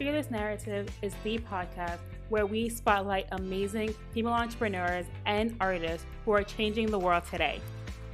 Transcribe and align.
Fearless 0.00 0.30
Narrative 0.30 0.88
is 1.02 1.12
the 1.24 1.36
podcast 1.40 1.98
where 2.30 2.46
we 2.46 2.70
spotlight 2.70 3.26
amazing 3.32 3.94
female 4.14 4.32
entrepreneurs 4.32 5.04
and 5.26 5.54
artists 5.60 6.06
who 6.24 6.32
are 6.32 6.42
changing 6.42 6.90
the 6.90 6.98
world 6.98 7.24
today. 7.30 7.60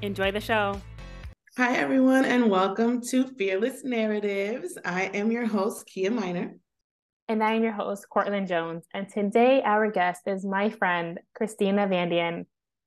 Enjoy 0.03 0.33
the 0.33 0.41
show. 0.41 0.81
Hi, 1.57 1.77
everyone, 1.77 2.25
and 2.25 2.51
welcome 2.51 3.01
to 3.11 3.29
Fearless 3.39 3.85
Narratives. 3.85 4.77
I 4.85 5.13
am 5.15 5.31
your 5.31 5.47
host, 5.47 5.87
Kia 5.87 6.11
Minor. 6.11 6.57
And 7.29 7.41
I 7.41 7.53
am 7.53 7.63
your 7.63 7.71
host, 7.71 8.07
Courtlyn 8.13 8.49
Jones. 8.49 8.85
And 8.93 9.09
today, 9.09 9.63
our 9.65 9.89
guest 9.89 10.23
is 10.27 10.45
my 10.45 10.71
friend, 10.71 11.21
Christina 11.37 11.87
Vandian. 11.87 12.47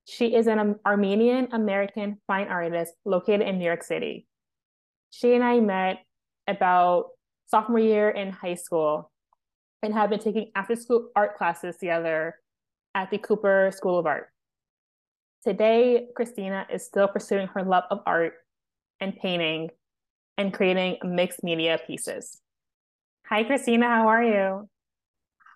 She 0.09 0.35
is 0.35 0.47
an 0.47 0.75
Armenian 0.85 1.47
American 1.53 2.17
fine 2.27 2.49
artist 2.49 2.95
located 3.05 3.43
in 3.43 3.59
New 3.59 3.65
York 3.65 3.83
City. 3.83 4.27
She 5.11 5.35
and 5.35 5.43
I 5.45 5.61
met 5.61 5.99
about 6.49 7.11
sophomore 7.49 7.79
year 7.79 8.09
in 8.09 8.31
high 8.31 8.55
school 8.55 9.11
and 9.81 9.93
have 9.93 10.09
been 10.09 10.19
taking 10.19 10.51
after 10.55 10.75
school 10.75 11.09
art 11.15 11.37
classes 11.37 11.77
together 11.77 12.35
at 12.93 13.09
the 13.09 13.17
Cooper 13.17 13.71
School 13.73 13.97
of 13.97 14.05
Art. 14.05 14.27
Today, 15.43 16.07
Christina 16.15 16.67
is 16.71 16.85
still 16.85 17.07
pursuing 17.07 17.47
her 17.47 17.63
love 17.63 17.85
of 17.89 17.99
art 18.05 18.33
and 18.99 19.15
painting 19.15 19.69
and 20.37 20.53
creating 20.53 20.97
mixed 21.03 21.43
media 21.43 21.79
pieces. 21.87 22.39
Hi, 23.25 23.43
Christina. 23.43 23.87
How 23.87 24.07
are 24.09 24.23
you? 24.23 24.69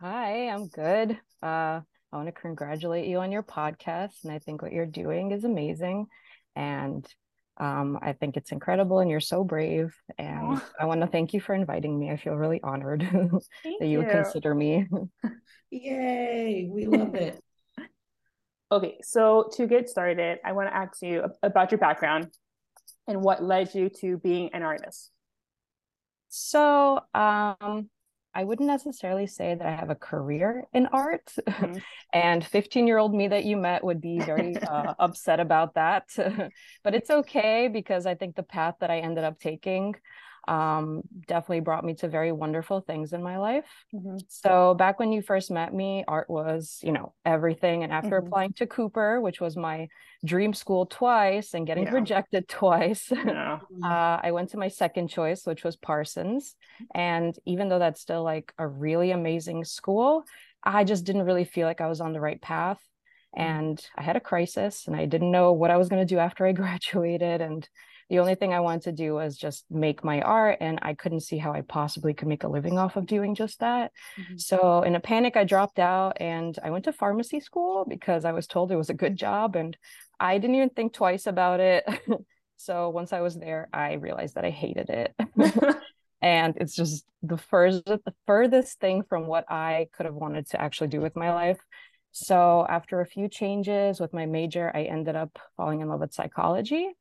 Hi, 0.01 0.49
I'm 0.49 0.67
good. 0.67 1.11
Uh, 1.41 1.81
I 2.11 2.15
want 2.15 2.27
to 2.27 2.31
congratulate 2.31 3.07
you 3.07 3.19
on 3.19 3.31
your 3.31 3.43
podcast, 3.43 4.23
and 4.23 4.31
I 4.31 4.39
think 4.39 4.61
what 4.61 4.71
you're 4.71 4.85
doing 4.85 5.31
is 5.31 5.43
amazing. 5.43 6.07
And 6.55 7.05
um, 7.57 7.99
I 8.01 8.13
think 8.13 8.35
it's 8.35 8.51
incredible 8.51 8.99
and 8.99 9.09
you're 9.09 9.19
so 9.19 9.43
brave. 9.43 9.93
And 10.17 10.57
oh. 10.57 10.63
I 10.79 10.85
want 10.85 11.01
to 11.01 11.07
thank 11.07 11.33
you 11.33 11.39
for 11.39 11.53
inviting 11.53 11.99
me. 11.99 12.09
I 12.09 12.17
feel 12.17 12.35
really 12.35 12.59
honored 12.63 13.01
that 13.63 13.87
you, 13.87 13.99
would 13.99 14.09
consider 14.09 14.55
me. 14.55 14.87
Yay, 15.71 16.69
we 16.71 16.85
love 16.87 17.15
it. 17.15 17.41
okay, 18.71 18.97
so 19.03 19.49
to 19.53 19.67
get 19.67 19.89
started, 19.89 20.39
I 20.43 20.53
want 20.53 20.69
to 20.69 20.75
ask 20.75 21.01
you 21.01 21.25
about 21.43 21.71
your 21.71 21.79
background 21.79 22.29
and 23.07 23.21
what 23.21 23.43
led 23.43 23.73
you 23.75 23.89
to 24.01 24.17
being 24.17 24.49
an 24.53 24.63
artist. 24.63 25.11
So, 26.29 27.01
um, 27.13 27.89
I 28.35 28.43
wouldn't 28.43 28.67
necessarily 28.67 29.27
say 29.27 29.55
that 29.55 29.65
I 29.65 29.75
have 29.75 29.89
a 29.89 29.95
career 29.95 30.65
in 30.73 30.87
art. 30.87 31.31
Mm-hmm. 31.39 31.77
and 32.13 32.45
15 32.45 32.87
year 32.87 32.97
old 32.97 33.13
me 33.13 33.27
that 33.27 33.45
you 33.45 33.57
met 33.57 33.83
would 33.83 34.01
be 34.01 34.19
very 34.19 34.57
uh, 34.57 34.93
upset 34.99 35.39
about 35.39 35.75
that. 35.75 36.09
but 36.83 36.95
it's 36.95 37.09
okay 37.09 37.67
because 37.67 38.05
I 38.05 38.15
think 38.15 38.35
the 38.35 38.43
path 38.43 38.75
that 38.79 38.89
I 38.89 38.99
ended 38.99 39.23
up 39.23 39.39
taking 39.39 39.95
um, 40.47 41.01
definitely 41.27 41.61
brought 41.61 41.85
me 41.85 41.93
to 41.95 42.07
very 42.07 42.31
wonderful 42.31 42.81
things 42.81 43.13
in 43.13 43.23
my 43.23 43.37
life. 43.37 43.65
Mm-hmm. 43.93 44.17
So 44.27 44.73
back 44.73 44.99
when 44.99 45.11
you 45.11 45.21
first 45.21 45.49
met 45.51 45.73
me, 45.73 46.03
art 46.07 46.29
was, 46.29 46.79
you 46.83 46.91
know, 46.91 47.13
everything. 47.25 47.83
And 47.83 47.93
after 47.93 48.17
mm-hmm. 48.17 48.27
applying 48.27 48.53
to 48.53 48.67
Cooper, 48.67 49.21
which 49.21 49.39
was 49.39 49.55
my 49.55 49.87
dream 50.25 50.53
school 50.53 50.85
twice 50.85 51.53
and 51.53 51.65
getting 51.65 51.85
yeah. 51.85 51.93
rejected 51.93 52.47
twice, 52.49 53.09
yeah. 53.11 53.59
uh, 53.83 54.19
I 54.21 54.31
went 54.31 54.49
to 54.49 54.57
my 54.57 54.67
second 54.67 55.07
choice, 55.07 55.45
which 55.45 55.63
was 55.63 55.75
Parsons. 55.75 56.55
And 56.93 57.37
even 57.45 57.69
though 57.69 57.79
that's 57.79 58.01
still 58.01 58.23
like 58.23 58.53
a 58.57 58.67
really 58.67 59.11
amazing 59.11 59.63
school, 59.63 60.25
I 60.63 60.83
just 60.83 61.05
didn't 61.05 61.23
really 61.23 61.45
feel 61.45 61.67
like 61.67 61.81
I 61.81 61.87
was 61.87 62.01
on 62.01 62.13
the 62.13 62.21
right 62.21 62.41
path. 62.41 62.79
Mm-hmm. 63.37 63.49
And 63.49 63.87
I 63.97 64.03
had 64.03 64.17
a 64.17 64.21
crisis 64.21 64.87
and 64.87 64.95
I 64.95 65.05
didn't 65.05 65.31
know 65.31 65.53
what 65.53 65.71
I 65.71 65.77
was 65.77 65.87
going 65.87 66.05
to 66.05 66.13
do 66.13 66.19
after 66.19 66.45
I 66.45 66.51
graduated. 66.53 67.39
And 67.39 67.67
the 68.13 68.19
only 68.19 68.35
thing 68.35 68.53
I 68.53 68.59
wanted 68.59 68.83
to 68.83 68.91
do 68.91 69.15
was 69.15 69.35
just 69.35 69.65
make 69.71 70.03
my 70.03 70.21
art, 70.21 70.59
and 70.61 70.77
I 70.83 70.93
couldn't 70.93 71.21
see 71.21 71.39
how 71.39 71.51
I 71.51 71.61
possibly 71.61 72.13
could 72.13 72.27
make 72.27 72.43
a 72.43 72.47
living 72.47 72.77
off 72.77 72.95
of 72.95 73.07
doing 73.07 73.33
just 73.33 73.59
that. 73.61 73.91
Mm-hmm. 74.19 74.37
So, 74.37 74.83
in 74.83 74.93
a 74.93 74.99
panic, 74.99 75.35
I 75.35 75.45
dropped 75.45 75.79
out 75.79 76.21
and 76.21 76.55
I 76.63 76.69
went 76.69 76.85
to 76.85 76.93
pharmacy 76.93 77.39
school 77.39 77.87
because 77.89 78.23
I 78.23 78.31
was 78.31 78.45
told 78.45 78.71
it 78.71 78.75
was 78.75 78.91
a 78.91 78.93
good 78.93 79.15
job, 79.15 79.55
and 79.55 79.75
I 80.19 80.37
didn't 80.37 80.57
even 80.57 80.69
think 80.69 80.93
twice 80.93 81.25
about 81.25 81.59
it. 81.59 81.85
so, 82.57 82.89
once 82.89 83.13
I 83.13 83.21
was 83.21 83.35
there, 83.35 83.67
I 83.73 83.93
realized 83.93 84.35
that 84.35 84.45
I 84.45 84.51
hated 84.51 84.91
it. 84.91 85.15
and 86.21 86.55
it's 86.57 86.75
just 86.75 87.05
the 87.23 87.37
first 87.37 87.83
the 87.85 88.13
furthest 88.27 88.79
thing 88.79 89.01
from 89.09 89.25
what 89.25 89.51
I 89.51 89.87
could 89.91 90.05
have 90.05 90.13
wanted 90.13 90.47
to 90.51 90.61
actually 90.61 90.89
do 90.89 91.01
with 91.01 91.15
my 91.15 91.33
life. 91.33 91.57
So 92.11 92.67
after 92.69 93.01
a 93.01 93.07
few 93.07 93.27
changes 93.27 93.99
with 93.99 94.13
my 94.13 94.27
major, 94.27 94.71
I 94.71 94.83
ended 94.83 95.15
up 95.15 95.39
falling 95.57 95.81
in 95.81 95.89
love 95.89 96.01
with 96.01 96.13
psychology 96.13 96.91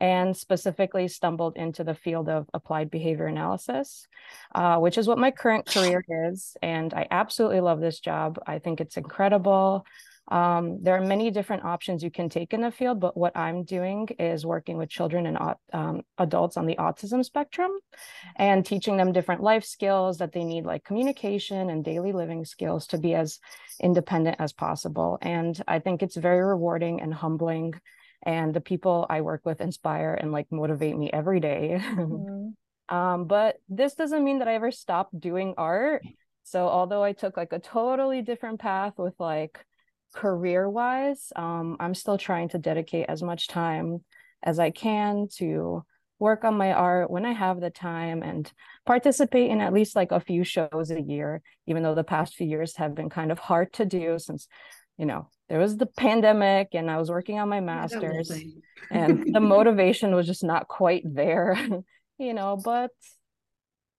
and 0.00 0.36
specifically 0.36 1.08
stumbled 1.08 1.56
into 1.56 1.84
the 1.84 1.94
field 1.94 2.28
of 2.28 2.48
applied 2.54 2.90
behavior 2.90 3.26
analysis, 3.26 4.06
uh, 4.54 4.78
which 4.78 4.98
is 4.98 5.06
what 5.06 5.18
my 5.18 5.30
current 5.30 5.66
career 5.66 6.04
is. 6.08 6.56
And 6.62 6.92
I 6.94 7.06
absolutely 7.10 7.60
love 7.60 7.80
this 7.80 8.00
job. 8.00 8.38
I 8.46 8.58
think 8.58 8.80
it's 8.80 8.96
incredible. 8.96 9.84
Um, 10.28 10.82
there 10.82 10.96
are 10.96 11.06
many 11.06 11.30
different 11.30 11.64
options 11.64 12.02
you 12.02 12.10
can 12.10 12.28
take 12.28 12.52
in 12.52 12.60
the 12.60 12.72
field, 12.72 12.98
but 12.98 13.16
what 13.16 13.36
I'm 13.36 13.62
doing 13.62 14.08
is 14.18 14.44
working 14.44 14.76
with 14.76 14.88
children 14.88 15.26
and 15.26 15.38
um, 15.72 16.02
adults 16.18 16.56
on 16.56 16.66
the 16.66 16.76
autism 16.76 17.24
spectrum 17.24 17.70
and 18.34 18.66
teaching 18.66 18.96
them 18.96 19.12
different 19.12 19.42
life 19.42 19.64
skills 19.64 20.18
that 20.18 20.32
they 20.32 20.42
need, 20.42 20.64
like 20.64 20.84
communication 20.84 21.70
and 21.70 21.84
daily 21.84 22.12
living 22.12 22.44
skills, 22.44 22.88
to 22.88 22.98
be 22.98 23.14
as 23.14 23.38
independent 23.80 24.36
as 24.40 24.52
possible. 24.52 25.18
And 25.22 25.62
I 25.68 25.78
think 25.78 26.02
it's 26.02 26.16
very 26.16 26.42
rewarding 26.44 27.00
and 27.00 27.14
humbling 27.14 27.74
and 28.26 28.52
the 28.52 28.60
people 28.60 29.06
i 29.08 29.22
work 29.22 29.40
with 29.44 29.62
inspire 29.62 30.12
and 30.12 30.32
like 30.32 30.48
motivate 30.50 30.96
me 30.98 31.10
every 31.10 31.40
day. 31.40 31.80
Mm-hmm. 31.96 32.94
um, 32.94 33.24
but 33.26 33.56
this 33.68 33.94
doesn't 33.94 34.24
mean 34.24 34.40
that 34.40 34.48
i 34.48 34.54
ever 34.54 34.70
stopped 34.70 35.18
doing 35.18 35.54
art 35.56 36.02
so 36.42 36.68
although 36.68 37.02
i 37.02 37.12
took 37.12 37.36
like 37.36 37.52
a 37.52 37.58
totally 37.58 38.22
different 38.22 38.60
path 38.60 38.94
with 38.98 39.14
like 39.18 39.64
career 40.14 40.68
wise 40.68 41.32
um, 41.36 41.76
i'm 41.80 41.94
still 41.94 42.18
trying 42.18 42.48
to 42.50 42.58
dedicate 42.58 43.06
as 43.08 43.22
much 43.22 43.48
time 43.48 44.04
as 44.42 44.58
i 44.58 44.70
can 44.70 45.28
to 45.36 45.82
work 46.18 46.44
on 46.44 46.54
my 46.54 46.72
art 46.72 47.10
when 47.10 47.24
i 47.24 47.32
have 47.32 47.60
the 47.60 47.70
time 47.70 48.22
and 48.22 48.52
participate 48.84 49.50
in 49.50 49.60
at 49.60 49.72
least 49.72 49.96
like 49.96 50.12
a 50.12 50.20
few 50.20 50.44
shows 50.44 50.90
a 50.90 51.00
year 51.00 51.42
even 51.66 51.82
though 51.82 51.94
the 51.94 52.04
past 52.04 52.34
few 52.34 52.46
years 52.46 52.76
have 52.76 52.94
been 52.94 53.10
kind 53.10 53.32
of 53.32 53.38
hard 53.38 53.72
to 53.72 53.84
do 53.84 54.18
since 54.18 54.48
you 54.98 55.06
know 55.06 55.28
there 55.48 55.58
was 55.58 55.76
the 55.76 55.86
pandemic 55.86 56.68
and 56.72 56.90
I 56.90 56.98
was 56.98 57.10
working 57.10 57.38
on 57.38 57.48
my 57.48 57.60
master's 57.60 58.30
and 58.90 59.34
the 59.34 59.40
motivation 59.40 60.14
was 60.14 60.26
just 60.26 60.42
not 60.42 60.68
quite 60.68 61.02
there, 61.04 61.56
you 62.18 62.34
know, 62.34 62.60
but 62.62 62.90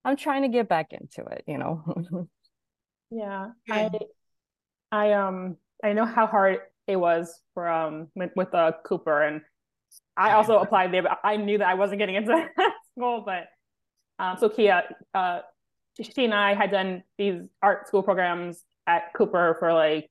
I'm 0.04 0.18
trying 0.18 0.44
to 0.44 0.50
get 0.50 0.68
back 0.68 0.92
into 0.92 1.30
it, 1.30 1.44
you 1.48 1.58
know. 1.58 2.28
yeah. 3.12 3.50
I 3.70 3.90
I 4.92 5.14
um 5.14 5.58
I 5.84 5.94
know 5.94 6.06
how 6.06 6.28
hard 6.28 6.60
it 6.88 6.98
was 6.98 7.42
for 7.54 7.68
um 7.68 8.08
with, 8.16 8.32
with 8.36 8.54
uh, 8.54 8.74
Cooper 8.84 9.22
and 9.22 9.42
I 10.16 10.34
also 10.34 10.58
applied 10.60 10.94
there, 10.94 11.04
but 11.04 11.20
I 11.24 11.38
knew 11.38 11.60
that 11.60 11.68
I 11.68 11.76
wasn't 11.76 12.00
getting 12.00 12.16
into 12.16 12.48
school. 12.92 13.24
But 13.26 13.48
um, 14.20 14.38
so 14.38 14.50
Kia, 14.50 14.84
uh, 15.14 15.42
she 16.02 16.26
and 16.26 16.34
I 16.34 16.54
had 16.56 16.72
done 16.72 17.04
these 17.18 17.48
art 17.62 17.88
school 17.88 18.04
programs 18.04 18.64
at 18.86 19.14
Cooper 19.14 19.56
for 19.60 19.74
like 19.74 20.10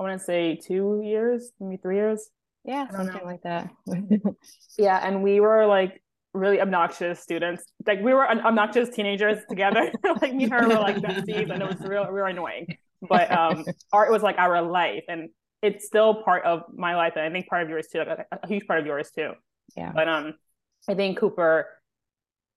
I 0.00 0.02
want 0.02 0.18
to 0.18 0.24
say 0.24 0.56
two 0.56 1.02
years, 1.04 1.52
maybe 1.60 1.76
three 1.76 1.96
years. 1.96 2.30
Yeah, 2.64 2.88
something 2.90 3.16
know. 3.16 3.24
like 3.26 3.42
that. 3.42 3.68
yeah, 4.78 4.98
and 5.06 5.22
we 5.22 5.40
were 5.40 5.66
like 5.66 6.02
really 6.32 6.58
obnoxious 6.58 7.20
students. 7.20 7.64
Like 7.86 8.00
we 8.00 8.14
were 8.14 8.26
obnoxious 8.26 8.88
teenagers 8.88 9.40
together. 9.46 9.92
like 10.22 10.34
me 10.34 10.44
and 10.44 10.52
her 10.54 10.66
were 10.66 10.76
like 10.76 10.96
besties, 10.96 11.52
and 11.52 11.62
it 11.62 11.68
was 11.68 11.86
real, 11.86 12.06
We 12.06 12.12
were 12.12 12.28
annoying. 12.28 12.78
But 13.06 13.30
um, 13.30 13.66
art 13.92 14.10
was 14.10 14.22
like 14.22 14.38
our 14.38 14.62
life, 14.62 15.04
and 15.06 15.28
it's 15.62 15.84
still 15.84 16.22
part 16.22 16.46
of 16.46 16.62
my 16.74 16.96
life, 16.96 17.12
and 17.16 17.26
I 17.26 17.30
think 17.30 17.48
part 17.48 17.62
of 17.62 17.68
yours 17.68 17.88
too, 17.92 17.98
like 17.98 18.08
a, 18.08 18.38
a 18.42 18.48
huge 18.48 18.66
part 18.66 18.80
of 18.80 18.86
yours 18.86 19.10
too. 19.14 19.32
Yeah. 19.76 19.92
But 19.94 20.08
um, 20.08 20.32
I 20.88 20.94
think 20.94 21.18
Cooper, 21.18 21.66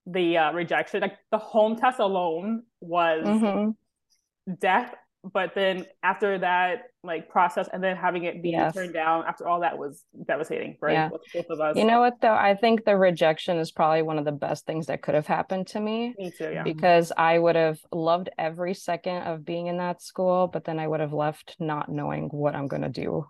the 0.06 0.38
uh, 0.38 0.52
rejection, 0.52 1.02
like 1.02 1.18
the 1.30 1.36
home 1.36 1.76
test 1.76 1.98
alone 1.98 2.62
was 2.80 3.26
mm-hmm. 3.26 4.52
death 4.62 4.94
but 5.32 5.54
then 5.54 5.86
after 6.02 6.38
that 6.38 6.82
like 7.02 7.28
process 7.28 7.68
and 7.72 7.82
then 7.82 7.96
having 7.96 8.24
it 8.24 8.42
be 8.42 8.50
yes. 8.50 8.74
turned 8.74 8.92
down 8.92 9.24
after 9.26 9.46
all 9.46 9.60
that 9.60 9.78
was 9.78 10.04
devastating 10.26 10.76
for 10.78 10.90
yeah. 10.90 11.08
both 11.08 11.46
of 11.50 11.60
us 11.60 11.76
you 11.76 11.84
know 11.84 12.00
what 12.00 12.20
though 12.20 12.34
i 12.34 12.54
think 12.54 12.84
the 12.84 12.96
rejection 12.96 13.58
is 13.58 13.72
probably 13.72 14.02
one 14.02 14.18
of 14.18 14.24
the 14.24 14.32
best 14.32 14.66
things 14.66 14.86
that 14.86 15.02
could 15.02 15.14
have 15.14 15.26
happened 15.26 15.66
to 15.66 15.80
me 15.80 16.14
me 16.18 16.30
too 16.36 16.50
yeah 16.52 16.62
because 16.62 17.12
i 17.16 17.38
would 17.38 17.56
have 17.56 17.78
loved 17.92 18.28
every 18.38 18.74
second 18.74 19.22
of 19.22 19.44
being 19.44 19.66
in 19.66 19.78
that 19.78 20.02
school 20.02 20.46
but 20.46 20.64
then 20.64 20.78
i 20.78 20.86
would 20.86 21.00
have 21.00 21.12
left 21.12 21.56
not 21.58 21.88
knowing 21.88 22.28
what 22.28 22.54
i'm 22.54 22.68
going 22.68 22.82
to 22.82 22.88
do 22.88 23.26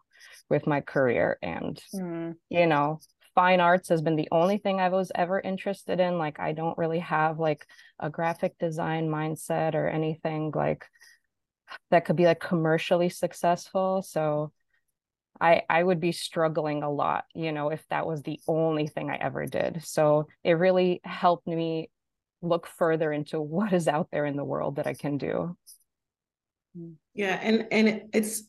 with 0.51 0.67
my 0.67 0.81
career 0.81 1.39
and 1.43 1.81
mm. 1.95 2.35
you 2.49 2.67
know 2.67 2.99
fine 3.35 3.61
arts 3.61 3.89
has 3.89 4.01
been 4.01 4.17
the 4.17 4.29
only 4.31 4.59
thing 4.59 4.81
I 4.81 4.89
was 4.89 5.11
ever 5.15 5.41
interested 5.41 6.01
in. 6.01 6.19
Like, 6.19 6.39
I 6.39 6.53
don't 6.53 6.79
really 6.79 7.01
have 7.01 7.39
like 7.39 7.67
a 7.99 8.09
graphic 8.09 8.57
design 8.59 9.09
mindset 9.09 9.75
or 9.75 9.89
anything. 9.89 10.53
Like, 10.55 10.85
that 11.91 12.05
could 12.05 12.17
be 12.17 12.27
like 12.27 12.41
commercially 12.41 13.09
successful. 13.09 14.03
So 14.03 14.53
i 15.41 15.63
i 15.69 15.83
would 15.83 15.99
be 15.99 16.13
struggling 16.13 16.85
a 16.85 16.89
lot 16.89 17.25
you 17.35 17.51
know 17.51 17.71
if 17.71 17.85
that 17.91 18.07
was 18.07 18.23
the 18.23 18.39
only 18.47 18.87
thing 18.87 19.11
i 19.11 19.17
ever 19.17 19.47
did. 19.47 19.83
So 19.85 20.29
it 20.45 20.53
really 20.53 21.01
helped 21.05 21.47
me 21.49 21.91
look 22.45 22.67
further 22.67 23.13
into 23.13 23.41
what 23.41 23.73
is 23.73 23.89
out 23.89 24.09
there 24.13 24.27
in 24.27 24.37
the 24.37 24.45
world 24.45 24.77
that 24.77 24.87
I 24.87 24.95
can 24.95 25.19
do. 25.19 25.57
Mm. 26.79 26.95
Yeah, 27.15 27.39
and 27.43 27.67
and 27.71 28.03
it's 28.13 28.45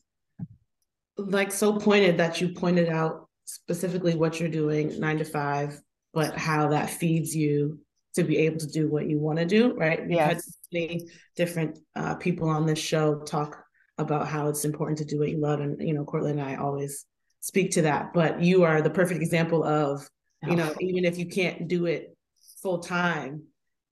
like 1.18 1.51
so 1.51 1.77
pointed 1.79 2.18
that 2.18 2.41
you 2.41 2.50
pointed 2.50 2.89
out 2.89 3.29
specifically 3.45 4.15
what 4.15 4.39
you're 4.39 4.50
doing 4.50 5.00
nine 5.00 5.18
to 5.19 5.25
five, 5.25 5.79
but 6.13 6.38
how 6.38 6.69
that 6.69 6.89
feeds 6.89 7.35
you 7.35 7.79
to 8.15 8.23
be 8.23 8.38
able 8.38 8.57
to 8.59 8.67
do 8.67 8.89
what 8.89 9.07
you 9.07 9.19
want 9.19 9.39
to 9.39 9.45
do, 9.45 9.73
right? 9.75 10.01
We've 10.01 10.12
yes. 10.12 10.57
many 10.71 11.07
different 11.35 11.79
uh, 11.95 12.15
people 12.15 12.50
on 12.50 12.65
this 12.65 12.79
show 12.79 13.19
talk 13.19 13.63
about 13.97 14.27
how 14.27 14.50
it's 14.50 14.65
important 14.65 14.97
to 15.00 15.06
do 15.06 15.19
what 15.19 15.29
you 15.29 15.38
love, 15.38 15.59
and 15.59 15.79
you 15.79 15.94
know, 15.94 16.06
Courtlyn 16.06 16.31
and 16.31 16.41
I 16.41 16.56
always 16.56 17.06
speak 17.41 17.71
to 17.71 17.83
that. 17.83 18.13
But 18.13 18.41
you 18.41 18.63
are 18.63 18.81
the 18.81 18.89
perfect 18.89 19.21
example 19.21 19.63
of, 19.63 20.09
you 20.44 20.56
know, 20.56 20.73
even 20.79 21.06
if 21.06 21.17
you 21.17 21.27
can't 21.27 21.67
do 21.67 21.85
it 21.85 22.15
full 22.62 22.79
time, 22.79 23.44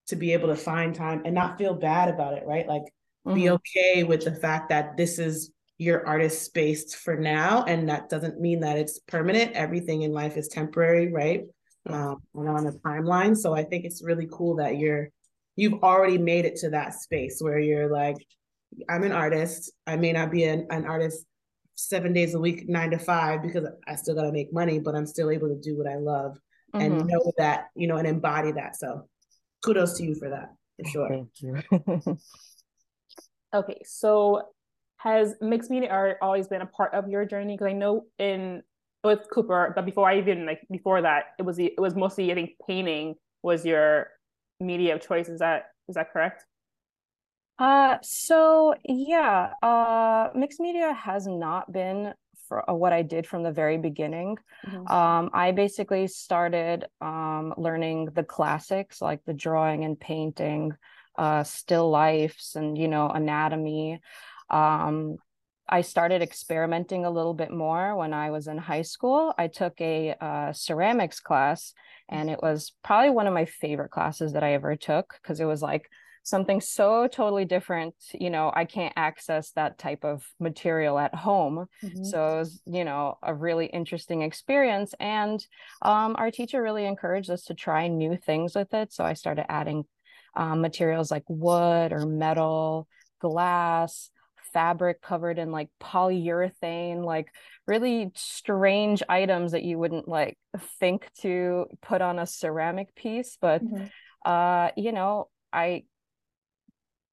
to 0.08 0.16
be 0.16 0.32
able 0.32 0.48
to 0.48 0.56
find 0.56 0.94
time 0.94 1.22
and 1.24 1.34
not 1.34 1.58
feel 1.58 1.74
bad 1.74 2.08
about 2.08 2.34
it, 2.34 2.44
right? 2.46 2.68
Like 2.68 2.82
mm-hmm. 3.26 3.34
be 3.34 3.50
okay 3.50 4.04
with 4.04 4.24
the 4.24 4.34
fact 4.34 4.68
that 4.68 4.96
this 4.96 5.18
is 5.18 5.52
your 5.78 6.06
artist 6.06 6.44
space 6.44 6.94
for 6.94 7.16
now 7.16 7.64
and 7.64 7.88
that 7.88 8.08
doesn't 8.08 8.40
mean 8.40 8.60
that 8.60 8.78
it's 8.78 9.00
permanent 9.00 9.52
everything 9.54 10.02
in 10.02 10.12
life 10.12 10.36
is 10.36 10.46
temporary 10.46 11.12
right 11.12 11.42
um, 11.90 12.16
and 12.34 12.48
on 12.48 12.66
a 12.66 12.72
timeline. 12.72 13.36
So 13.36 13.54
i 13.54 13.62
think 13.62 13.84
it's 13.84 14.02
really 14.02 14.28
cool 14.30 14.56
that 14.56 14.78
you're 14.78 15.10
you've 15.56 15.82
already 15.82 16.18
made 16.18 16.44
it 16.44 16.56
to 16.56 16.70
that 16.70 16.94
space 16.94 17.38
where 17.40 17.58
you're 17.58 17.90
like 17.90 18.16
i'm 18.88 19.04
an 19.04 19.12
artist. 19.12 19.72
I 19.86 19.96
may 19.96 20.12
not 20.12 20.30
be 20.30 20.44
an, 20.44 20.66
an 20.70 20.84
artist 20.84 21.26
seven 21.76 22.12
days 22.12 22.34
a 22.34 22.38
week 22.38 22.68
nine 22.68 22.90
to 22.90 22.98
five 22.98 23.42
because 23.42 23.66
i 23.86 23.96
still 23.96 24.14
got 24.14 24.22
to 24.22 24.32
make 24.32 24.52
money 24.52 24.78
but 24.78 24.94
i'm 24.94 25.06
still 25.06 25.30
able 25.30 25.48
to 25.48 25.60
do 25.60 25.76
what 25.76 25.88
i 25.88 25.96
love 25.96 26.38
mm-hmm. 26.74 26.80
and 26.80 27.06
know 27.06 27.32
that 27.36 27.66
you 27.74 27.86
know 27.86 27.96
and 27.96 28.06
embody 28.06 28.52
that. 28.52 28.76
So 28.76 29.08
kudos 29.64 29.94
to 29.98 30.04
you 30.04 30.14
for 30.14 30.30
that 30.30 30.54
for 30.76 30.90
sure. 30.90 31.08
Thank 31.08 31.30
you. 31.40 32.18
Okay 33.54 33.82
so 33.84 34.48
has 34.96 35.34
mixed 35.40 35.70
media 35.70 35.90
art 35.90 36.16
always 36.20 36.48
been 36.48 36.62
a 36.62 36.66
part 36.66 36.92
of 36.94 37.08
your 37.08 37.24
journey? 37.24 37.54
Because 37.54 37.68
I 37.68 37.72
know 37.72 38.06
in 38.18 38.62
with 39.04 39.28
Cooper, 39.32 39.72
but 39.74 39.84
before 39.84 40.08
I 40.08 40.18
even 40.18 40.46
like 40.46 40.60
before 40.70 41.02
that, 41.02 41.34
it 41.38 41.42
was 41.42 41.56
the, 41.56 41.66
it 41.66 41.80
was 41.80 41.94
mostly 41.94 42.32
I 42.32 42.34
think 42.34 42.52
painting 42.66 43.14
was 43.42 43.64
your 43.64 44.08
media 44.60 44.94
of 44.94 45.06
choice. 45.06 45.28
Is 45.28 45.40
that 45.40 45.66
is 45.88 45.94
that 45.94 46.12
correct? 46.12 46.44
Uh, 47.58 47.98
so 48.02 48.74
yeah, 48.84 49.52
uh, 49.62 50.30
mixed 50.34 50.58
media 50.58 50.92
has 50.92 51.26
not 51.26 51.70
been 51.72 52.14
for 52.48 52.68
uh, 52.68 52.74
what 52.74 52.92
I 52.92 53.02
did 53.02 53.26
from 53.26 53.42
the 53.42 53.52
very 53.52 53.78
beginning. 53.78 54.36
Mm-hmm. 54.66 54.86
Um, 54.92 55.30
I 55.32 55.52
basically 55.52 56.08
started 56.08 56.86
um, 57.00 57.54
learning 57.56 58.06
the 58.14 58.24
classics 58.24 59.00
like 59.00 59.20
the 59.24 59.34
drawing 59.34 59.84
and 59.84 59.98
painting, 59.98 60.72
uh, 61.16 61.44
still 61.44 61.90
lifes, 61.90 62.56
and 62.56 62.76
you 62.76 62.88
know 62.88 63.08
anatomy. 63.08 64.00
Um, 64.50 65.16
I 65.68 65.80
started 65.80 66.20
experimenting 66.20 67.04
a 67.04 67.10
little 67.10 67.34
bit 67.34 67.50
more 67.50 67.96
when 67.96 68.12
I 68.12 68.30
was 68.30 68.48
in 68.48 68.58
high 68.58 68.82
school. 68.82 69.32
I 69.38 69.48
took 69.48 69.80
a 69.80 70.14
uh, 70.20 70.52
ceramics 70.52 71.20
class, 71.20 71.72
and 72.08 72.28
it 72.28 72.40
was 72.42 72.72
probably 72.82 73.10
one 73.10 73.26
of 73.26 73.32
my 73.34 73.46
favorite 73.46 73.90
classes 73.90 74.34
that 74.34 74.44
I 74.44 74.52
ever 74.52 74.76
took 74.76 75.14
because 75.22 75.40
it 75.40 75.46
was 75.46 75.62
like 75.62 75.88
something 76.22 76.60
so 76.60 77.06
totally 77.06 77.46
different. 77.46 77.94
You 78.12 78.30
know, 78.30 78.52
I 78.54 78.66
can't 78.66 78.92
access 78.96 79.52
that 79.52 79.78
type 79.78 80.04
of 80.04 80.26
material 80.38 80.98
at 80.98 81.14
home. 81.14 81.66
Mm-hmm. 81.82 82.04
So 82.04 82.34
it 82.34 82.38
was, 82.38 82.62
you 82.66 82.84
know, 82.84 83.18
a 83.22 83.34
really 83.34 83.66
interesting 83.66 84.22
experience. 84.22 84.94
And 85.00 85.44
um, 85.82 86.14
our 86.18 86.30
teacher 86.30 86.62
really 86.62 86.84
encouraged 86.84 87.30
us 87.30 87.44
to 87.44 87.54
try 87.54 87.88
new 87.88 88.16
things 88.16 88.54
with 88.54 88.72
it. 88.74 88.92
So 88.92 89.04
I 89.04 89.14
started 89.14 89.50
adding 89.50 89.84
um, 90.36 90.60
materials 90.60 91.10
like 91.10 91.24
wood 91.28 91.92
or 91.92 92.06
metal, 92.06 92.86
glass 93.20 94.10
fabric 94.54 95.02
covered 95.02 95.38
in 95.38 95.52
like 95.52 95.68
polyurethane, 95.82 97.04
like 97.04 97.28
really 97.66 98.10
strange 98.14 99.02
items 99.08 99.52
that 99.52 99.64
you 99.64 99.78
wouldn't 99.78 100.08
like 100.08 100.38
think 100.80 101.10
to 101.20 101.66
put 101.82 102.00
on 102.00 102.18
a 102.18 102.26
ceramic 102.26 102.94
piece. 102.94 103.36
But 103.38 103.62
mm-hmm. 103.62 103.84
uh, 104.24 104.70
you 104.76 104.92
know, 104.92 105.28
I 105.52 105.84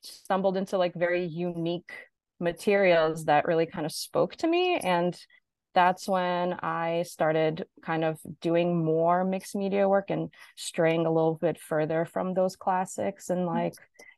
stumbled 0.03 0.55
into 0.55 0.77
like 0.77 0.93
very 0.93 1.25
unique 1.25 1.91
materials 2.39 3.25
that 3.25 3.45
really 3.45 3.65
kind 3.65 3.85
of 3.85 3.91
spoke 3.91 4.35
to 4.37 4.47
me 4.47 4.77
and 4.77 5.19
that's 5.73 6.07
when 6.07 6.53
I 6.53 7.03
started 7.03 7.65
kind 7.81 8.03
of 8.03 8.19
doing 8.41 8.83
more 8.83 9.23
mixed 9.23 9.55
media 9.55 9.87
work 9.87 10.09
and 10.09 10.29
straying 10.57 11.05
a 11.05 11.11
little 11.11 11.35
bit 11.35 11.59
further 11.59 12.05
from 12.05 12.33
those 12.33 12.55
classics 12.55 13.29
and 13.29 13.41
mm-hmm. 13.41 13.55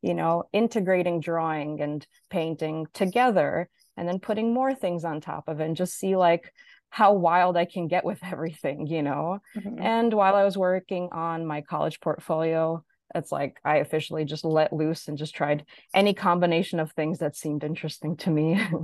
You 0.03 0.13
know, 0.13 0.43
integrating 0.51 1.21
drawing 1.21 1.81
and 1.81 2.05
painting 2.29 2.85
together 2.93 3.69
and 3.97 4.07
then 4.07 4.19
putting 4.19 4.53
more 4.53 4.75
things 4.75 5.05
on 5.05 5.21
top 5.21 5.45
of 5.47 5.61
it 5.61 5.65
and 5.65 5.77
just 5.77 5.97
see 5.97 6.15
like 6.15 6.53
how 6.89 7.13
wild 7.13 7.55
I 7.57 7.65
can 7.65 7.87
get 7.87 8.03
with 8.03 8.19
everything, 8.23 8.85
you 8.85 9.01
know. 9.01 9.39
Mm-hmm. 9.55 9.81
And 9.81 10.13
while 10.13 10.35
I 10.35 10.43
was 10.43 10.57
working 10.57 11.09
on 11.11 11.47
my 11.47 11.61
college 11.61 12.01
portfolio, 12.01 12.83
it's 13.15 13.31
like 13.31 13.59
I 13.63 13.77
officially 13.77 14.25
just 14.25 14.43
let 14.43 14.73
loose 14.73 15.07
and 15.07 15.17
just 15.17 15.35
tried 15.35 15.65
any 15.95 16.13
combination 16.13 16.79
of 16.79 16.91
things 16.91 17.19
that 17.19 17.35
seemed 17.35 17.63
interesting 17.63 18.17
to 18.17 18.29
me. 18.29 18.61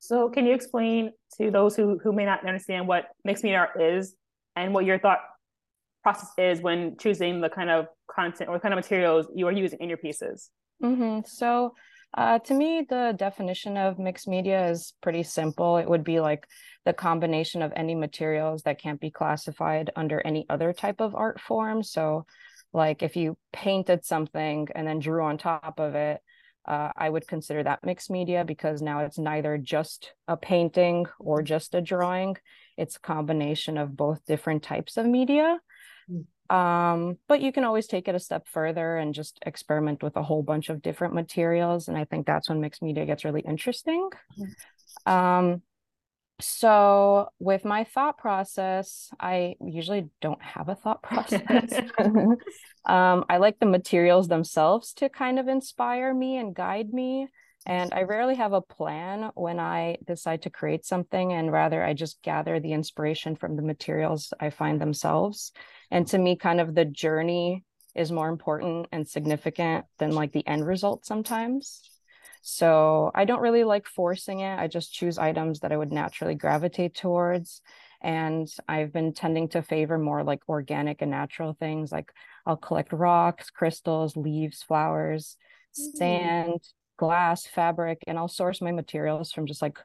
So 0.00 0.28
can 0.28 0.46
you 0.46 0.54
explain 0.54 1.10
to 1.38 1.50
those 1.50 1.74
who, 1.74 1.98
who 1.98 2.12
may 2.12 2.24
not 2.24 2.46
understand 2.46 2.86
what 2.86 3.06
mixed 3.24 3.42
media 3.42 3.58
art 3.58 3.82
is 3.82 4.14
and 4.54 4.72
what 4.72 4.84
your 4.84 4.98
thought 4.98 5.18
process 6.08 6.30
is 6.38 6.62
when 6.62 6.96
choosing 6.96 7.40
the 7.40 7.50
kind 7.50 7.70
of 7.70 7.86
content 8.10 8.48
or 8.48 8.56
the 8.56 8.60
kind 8.60 8.72
of 8.72 8.78
materials 8.78 9.26
you 9.34 9.46
are 9.46 9.52
using 9.52 9.78
in 9.80 9.88
your 9.88 9.98
pieces? 9.98 10.50
Mm-hmm. 10.82 11.20
So 11.26 11.74
uh, 12.16 12.38
to 12.38 12.54
me, 12.54 12.86
the 12.88 13.14
definition 13.16 13.76
of 13.76 13.98
mixed 13.98 14.26
media 14.28 14.70
is 14.70 14.94
pretty 15.02 15.22
simple. 15.22 15.76
It 15.76 15.88
would 15.88 16.04
be 16.04 16.20
like 16.20 16.46
the 16.86 16.94
combination 16.94 17.60
of 17.60 17.72
any 17.76 17.94
materials 17.94 18.62
that 18.62 18.80
can't 18.80 19.00
be 19.00 19.10
classified 19.10 19.90
under 19.96 20.22
any 20.24 20.46
other 20.48 20.72
type 20.72 21.00
of 21.00 21.14
art 21.14 21.40
form. 21.40 21.82
So, 21.82 22.24
like 22.72 23.02
if 23.02 23.16
you 23.16 23.36
painted 23.52 24.04
something 24.04 24.68
and 24.74 24.86
then 24.86 24.98
drew 24.98 25.22
on 25.22 25.36
top 25.38 25.78
of 25.78 25.94
it, 25.94 26.20
uh, 26.66 26.90
I 26.96 27.08
would 27.08 27.26
consider 27.26 27.62
that 27.62 27.84
mixed 27.84 28.10
media 28.10 28.44
because 28.44 28.82
now 28.82 29.00
it's 29.00 29.18
neither 29.18 29.56
just 29.58 30.12
a 30.26 30.36
painting 30.36 31.06
or 31.18 31.42
just 31.42 31.74
a 31.74 31.80
drawing. 31.80 32.36
It's 32.76 32.96
a 32.96 33.00
combination 33.00 33.78
of 33.78 33.96
both 33.96 34.24
different 34.26 34.62
types 34.62 34.96
of 34.96 35.06
media. 35.06 35.58
Um, 36.50 37.18
but 37.28 37.42
you 37.42 37.52
can 37.52 37.64
always 37.64 37.86
take 37.86 38.08
it 38.08 38.14
a 38.14 38.20
step 38.20 38.46
further 38.48 38.96
and 38.96 39.14
just 39.14 39.38
experiment 39.44 40.02
with 40.02 40.16
a 40.16 40.22
whole 40.22 40.42
bunch 40.42 40.70
of 40.70 40.80
different 40.80 41.14
materials. 41.14 41.88
And 41.88 41.96
I 41.98 42.04
think 42.04 42.26
that's 42.26 42.48
when 42.48 42.60
mixed 42.60 42.82
media 42.82 43.04
gets 43.04 43.24
really 43.24 43.42
interesting. 43.42 44.08
Um, 45.04 45.62
so 46.40 47.28
with 47.40 47.64
my 47.64 47.84
thought 47.84 48.16
process 48.16 49.10
i 49.18 49.56
usually 49.60 50.08
don't 50.20 50.40
have 50.40 50.68
a 50.68 50.74
thought 50.74 51.02
process 51.02 51.72
um, 52.86 53.24
i 53.28 53.38
like 53.38 53.58
the 53.58 53.66
materials 53.66 54.28
themselves 54.28 54.92
to 54.92 55.08
kind 55.08 55.38
of 55.38 55.48
inspire 55.48 56.14
me 56.14 56.36
and 56.36 56.54
guide 56.54 56.92
me 56.92 57.26
and 57.66 57.92
i 57.92 58.02
rarely 58.02 58.34
have 58.34 58.52
a 58.52 58.60
plan 58.60 59.30
when 59.34 59.58
i 59.58 59.96
decide 60.06 60.42
to 60.42 60.50
create 60.50 60.84
something 60.84 61.32
and 61.32 61.52
rather 61.52 61.82
i 61.82 61.92
just 61.92 62.22
gather 62.22 62.60
the 62.60 62.72
inspiration 62.72 63.36
from 63.36 63.56
the 63.56 63.62
materials 63.62 64.32
i 64.40 64.50
find 64.50 64.80
themselves 64.80 65.52
and 65.90 66.06
to 66.06 66.18
me 66.18 66.36
kind 66.36 66.60
of 66.60 66.74
the 66.74 66.84
journey 66.84 67.64
is 67.94 68.12
more 68.12 68.28
important 68.28 68.86
and 68.92 69.08
significant 69.08 69.84
than 69.98 70.12
like 70.12 70.32
the 70.32 70.46
end 70.46 70.66
result 70.66 71.04
sometimes 71.04 71.82
so 72.42 73.10
I 73.14 73.24
don't 73.24 73.40
really 73.40 73.64
like 73.64 73.86
forcing 73.86 74.40
it. 74.40 74.58
I 74.58 74.68
just 74.68 74.92
choose 74.92 75.18
items 75.18 75.60
that 75.60 75.72
I 75.72 75.76
would 75.76 75.92
naturally 75.92 76.34
gravitate 76.34 76.94
towards. 76.94 77.60
And 78.00 78.48
I've 78.68 78.92
been 78.92 79.12
tending 79.12 79.48
to 79.50 79.62
favor 79.62 79.98
more 79.98 80.22
like 80.22 80.40
organic 80.48 81.02
and 81.02 81.10
natural 81.10 81.52
things. 81.52 81.90
Like 81.90 82.12
I'll 82.46 82.56
collect 82.56 82.92
rocks, 82.92 83.50
crystals, 83.50 84.16
leaves, 84.16 84.62
flowers, 84.62 85.36
mm-hmm. 85.78 85.96
sand, 85.96 86.60
glass, 86.98 87.46
fabric, 87.46 88.04
and 88.06 88.18
I'll 88.18 88.28
source 88.28 88.60
my 88.60 88.72
materials 88.72 89.32
from 89.32 89.46
just 89.46 89.62
like 89.62 89.78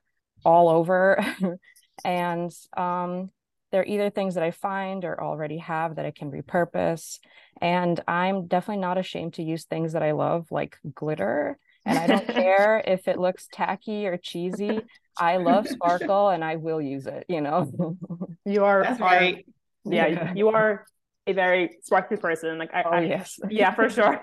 all 0.44 0.68
over. 0.68 1.18
and 2.04 2.52
um, 2.76 3.30
they're 3.72 3.86
either 3.86 4.10
things 4.10 4.36
that 4.36 4.44
I 4.44 4.52
find 4.52 5.06
or 5.06 5.24
already 5.24 5.60
have 5.60 5.96
that 5.96 6.06
I 6.06 6.12
can 6.12 6.32
repurpose. 6.32 7.20
And 7.62 8.00
I'm 8.08 8.48
definitely 8.48 8.82
not 8.82 8.98
ashamed 8.98 9.36
to 9.36 9.44
use 9.44 9.64
things 9.64 9.94
that 9.94 10.04
I 10.04 10.12
love, 10.12 10.48
like 10.52 10.78
glitter 10.94 11.58
and 11.86 11.98
I 11.98 12.08
don't 12.08 12.28
care 12.34 12.84
if 12.86 13.08
it 13.08 13.20
looks 13.20 13.48
tacky 13.52 14.08
or 14.08 14.18
cheesy. 14.18 14.82
I 15.18 15.38
love 15.38 15.68
sparkle 15.68 16.30
and 16.30 16.44
I 16.44 16.56
will 16.56 16.82
use 16.82 17.08
it, 17.08 17.26
you 17.28 17.42
know. 17.42 17.98
you 18.46 18.66
are 18.66 18.84
That's 18.84 19.00
right. 19.00 19.46
Yeah, 19.86 20.08
yeah, 20.08 20.34
you 20.34 20.50
are 20.56 20.86
a 21.28 21.34
very 21.34 21.78
sparkly 21.84 22.18
person. 22.18 22.58
Like 22.58 22.74
I, 22.74 22.84
oh, 22.84 22.92
I 22.92 23.02
yes. 23.02 23.40
Yeah, 23.50 23.74
for 23.74 23.90
sure. 23.90 24.22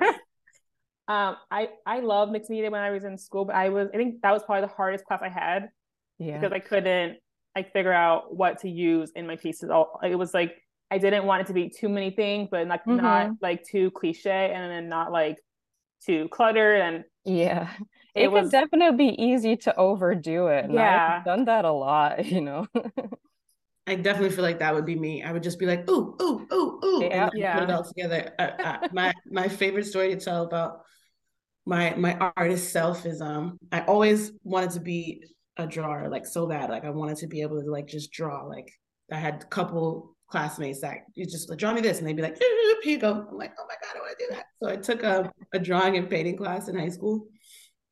Um, 1.10 1.38
I 1.50 1.70
I 1.84 1.98
love 2.00 2.30
mixed 2.30 2.50
media 2.50 2.70
when 2.70 2.80
I 2.80 2.90
was 2.90 3.02
in 3.02 3.18
school, 3.18 3.44
but 3.44 3.56
I 3.56 3.68
was 3.68 3.88
I 3.92 3.96
think 3.96 4.22
that 4.22 4.30
was 4.30 4.44
probably 4.44 4.68
the 4.68 4.72
hardest 4.72 5.04
class 5.06 5.20
I 5.20 5.28
had. 5.28 5.70
Yeah. 6.18 6.38
Because 6.38 6.52
I 6.52 6.60
couldn't 6.60 7.16
like 7.56 7.72
figure 7.72 7.92
out 7.92 8.36
what 8.36 8.60
to 8.60 8.70
use 8.70 9.10
in 9.16 9.26
my 9.26 9.34
pieces. 9.34 9.70
All 9.70 9.98
it 10.04 10.14
was 10.14 10.32
like 10.32 10.62
I 10.88 10.98
didn't 10.98 11.24
want 11.24 11.40
it 11.42 11.46
to 11.48 11.52
be 11.52 11.68
too 11.68 11.88
many 11.88 12.12
things, 12.12 12.46
but 12.48 12.68
like 12.68 12.82
mm-hmm. 12.82 12.98
not 12.98 13.30
like 13.42 13.64
too 13.64 13.90
cliche 13.90 14.52
and 14.54 14.70
then 14.70 14.88
not 14.88 15.10
like 15.10 15.38
too 16.06 16.28
cluttered 16.28 16.80
and 16.80 17.04
yeah. 17.24 17.70
It, 18.14 18.24
it 18.24 18.32
was 18.32 18.50
definitely 18.50 19.08
be 19.08 19.20
easy 19.20 19.56
to 19.56 19.76
overdo 19.76 20.46
it. 20.46 20.66
And 20.66 20.74
yeah. 20.74 21.18
I've 21.18 21.24
done 21.24 21.44
that 21.46 21.64
a 21.64 21.72
lot, 21.72 22.24
you 22.34 22.40
know. 22.40 22.68
I 23.88 23.96
definitely 23.96 24.30
feel 24.30 24.44
like 24.44 24.60
that 24.60 24.72
would 24.72 24.86
be 24.86 24.94
me. 24.94 25.24
I 25.24 25.32
would 25.32 25.42
just 25.42 25.58
be 25.58 25.66
like, 25.66 25.90
ooh, 25.90 26.16
ooh, 26.22 26.46
ooh, 26.52 26.80
ooh, 26.84 27.02
yeah, 27.02 27.24
and 27.24 27.32
yeah. 27.34 27.54
put 27.54 27.64
it 27.64 27.70
all 27.72 27.82
together. 27.82 28.32
Uh, 28.38 28.50
uh, 28.62 28.88
my 28.92 29.12
my 29.28 29.48
favorite 29.48 29.86
story 29.86 30.14
to 30.14 30.20
tell 30.20 30.44
about 30.44 30.82
my 31.66 31.94
my 31.96 32.32
artist 32.36 32.72
self 32.72 33.06
is 33.06 33.20
um 33.20 33.58
I 33.72 33.82
always 33.82 34.32
wanted 34.42 34.70
to 34.70 34.80
be 34.80 35.24
a 35.56 35.66
drawer 35.66 36.08
like 36.08 36.26
so 36.26 36.46
bad. 36.46 36.70
Like 36.70 36.84
I 36.84 36.90
wanted 36.90 37.18
to 37.18 37.26
be 37.26 37.42
able 37.42 37.62
to 37.62 37.70
like 37.70 37.86
just 37.86 38.12
draw. 38.12 38.44
Like 38.44 38.72
I 39.12 39.16
had 39.16 39.42
a 39.42 39.46
couple 39.46 40.16
classmates 40.30 40.80
that 40.80 40.98
you 41.14 41.26
just 41.26 41.50
draw 41.56 41.72
me 41.72 41.80
this 41.80 41.98
and 41.98 42.06
they'd 42.06 42.16
be 42.16 42.22
like 42.22 42.38
here 42.38 42.48
you 42.84 42.98
go. 42.98 43.26
I'm 43.30 43.36
like 43.36 43.52
oh 43.58 43.64
my 43.68 43.74
god 43.82 43.96
I 43.96 44.00
want 44.00 44.18
to 44.18 44.26
do 44.26 44.34
that. 44.34 44.44
So 44.62 44.70
I 44.70 44.76
took 44.76 45.02
a, 45.02 45.30
a 45.52 45.58
drawing 45.58 45.96
and 45.96 46.08
painting 46.08 46.36
class 46.36 46.68
in 46.68 46.78
high 46.78 46.88
school 46.88 47.26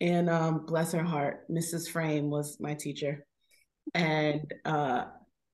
and 0.01 0.31
um 0.31 0.65
bless 0.67 0.93
her 0.93 1.03
heart 1.03 1.51
Mrs. 1.51 1.89
Frame 1.91 2.31
was 2.31 2.59
my 2.61 2.75
teacher. 2.75 3.27
And 3.95 4.53
uh 4.65 5.05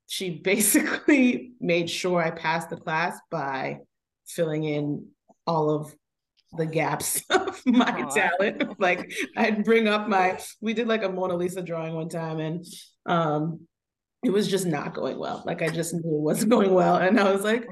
she 0.06 0.30
basically 0.44 1.52
made 1.60 1.90
sure 1.90 2.22
I 2.22 2.30
passed 2.30 2.70
the 2.70 2.76
class 2.76 3.18
by 3.30 3.78
filling 4.26 4.64
in 4.64 5.08
all 5.46 5.70
of 5.70 5.94
the 6.56 6.66
gaps 6.66 7.22
of 7.30 7.60
my 7.66 7.90
Aww. 7.90 8.14
talent. 8.14 8.74
like 8.80 9.12
I'd 9.36 9.64
bring 9.64 9.88
up 9.88 10.08
my 10.08 10.38
we 10.60 10.74
did 10.74 10.88
like 10.88 11.02
a 11.02 11.08
Mona 11.08 11.34
Lisa 11.34 11.62
drawing 11.62 11.94
one 11.94 12.08
time 12.08 12.40
and 12.40 12.64
um 13.06 13.66
it 14.24 14.32
was 14.32 14.48
just 14.48 14.66
not 14.66 14.94
going 14.94 15.18
well. 15.18 15.42
Like 15.44 15.62
I 15.62 15.68
just 15.68 15.92
knew 15.92 16.00
it 16.00 16.22
wasn't 16.22 16.50
going 16.50 16.72
well. 16.72 16.96
And 16.96 17.20
I 17.20 17.30
was 17.30 17.42
like, 17.42 17.66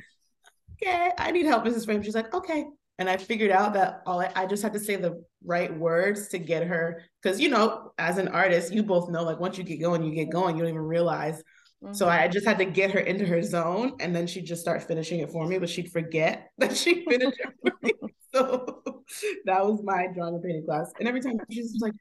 okay, 0.75 1.11
I 1.17 1.31
need 1.31 1.47
help, 1.47 1.65
Mrs. 1.65 1.87
Frame. 1.87 2.03
She's 2.03 2.15
like, 2.15 2.33
okay. 2.35 2.67
And 2.99 3.09
I 3.09 3.17
figured 3.17 3.51
out 3.51 3.73
that 3.73 4.03
all 4.07 4.21
I, 4.21 4.31
I 4.37 4.47
just 4.47 4.63
had 4.63 4.75
to 4.75 4.79
say 4.79 4.97
the 4.97 5.25
right 5.45 5.75
words 5.77 6.29
to 6.29 6.39
get 6.39 6.67
her. 6.67 7.03
Cause 7.23 7.41
you 7.41 7.49
know, 7.49 7.93
as 7.99 8.19
an 8.19 8.29
artist, 8.29 8.73
you 8.73 8.83
both 8.83 9.09
know 9.09 9.23
like 9.23 9.41
once 9.41 9.57
you 9.57 9.65
get 9.65 9.81
going, 9.81 10.03
you 10.03 10.15
get 10.15 10.31
going. 10.31 10.57
You 10.57 10.63
don't 10.63 10.71
even 10.71 10.83
realize 10.83 11.43
Mm-hmm. 11.83 11.95
So 11.95 12.09
I 12.09 12.29
just 12.29 12.47
had 12.47 12.59
to 12.59 12.65
get 12.65 12.93
her 12.93 13.01
into 13.01 13.27
her 13.27 13.43
zone 13.43 13.95
and 13.99 14.15
then 14.15 14.27
she'd 14.27 14.47
just 14.47 14.61
start 14.61 14.83
finishing 14.85 15.21
it 15.21 15.31
for 15.31 15.47
me, 15.47 15.59
but 15.59 15.69
she'd 15.69 15.91
forget 15.91 16.51
that 16.59 16.77
she 16.77 17.05
finished 17.05 17.41
it 17.41 17.53
for 17.61 17.73
me. 17.83 17.93
So 18.33 18.83
that 19.47 19.67
was 19.67 19.83
my 19.83 20.07
drawing 20.15 20.35
and 20.35 20.43
painting 20.43 20.65
class. 20.65 20.93
And 20.99 21.09
every 21.09 21.21
time 21.21 21.39
she's 21.51 21.73
was 21.73 21.81
like, 21.83 21.93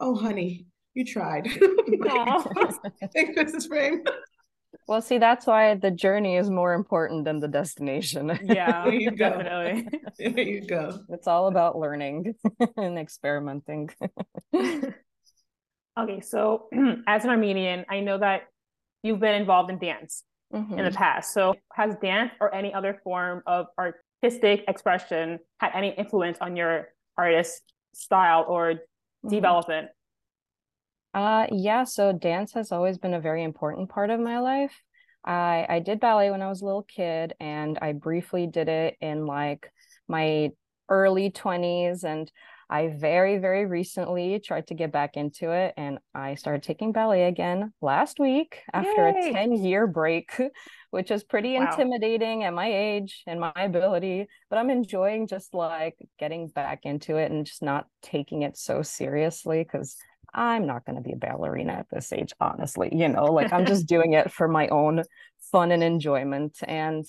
Oh 0.00 0.14
honey, 0.14 0.66
you 0.94 1.04
tried. 1.04 1.48
Thanks, 1.48 3.38
Mrs. 3.38 3.68
Frame. 3.68 4.02
Well, 4.86 5.02
see, 5.02 5.18
that's 5.18 5.46
why 5.46 5.74
the 5.74 5.90
journey 5.90 6.36
is 6.36 6.50
more 6.50 6.72
important 6.74 7.24
than 7.24 7.40
the 7.40 7.48
destination. 7.48 8.38
Yeah, 8.44 8.84
there 8.84 8.94
you 8.94 9.10
definitely. 9.10 9.82
Go. 9.82 10.30
There 10.30 10.40
you 10.40 10.66
go. 10.66 10.98
It's 11.10 11.26
all 11.26 11.48
about 11.48 11.78
learning 11.78 12.34
and 12.76 12.98
experimenting. 12.98 13.90
okay, 14.54 16.20
so 16.20 16.68
as 17.06 17.24
an 17.24 17.30
Armenian, 17.30 17.84
I 17.88 18.00
know 18.00 18.18
that 18.18 18.42
you've 19.02 19.20
been 19.20 19.34
involved 19.34 19.70
in 19.70 19.78
dance 19.78 20.24
mm-hmm. 20.52 20.72
in 20.72 20.84
the 20.84 20.90
mm-hmm. 20.90 20.96
past. 20.96 21.32
So 21.32 21.54
has 21.74 21.94
dance 22.02 22.32
or 22.40 22.54
any 22.54 22.72
other 22.72 23.00
form 23.04 23.42
of 23.46 23.66
artistic 23.78 24.64
expression 24.68 25.38
had 25.58 25.72
any 25.74 25.90
influence 25.90 26.38
on 26.40 26.56
your 26.56 26.88
artist 27.16 27.62
style 27.94 28.44
or 28.48 28.74
mm-hmm. 28.74 29.28
development? 29.28 29.88
Uh 31.14 31.46
yeah, 31.50 31.84
so 31.84 32.12
dance 32.12 32.52
has 32.52 32.70
always 32.70 32.98
been 32.98 33.14
a 33.14 33.20
very 33.20 33.42
important 33.42 33.88
part 33.88 34.10
of 34.10 34.20
my 34.20 34.38
life. 34.38 34.82
I 35.24 35.66
I 35.68 35.78
did 35.80 36.00
ballet 36.00 36.30
when 36.30 36.42
I 36.42 36.48
was 36.48 36.60
a 36.62 36.64
little 36.64 36.82
kid 36.84 37.34
and 37.40 37.78
I 37.80 37.92
briefly 37.92 38.46
did 38.46 38.68
it 38.68 38.96
in 39.00 39.26
like 39.26 39.72
my 40.06 40.50
early 40.88 41.30
20s 41.30 42.04
and 42.04 42.30
I 42.70 42.88
very, 42.88 43.38
very 43.38 43.64
recently 43.64 44.38
tried 44.40 44.66
to 44.66 44.74
get 44.74 44.92
back 44.92 45.16
into 45.16 45.52
it 45.52 45.72
and 45.76 45.98
I 46.14 46.34
started 46.34 46.62
taking 46.62 46.92
ballet 46.92 47.24
again 47.24 47.72
last 47.80 48.20
week 48.20 48.60
after 48.72 49.08
Yay. 49.08 49.30
a 49.30 49.32
10 49.32 49.52
year 49.64 49.86
break, 49.86 50.30
which 50.90 51.10
is 51.10 51.24
pretty 51.24 51.54
wow. 51.54 51.70
intimidating 51.70 52.44
at 52.44 52.52
my 52.52 52.70
age 52.70 53.22
and 53.26 53.40
my 53.40 53.52
ability. 53.56 54.28
But 54.50 54.58
I'm 54.58 54.70
enjoying 54.70 55.26
just 55.28 55.54
like 55.54 55.96
getting 56.18 56.48
back 56.48 56.80
into 56.84 57.16
it 57.16 57.30
and 57.30 57.46
just 57.46 57.62
not 57.62 57.86
taking 58.02 58.42
it 58.42 58.58
so 58.58 58.82
seriously 58.82 59.64
because 59.64 59.96
I'm 60.34 60.66
not 60.66 60.84
going 60.84 60.96
to 60.96 61.02
be 61.02 61.12
a 61.12 61.16
ballerina 61.16 61.72
at 61.72 61.86
this 61.90 62.12
age, 62.12 62.32
honestly. 62.38 62.90
You 62.92 63.08
know, 63.08 63.24
like 63.24 63.52
I'm 63.52 63.64
just 63.64 63.86
doing 63.88 64.12
it 64.12 64.30
for 64.30 64.46
my 64.46 64.68
own 64.68 65.04
fun 65.50 65.72
and 65.72 65.82
enjoyment. 65.82 66.58
And 66.66 67.06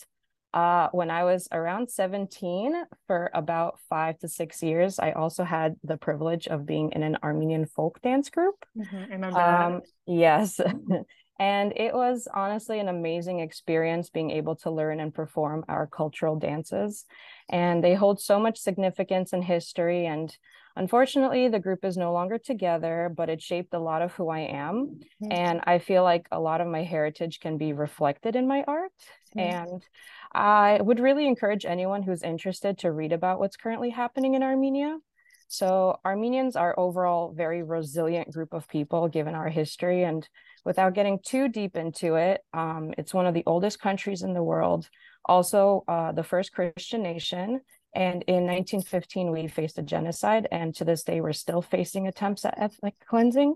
uh, 0.53 0.89
when 0.91 1.11
I 1.11 1.23
was 1.23 1.47
around 1.51 1.91
17, 1.91 2.73
for 3.05 3.29
about 3.33 3.79
five 3.87 4.17
to 4.19 4.27
six 4.27 4.63
years, 4.63 4.97
I 4.97 5.11
also 5.11 5.43
had 5.43 5.75
the 5.83 5.97
privilege 5.97 6.47
of 6.47 6.65
being 6.65 6.91
in 6.93 7.03
an 7.03 7.17
Armenian 7.23 7.65
folk 7.67 8.01
dance 8.01 8.29
group. 8.29 8.65
Mm-hmm. 8.77 9.23
Um, 9.35 9.81
Yes. 10.07 10.59
and 11.39 11.73
it 11.75 11.93
was 11.93 12.27
honestly 12.33 12.79
an 12.79 12.87
amazing 12.87 13.41
experience 13.41 14.09
being 14.09 14.31
able 14.31 14.55
to 14.57 14.71
learn 14.71 14.99
and 14.99 15.13
perform 15.13 15.63
our 15.69 15.85
cultural 15.85 16.35
dances. 16.35 17.05
And 17.47 17.83
they 17.83 17.93
hold 17.93 18.19
so 18.19 18.39
much 18.39 18.57
significance 18.57 19.33
in 19.33 19.43
history. 19.43 20.07
And 20.07 20.35
unfortunately, 20.75 21.47
the 21.47 21.59
group 21.59 21.85
is 21.85 21.95
no 21.95 22.11
longer 22.11 22.39
together, 22.39 23.13
but 23.15 23.29
it 23.29 23.41
shaped 23.41 23.75
a 23.75 23.79
lot 23.79 24.01
of 24.01 24.13
who 24.13 24.29
I 24.29 24.39
am. 24.39 24.99
Mm-hmm. 25.23 25.31
And 25.31 25.61
I 25.65 25.77
feel 25.77 26.01
like 26.01 26.27
a 26.31 26.39
lot 26.39 26.59
of 26.59 26.67
my 26.67 26.83
heritage 26.83 27.39
can 27.39 27.59
be 27.59 27.73
reflected 27.73 28.35
in 28.35 28.47
my 28.47 28.63
art. 28.67 28.91
Mm-hmm. 29.37 29.39
And 29.39 29.83
I 30.31 30.79
would 30.81 30.99
really 30.99 31.25
encourage 31.25 31.65
anyone 31.65 32.03
who's 32.03 32.23
interested 32.23 32.77
to 32.79 32.91
read 32.91 33.11
about 33.11 33.39
what's 33.39 33.57
currently 33.57 33.89
happening 33.89 34.35
in 34.35 34.43
Armenia. 34.43 34.99
So, 35.47 35.99
Armenians 36.05 36.55
are 36.55 36.79
overall 36.79 37.31
very 37.31 37.63
resilient 37.63 38.31
group 38.31 38.53
of 38.53 38.67
people 38.67 39.07
given 39.07 39.33
our 39.33 39.49
history. 39.49 40.03
And 40.03 40.27
without 40.63 40.93
getting 40.93 41.19
too 41.25 41.47
deep 41.47 41.75
into 41.75 42.15
it, 42.15 42.41
um, 42.53 42.93
it's 42.99 43.15
one 43.15 43.25
of 43.25 43.33
the 43.33 43.43
oldest 43.47 43.79
countries 43.79 44.21
in 44.21 44.33
the 44.35 44.43
world, 44.43 44.87
also 45.25 45.83
uh, 45.87 46.11
the 46.11 46.23
first 46.23 46.53
Christian 46.53 47.01
nation. 47.01 47.61
And 47.95 48.23
in 48.27 48.45
1915, 48.45 49.31
we 49.31 49.47
faced 49.47 49.79
a 49.79 49.81
genocide. 49.81 50.47
And 50.51 50.75
to 50.75 50.85
this 50.85 51.03
day, 51.03 51.21
we're 51.21 51.33
still 51.33 51.63
facing 51.63 52.07
attempts 52.07 52.45
at 52.45 52.59
ethnic 52.59 52.93
cleansing. 53.07 53.55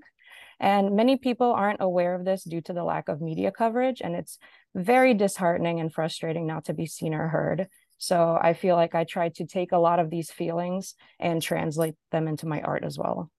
And 0.60 0.96
many 0.96 1.18
people 1.18 1.52
aren't 1.52 1.82
aware 1.82 2.16
of 2.16 2.26
this 2.26 2.44
due 2.44 2.62
to 2.62 2.74
the 2.74 2.84
lack 2.84 3.10
of 3.10 3.22
media 3.22 3.52
coverage. 3.52 4.02
And 4.04 4.16
it's 4.16 4.40
very 4.76 5.14
disheartening 5.14 5.80
and 5.80 5.94
frustrating 5.94 6.48
not 6.48 6.66
to 6.66 6.74
be 6.74 6.86
seen 6.86 7.14
or 7.14 7.28
heard. 7.28 7.68
So 7.98 8.38
I 8.42 8.54
feel 8.54 8.76
like 8.76 8.96
I 8.96 9.04
try 9.04 9.30
to 9.30 9.46
take 9.46 9.72
a 9.72 9.78
lot 9.78 10.00
of 10.00 10.10
these 10.10 10.32
feelings 10.32 10.96
and 11.20 11.42
translate 11.42 11.96
them 12.12 12.28
into 12.28 12.48
my 12.48 12.62
art 12.62 12.84
as 12.84 12.98
well. 12.98 13.32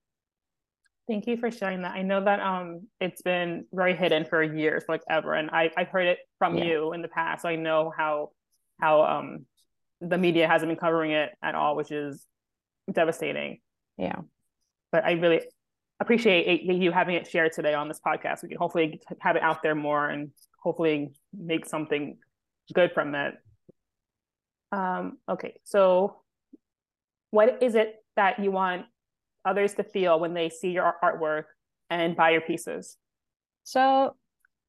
Thank 1.07 1.27
you 1.27 1.37
for 1.37 1.51
sharing 1.51 1.83
that. 1.83 1.95
I 1.95 2.03
know 2.03 2.25
that 2.25 2.41
um 2.41 2.87
it's 2.99 3.21
been 3.21 3.67
very 3.73 3.95
hidden 3.95 4.25
for 4.25 4.43
years, 4.43 4.85
like 4.89 5.03
ever, 5.09 5.35
and 5.35 5.51
I 5.51 5.71
I've 5.77 5.89
heard 5.89 6.07
it 6.07 6.19
from 6.39 6.57
yeah. 6.57 6.65
you 6.65 6.93
in 6.95 7.03
the 7.03 7.09
past. 7.09 7.43
So 7.43 7.49
I 7.49 7.57
know 7.57 7.93
how 7.95 8.31
how 8.81 9.03
um 9.03 9.45
the 10.01 10.17
media 10.17 10.49
hasn't 10.49 10.71
been 10.71 10.79
covering 10.79 11.11
it 11.11 11.31
at 11.43 11.55
all, 11.55 11.77
which 11.77 11.91
is 11.91 12.25
devastating. 12.91 13.61
Yeah. 13.99 14.21
But 14.93 15.05
I 15.05 15.13
really 15.13 15.43
appreciate 16.01 16.63
you 16.63 16.91
having 16.91 17.17
it 17.17 17.27
shared 17.27 17.53
today 17.53 17.75
on 17.75 17.89
this 17.89 18.01
podcast. 18.05 18.43
We 18.43 18.49
can 18.49 18.59
hopefully 18.59 19.01
have 19.21 19.37
it 19.37 19.43
out 19.43 19.63
there 19.63 19.75
more 19.75 20.09
and 20.09 20.31
hopefully 20.63 21.13
make 21.39 21.67
something 21.67 22.19
good 22.73 22.93
from 22.93 23.15
it. 23.15 23.35
Um, 24.73 25.19
okay, 25.29 25.55
so 25.65 26.17
what 27.31 27.63
is 27.63 27.75
it 27.75 27.97
that 28.17 28.39
you 28.39 28.51
want 28.51 28.87
others 29.45 29.75
to 29.75 29.85
feel 29.85 30.19
when 30.19 30.35
they 30.35 30.49
see 30.49 30.71
your 30.71 30.95
artwork 31.03 31.45
and 31.91 32.17
buy 32.17 32.31
your 32.31 32.41
pieces? 32.41 32.97
So 33.65 34.17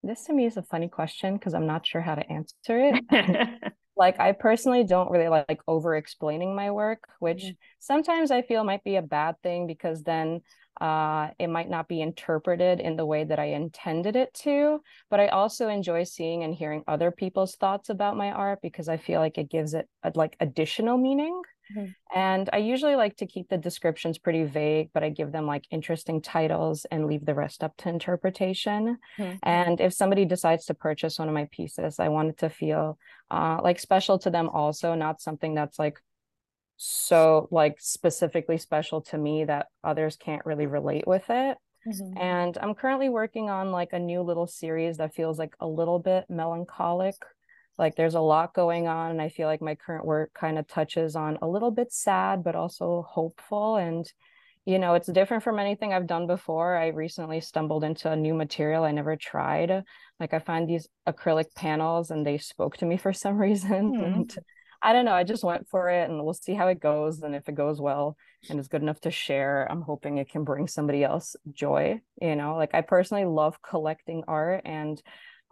this 0.03 0.25
to 0.25 0.33
me 0.33 0.45
is 0.45 0.57
a 0.57 0.63
funny 0.63 0.87
question 0.87 1.35
because 1.35 1.53
I'm 1.53 1.67
not 1.67 1.85
sure 1.85 2.01
how 2.01 2.15
to 2.15 2.31
answer 2.31 2.53
it. 2.67 3.73
like 3.97 4.19
I 4.19 4.31
personally 4.33 4.83
don't 4.83 5.11
really 5.11 5.29
like 5.29 5.61
over 5.67 5.95
explaining 5.95 6.55
my 6.55 6.71
work, 6.71 7.07
which 7.19 7.43
mm-hmm. 7.43 7.51
sometimes 7.79 8.31
I 8.31 8.41
feel 8.41 8.63
might 8.63 8.83
be 8.83 8.95
a 8.97 9.01
bad 9.01 9.35
thing 9.41 9.67
because 9.67 10.03
then 10.03 10.41
uh, 10.81 11.29
it 11.39 11.47
might 11.47 11.69
not 11.69 11.87
be 11.87 12.01
interpreted 12.01 12.79
in 12.79 12.97
the 12.97 13.05
way 13.05 13.23
that 13.23 13.39
I 13.39 13.45
intended 13.45 14.15
it 14.15 14.33
to, 14.43 14.81
but 15.09 15.19
I 15.19 15.27
also 15.27 15.69
enjoy 15.69 16.03
seeing 16.03 16.43
and 16.43 16.53
hearing 16.53 16.83
other 16.87 17.11
people's 17.11 17.55
thoughts 17.55 17.89
about 17.89 18.17
my 18.17 18.31
art 18.31 18.59
because 18.61 18.89
I 18.89 18.97
feel 18.97 19.21
like 19.21 19.37
it 19.37 19.49
gives 19.49 19.73
it 19.73 19.87
a, 20.03 20.11
like 20.15 20.35
additional 20.39 20.97
meaning. 20.97 21.41
Mm-hmm. 21.75 22.17
And 22.17 22.49
I 22.53 22.57
usually 22.57 22.95
like 22.95 23.17
to 23.17 23.25
keep 23.25 23.49
the 23.49 23.57
descriptions 23.57 24.17
pretty 24.17 24.43
vague, 24.43 24.89
but 24.93 25.03
I 25.03 25.09
give 25.09 25.31
them 25.31 25.47
like 25.47 25.65
interesting 25.71 26.21
titles 26.21 26.85
and 26.91 27.07
leave 27.07 27.25
the 27.25 27.35
rest 27.35 27.63
up 27.63 27.75
to 27.77 27.89
interpretation. 27.89 28.97
Mm-hmm. 29.17 29.37
And 29.43 29.81
if 29.81 29.93
somebody 29.93 30.25
decides 30.25 30.65
to 30.65 30.73
purchase 30.73 31.19
one 31.19 31.27
of 31.27 31.33
my 31.33 31.47
pieces, 31.51 31.99
I 31.99 32.09
want 32.09 32.29
it 32.29 32.37
to 32.39 32.49
feel 32.49 32.97
uh, 33.31 33.59
like 33.63 33.79
special 33.79 34.19
to 34.19 34.29
them 34.29 34.49
also, 34.49 34.95
not 34.95 35.21
something 35.21 35.55
that's 35.55 35.79
like 35.79 35.99
so 36.77 37.47
like 37.51 37.77
specifically 37.79 38.57
special 38.57 39.01
to 39.01 39.17
me 39.17 39.45
that 39.45 39.67
others 39.83 40.17
can't 40.17 40.45
really 40.45 40.67
relate 40.67 41.07
with 41.07 41.23
it. 41.29 41.57
Mm-hmm. 41.87 42.17
And 42.17 42.57
I'm 42.59 42.73
currently 42.73 43.09
working 43.09 43.49
on 43.49 43.71
like 43.71 43.93
a 43.93 43.99
new 43.99 44.21
little 44.21 44.47
series 44.47 44.97
that 44.97 45.13
feels 45.13 45.37
like 45.37 45.55
a 45.59 45.67
little 45.67 45.99
bit 45.99 46.25
melancholic 46.29 47.15
like 47.77 47.95
there's 47.95 48.15
a 48.15 48.21
lot 48.21 48.53
going 48.53 48.87
on 48.87 49.11
and 49.11 49.21
i 49.21 49.29
feel 49.29 49.47
like 49.47 49.61
my 49.61 49.75
current 49.75 50.05
work 50.05 50.31
kind 50.33 50.57
of 50.57 50.67
touches 50.67 51.15
on 51.15 51.37
a 51.41 51.47
little 51.47 51.71
bit 51.71 51.91
sad 51.91 52.43
but 52.43 52.55
also 52.55 53.05
hopeful 53.07 53.75
and 53.75 54.11
you 54.65 54.79
know 54.79 54.95
it's 54.95 55.07
different 55.07 55.43
from 55.43 55.59
anything 55.59 55.93
i've 55.93 56.07
done 56.07 56.27
before. 56.27 56.75
I 56.75 56.87
recently 56.87 57.39
stumbled 57.39 57.83
into 57.83 58.11
a 58.11 58.15
new 58.15 58.33
material 58.33 58.83
i 58.83 58.91
never 58.91 59.15
tried. 59.15 59.83
Like 60.19 60.33
i 60.33 60.39
find 60.39 60.67
these 60.67 60.87
acrylic 61.07 61.53
panels 61.55 62.11
and 62.11 62.25
they 62.25 62.37
spoke 62.37 62.77
to 62.77 62.85
me 62.85 62.97
for 62.97 63.13
some 63.13 63.37
reason 63.47 63.93
mm. 63.93 64.03
and 64.03 64.35
i 64.81 64.93
don't 64.93 65.05
know 65.05 65.13
i 65.13 65.23
just 65.23 65.43
went 65.43 65.67
for 65.67 65.89
it 65.89 66.09
and 66.09 66.23
we'll 66.23 66.33
see 66.33 66.53
how 66.53 66.67
it 66.67 66.79
goes 66.79 67.21
and 67.21 67.35
if 67.35 67.47
it 67.47 67.55
goes 67.55 67.79
well 67.79 68.17
and 68.49 68.59
is 68.59 68.67
good 68.67 68.81
enough 68.81 68.99
to 69.01 69.11
share 69.11 69.67
i'm 69.71 69.81
hoping 69.81 70.17
it 70.17 70.29
can 70.29 70.43
bring 70.43 70.67
somebody 70.67 71.03
else 71.03 71.35
joy 71.51 71.99
you 72.21 72.35
know? 72.35 72.55
Like 72.55 72.73
i 72.73 72.81
personally 72.81 73.25
love 73.25 73.61
collecting 73.61 74.23
art 74.27 74.61
and 74.65 75.01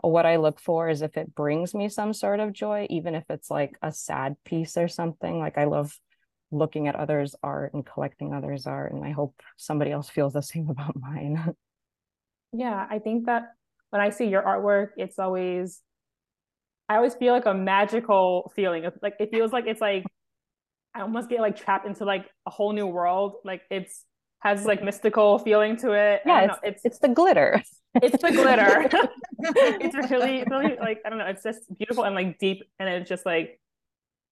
what 0.01 0.25
I 0.25 0.37
look 0.37 0.59
for 0.59 0.89
is 0.89 1.01
if 1.01 1.17
it 1.17 1.35
brings 1.35 1.73
me 1.73 1.89
some 1.89 2.13
sort 2.13 2.39
of 2.39 2.53
joy, 2.53 2.87
even 2.89 3.15
if 3.15 3.23
it's 3.29 3.49
like 3.49 3.77
a 3.81 3.91
sad 3.91 4.35
piece 4.43 4.77
or 4.77 4.87
something. 4.87 5.39
Like 5.39 5.57
I 5.57 5.65
love 5.65 5.97
looking 6.51 6.87
at 6.87 6.95
others' 6.95 7.35
art 7.41 7.73
and 7.73 7.85
collecting 7.85 8.33
others' 8.33 8.67
art. 8.67 8.93
And 8.93 9.03
I 9.05 9.11
hope 9.11 9.41
somebody 9.57 9.91
else 9.91 10.09
feels 10.09 10.33
the 10.33 10.41
same 10.41 10.69
about 10.69 10.99
mine. 10.99 11.53
yeah, 12.51 12.85
I 12.89 12.99
think 12.99 13.25
that 13.27 13.53
when 13.89 14.01
I 14.01 14.09
see 14.09 14.27
your 14.27 14.41
artwork, 14.41 14.89
it's 14.97 15.19
always 15.19 15.81
I 16.89 16.97
always 16.97 17.15
feel 17.15 17.33
like 17.33 17.45
a 17.45 17.53
magical 17.53 18.51
feeling. 18.55 18.85
Like 19.01 19.15
it 19.19 19.31
feels 19.31 19.51
like 19.51 19.65
it's 19.67 19.81
like 19.81 20.03
I 20.93 21.01
almost 21.01 21.29
get 21.29 21.39
like 21.39 21.55
trapped 21.55 21.87
into 21.87 22.05
like 22.05 22.29
a 22.45 22.49
whole 22.49 22.73
new 22.73 22.87
world. 22.87 23.35
Like 23.43 23.61
it's 23.71 24.03
has 24.39 24.65
like 24.65 24.83
mystical 24.83 25.39
feeling 25.39 25.77
to 25.77 25.93
it. 25.93 26.21
Yeah, 26.25 26.45
it's, 26.45 26.59
it's, 26.63 26.85
it's 26.85 26.99
the 26.99 27.07
glitter. 27.07 27.63
It's 28.01 28.21
the 28.21 28.31
glitter. 28.31 28.89
it's 29.39 30.11
really 30.11 30.43
really 30.49 30.77
like 30.79 30.99
I 31.05 31.09
don't 31.09 31.19
know. 31.19 31.27
It's 31.27 31.43
just 31.43 31.61
beautiful 31.77 32.03
and 32.03 32.15
like 32.15 32.39
deep, 32.39 32.63
and 32.79 32.89
it's 32.89 33.09
just 33.09 33.25
like 33.25 33.59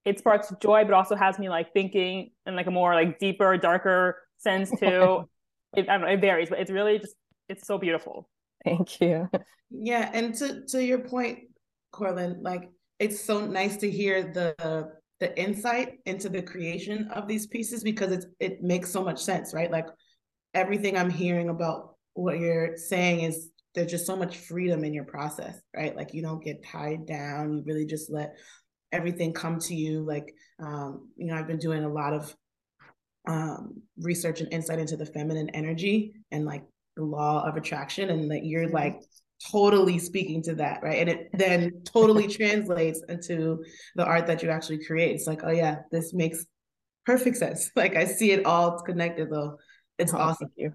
it 0.06 0.20
sparks 0.20 0.51
joy, 0.60 0.84
but 0.84 0.94
also 0.94 1.15
has 1.15 1.38
me 1.38 1.50
like 1.50 1.74
thinking 1.74 2.32
in 2.46 2.56
like 2.56 2.68
a 2.68 2.72
more 2.72 2.96
like 2.96 3.20
deeper, 3.20 3.58
darker 3.58 4.18
sense 4.38 4.70
too. 4.80 5.30
it, 5.75 5.89
I 5.89 5.98
don't 5.98 6.01
know. 6.01 6.08
It 6.08 6.22
varies, 6.22 6.50
but 6.50 6.60
it's 6.60 6.72
really 6.72 7.00
just 7.00 7.15
it's 7.50 7.68
so 7.68 7.77
beautiful. 7.77 8.30
Thank 8.65 9.00
you. 9.01 9.30
Yeah, 9.70 10.10
and 10.13 10.34
to 10.36 10.65
to 10.68 10.84
your 10.84 11.00
point, 11.00 11.39
Courtlyn, 11.94 12.38
like 12.41 12.70
it's 13.00 13.20
so 13.20 13.46
nice 13.46 13.77
to 13.77 13.91
hear 13.91 14.24
the 14.24 14.91
the 15.20 15.39
insight 15.39 16.00
into 16.06 16.30
the 16.30 16.41
creation 16.41 17.08
of 17.13 17.27
these 17.27 17.46
pieces 17.46 17.84
because 17.84 18.12
it's 18.12 18.25
it 18.39 18.63
makes 18.63 18.89
so 18.89 19.03
much 19.03 19.22
sense, 19.22 19.53
right? 19.53 19.72
Like 19.72 19.88
everything 20.53 20.98
I'm 20.98 21.12
hearing 21.12 21.50
about 21.50 21.96
what 22.13 22.39
you're 22.39 22.75
saying 22.75 23.22
is 23.22 23.50
there's 23.73 23.91
just 23.91 24.05
so 24.05 24.15
much 24.15 24.37
freedom 24.37 24.83
in 24.83 24.93
your 24.93 25.05
process, 25.05 25.59
right? 25.75 25.95
Like 25.95 26.13
you 26.13 26.21
don't 26.21 26.43
get 26.43 26.65
tied 26.65 27.05
down. 27.05 27.53
You 27.53 27.63
really 27.65 27.85
just 27.85 28.11
let 28.11 28.35
everything 28.91 29.33
come 29.33 29.59
to 29.59 29.75
you. 29.75 30.01
Like 30.01 30.33
um, 30.59 31.09
you 31.15 31.27
know, 31.27 31.35
I've 31.35 31.47
been 31.47 31.57
doing 31.57 31.83
a 31.83 31.89
lot 31.89 32.13
of 32.13 32.35
um, 33.27 33.81
research 33.99 34.41
and 34.41 34.51
insight 34.51 34.79
into 34.79 34.97
the 34.97 35.05
feminine 35.05 35.49
energy 35.51 36.13
and 36.31 36.45
like 36.45 36.63
the 36.95 37.03
law 37.03 37.47
of 37.47 37.55
attraction, 37.55 38.09
and 38.09 38.31
that 38.31 38.45
you're 38.45 38.65
mm-hmm. 38.65 38.75
like 38.75 39.01
totally 39.49 39.97
speaking 39.97 40.43
to 40.43 40.55
that, 40.55 40.83
right? 40.83 40.99
And 40.99 41.09
it 41.09 41.29
then 41.33 41.81
totally 41.85 42.27
translates 42.37 43.01
into 43.09 43.63
the 43.95 44.05
art 44.05 44.27
that 44.27 44.43
you 44.43 44.49
actually 44.49 44.83
create. 44.83 45.15
It's 45.15 45.27
like, 45.27 45.41
oh 45.43 45.51
yeah, 45.51 45.79
this 45.91 46.13
makes 46.13 46.45
perfect 47.05 47.37
sense. 47.37 47.71
Like 47.75 47.95
I 47.95 48.05
see 48.05 48.31
it 48.31 48.45
all 48.45 48.79
connected 48.81 49.29
though. 49.29 49.57
It's 49.97 50.13
oh, 50.13 50.17
awesome. 50.17 50.51
you. 50.55 50.73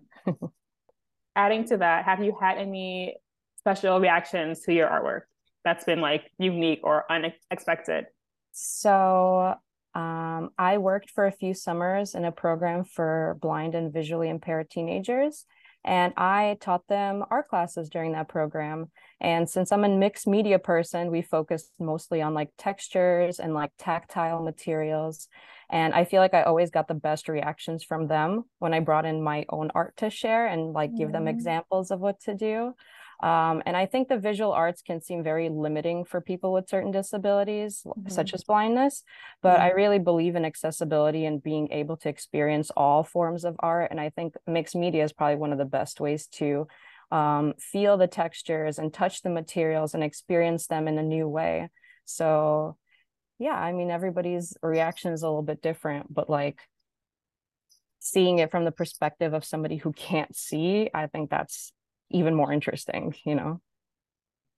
Adding 1.36 1.66
to 1.66 1.76
that, 1.76 2.06
have 2.06 2.24
you 2.24 2.36
had 2.40 2.58
any 2.58 3.16
special 3.58 4.00
reactions 4.00 4.62
to 4.62 4.72
your 4.72 4.88
artwork 4.88 5.22
that's 5.64 5.84
been 5.84 6.00
like 6.00 6.30
unique 6.38 6.80
or 6.82 7.04
unexpected? 7.10 8.06
So 8.52 9.54
um, 9.94 10.50
I 10.58 10.78
worked 10.78 11.10
for 11.10 11.26
a 11.26 11.32
few 11.32 11.52
summers 11.52 12.14
in 12.14 12.24
a 12.24 12.32
program 12.32 12.84
for 12.84 13.36
blind 13.40 13.74
and 13.74 13.92
visually 13.92 14.28
impaired 14.28 14.70
teenagers. 14.70 15.44
And 15.84 16.12
I 16.16 16.56
taught 16.60 16.86
them 16.88 17.22
art 17.30 17.48
classes 17.48 17.88
during 17.88 18.12
that 18.12 18.28
program. 18.28 18.90
And 19.20 19.48
since 19.48 19.70
I'm 19.70 19.84
a 19.84 19.88
mixed 19.88 20.26
media 20.26 20.58
person, 20.58 21.10
we 21.10 21.22
focused 21.22 21.70
mostly 21.78 22.20
on 22.22 22.34
like 22.34 22.50
textures 22.58 23.38
and 23.38 23.54
like 23.54 23.70
tactile 23.78 24.42
materials. 24.42 25.28
And 25.70 25.94
I 25.94 26.04
feel 26.04 26.20
like 26.20 26.34
I 26.34 26.42
always 26.42 26.70
got 26.70 26.88
the 26.88 26.94
best 26.94 27.28
reactions 27.28 27.82
from 27.82 28.06
them 28.06 28.44
when 28.58 28.72
I 28.72 28.80
brought 28.80 29.06
in 29.06 29.22
my 29.22 29.44
own 29.48 29.70
art 29.74 29.96
to 29.98 30.10
share 30.10 30.46
and 30.46 30.72
like 30.72 30.90
mm-hmm. 30.90 30.98
give 30.98 31.12
them 31.12 31.22
mm-hmm. 31.22 31.36
examples 31.36 31.90
of 31.90 32.00
what 32.00 32.20
to 32.20 32.34
do. 32.34 32.74
Um, 33.22 33.62
and 33.64 33.76
I 33.76 33.86
think 33.86 34.08
the 34.08 34.18
visual 34.18 34.52
arts 34.52 34.82
can 34.82 35.00
seem 35.00 35.22
very 35.22 35.48
limiting 35.48 36.04
for 36.04 36.20
people 36.20 36.52
with 36.52 36.68
certain 36.68 36.90
disabilities, 36.90 37.82
mm-hmm. 37.86 38.08
such 38.08 38.34
as 38.34 38.44
blindness. 38.44 39.02
But 39.42 39.54
mm-hmm. 39.54 39.62
I 39.62 39.70
really 39.70 39.98
believe 39.98 40.36
in 40.36 40.44
accessibility 40.44 41.24
and 41.24 41.42
being 41.42 41.72
able 41.72 41.96
to 41.98 42.08
experience 42.08 42.70
all 42.76 43.02
forms 43.02 43.44
of 43.44 43.56
art. 43.60 43.90
And 43.90 44.00
I 44.00 44.10
think 44.10 44.34
mixed 44.46 44.76
media 44.76 45.02
is 45.02 45.12
probably 45.12 45.36
one 45.36 45.52
of 45.52 45.58
the 45.58 45.64
best 45.64 45.98
ways 45.98 46.26
to 46.32 46.68
um, 47.10 47.54
feel 47.58 47.96
the 47.96 48.06
textures 48.06 48.78
and 48.78 48.92
touch 48.92 49.22
the 49.22 49.30
materials 49.30 49.94
and 49.94 50.04
experience 50.04 50.66
them 50.66 50.86
in 50.86 50.98
a 50.98 51.02
new 51.02 51.26
way. 51.28 51.70
So, 52.04 52.76
yeah, 53.38 53.54
I 53.54 53.72
mean, 53.72 53.90
everybody's 53.90 54.56
reaction 54.62 55.12
is 55.12 55.22
a 55.22 55.28
little 55.28 55.42
bit 55.42 55.62
different, 55.62 56.12
but 56.12 56.30
like 56.30 56.60
seeing 57.98 58.38
it 58.38 58.50
from 58.50 58.64
the 58.64 58.72
perspective 58.72 59.34
of 59.34 59.44
somebody 59.44 59.76
who 59.76 59.92
can't 59.92 60.34
see, 60.34 60.90
I 60.94 61.06
think 61.06 61.30
that's 61.30 61.72
even 62.10 62.34
more 62.34 62.52
interesting, 62.52 63.14
you 63.24 63.34
know? 63.34 63.60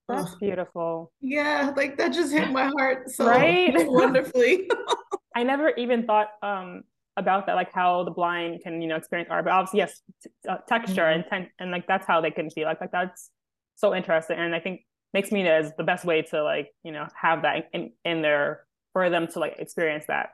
That's 0.08 0.34
beautiful. 0.36 1.12
Yeah, 1.20 1.72
like 1.76 1.98
that 1.98 2.12
just 2.12 2.32
hit 2.32 2.50
my 2.50 2.70
heart 2.78 3.10
so 3.10 3.26
right? 3.26 3.74
wonderfully. 3.76 4.70
I 5.36 5.42
never 5.42 5.70
even 5.70 6.06
thought 6.06 6.28
um 6.42 6.82
about 7.18 7.46
that, 7.46 7.54
like 7.54 7.72
how 7.72 8.04
the 8.04 8.10
blind 8.10 8.62
can, 8.62 8.80
you 8.80 8.88
know, 8.88 8.96
experience 8.96 9.28
art, 9.30 9.44
but 9.44 9.52
obviously, 9.52 9.78
yes, 9.78 10.00
t- 10.22 10.30
uh, 10.48 10.58
texture 10.68 11.02
mm-hmm. 11.02 11.20
and 11.20 11.24
ten- 11.28 11.50
and 11.58 11.70
like 11.70 11.86
that's 11.86 12.06
how 12.06 12.20
they 12.20 12.30
can 12.30 12.48
feel. 12.48 12.64
Like, 12.66 12.80
like 12.80 12.92
that's 12.92 13.30
so 13.74 13.94
interesting, 13.94 14.38
and 14.38 14.54
I 14.54 14.60
think 14.60 14.82
makes 15.12 15.32
me 15.32 15.46
as 15.48 15.72
the 15.76 15.84
best 15.84 16.04
way 16.04 16.22
to 16.22 16.42
like, 16.42 16.70
you 16.84 16.92
know, 16.92 17.06
have 17.20 17.42
that 17.42 17.68
in 17.72 17.92
in 18.04 18.22
there 18.22 18.62
for 18.98 19.10
them 19.10 19.28
to 19.28 19.38
like 19.38 19.54
experience 19.58 20.06
that. 20.08 20.30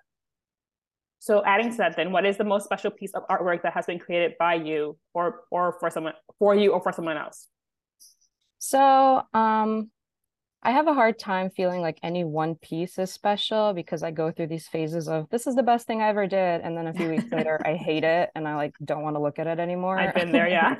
So 1.18 1.42
adding 1.44 1.70
to 1.70 1.76
that, 1.78 1.96
then, 1.96 2.12
what 2.12 2.24
is 2.24 2.36
the 2.36 2.44
most 2.44 2.64
special 2.64 2.90
piece 2.90 3.12
of 3.12 3.26
artwork 3.28 3.62
that 3.62 3.74
has 3.74 3.86
been 3.86 3.98
created 3.98 4.34
by 4.38 4.54
you, 4.54 4.96
or 5.12 5.42
or 5.50 5.76
for 5.80 5.90
someone 5.90 6.14
for 6.38 6.54
you, 6.54 6.72
or 6.72 6.80
for 6.80 6.92
someone 6.92 7.16
else? 7.16 7.48
So, 8.58 9.22
um, 9.34 9.90
I 10.66 10.70
have 10.70 10.86
a 10.86 10.94
hard 10.94 11.18
time 11.18 11.50
feeling 11.50 11.82
like 11.82 11.98
any 12.02 12.24
one 12.24 12.54
piece 12.54 12.98
is 12.98 13.12
special 13.12 13.74
because 13.74 14.02
I 14.02 14.10
go 14.10 14.32
through 14.32 14.46
these 14.46 14.66
phases 14.66 15.08
of 15.08 15.28
this 15.28 15.46
is 15.46 15.54
the 15.54 15.62
best 15.62 15.86
thing 15.86 16.00
I 16.00 16.08
ever 16.08 16.26
did, 16.26 16.62
and 16.62 16.74
then 16.74 16.86
a 16.86 16.94
few 16.94 17.10
weeks 17.10 17.30
later 17.30 17.60
I 17.66 17.74
hate 17.74 18.02
it 18.02 18.30
and 18.34 18.48
I 18.48 18.56
like 18.56 18.74
don't 18.82 19.02
want 19.02 19.16
to 19.16 19.20
look 19.20 19.38
at 19.38 19.46
it 19.46 19.58
anymore. 19.60 19.98
I've 19.98 20.14
been 20.14 20.32
there, 20.32 20.48
yeah. 20.48 20.76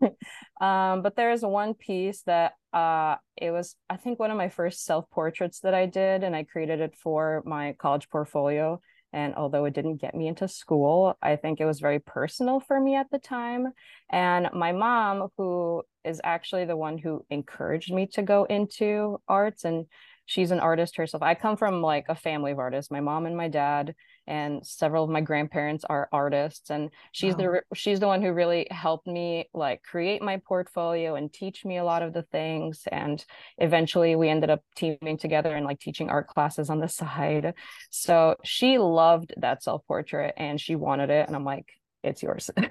um, 0.62 1.02
but 1.02 1.14
there 1.14 1.30
is 1.30 1.42
one 1.42 1.74
piece 1.74 2.22
that 2.22 2.54
uh, 2.72 3.16
it 3.36 3.50
was 3.50 3.76
I 3.90 3.96
think 3.96 4.18
one 4.18 4.30
of 4.30 4.38
my 4.38 4.48
first 4.48 4.86
self 4.86 5.10
portraits 5.10 5.60
that 5.60 5.74
I 5.74 5.84
did, 5.84 6.24
and 6.24 6.34
I 6.34 6.44
created 6.44 6.80
it 6.80 6.96
for 6.96 7.42
my 7.44 7.74
college 7.78 8.08
portfolio 8.08 8.80
and 9.12 9.34
although 9.34 9.64
it 9.64 9.74
didn't 9.74 10.00
get 10.00 10.14
me 10.14 10.28
into 10.28 10.48
school, 10.48 11.16
I 11.22 11.36
think 11.36 11.60
it 11.60 11.64
was 11.64 11.80
very 11.80 11.98
personal 11.98 12.60
for 12.60 12.78
me 12.78 12.94
at 12.94 13.10
the 13.10 13.18
time. 13.18 13.68
And 14.10 14.48
my 14.52 14.72
mom, 14.72 15.28
who 15.36 15.82
is 16.04 16.20
actually 16.24 16.64
the 16.64 16.76
one 16.76 16.98
who 16.98 17.24
encouraged 17.30 17.92
me 17.92 18.06
to 18.08 18.22
go 18.22 18.44
into 18.44 19.20
arts, 19.28 19.64
and 19.64 19.86
she's 20.26 20.50
an 20.50 20.60
artist 20.60 20.96
herself. 20.96 21.22
I 21.22 21.34
come 21.34 21.56
from 21.56 21.82
like 21.82 22.06
a 22.08 22.14
family 22.14 22.52
of 22.52 22.58
artists. 22.58 22.90
My 22.90 23.00
mom 23.00 23.26
and 23.26 23.36
my 23.36 23.48
dad 23.48 23.94
and 24.28 24.64
several 24.64 25.02
of 25.02 25.10
my 25.10 25.20
grandparents 25.20 25.84
are 25.84 26.08
artists 26.12 26.70
and 26.70 26.90
she's 27.12 27.34
wow. 27.34 27.60
the 27.70 27.76
she's 27.76 27.98
the 27.98 28.06
one 28.06 28.22
who 28.22 28.32
really 28.32 28.66
helped 28.70 29.06
me 29.06 29.48
like 29.54 29.82
create 29.82 30.22
my 30.22 30.40
portfolio 30.46 31.14
and 31.14 31.32
teach 31.32 31.64
me 31.64 31.78
a 31.78 31.84
lot 31.84 32.02
of 32.02 32.12
the 32.12 32.22
things 32.22 32.82
and 32.92 33.24
eventually 33.56 34.14
we 34.14 34.28
ended 34.28 34.50
up 34.50 34.62
teaming 34.76 35.16
together 35.18 35.56
and 35.56 35.64
like 35.64 35.80
teaching 35.80 36.10
art 36.10 36.28
classes 36.28 36.70
on 36.70 36.78
the 36.78 36.88
side. 37.00 37.54
So 37.90 38.36
she 38.44 38.78
loved 38.78 39.32
that 39.38 39.62
self-portrait 39.62 40.34
and 40.36 40.60
she 40.60 40.76
wanted 40.76 41.10
it 41.10 41.26
and 41.26 41.34
I'm 41.34 41.44
like 41.44 41.66
it's 42.04 42.22
yours 42.22 42.48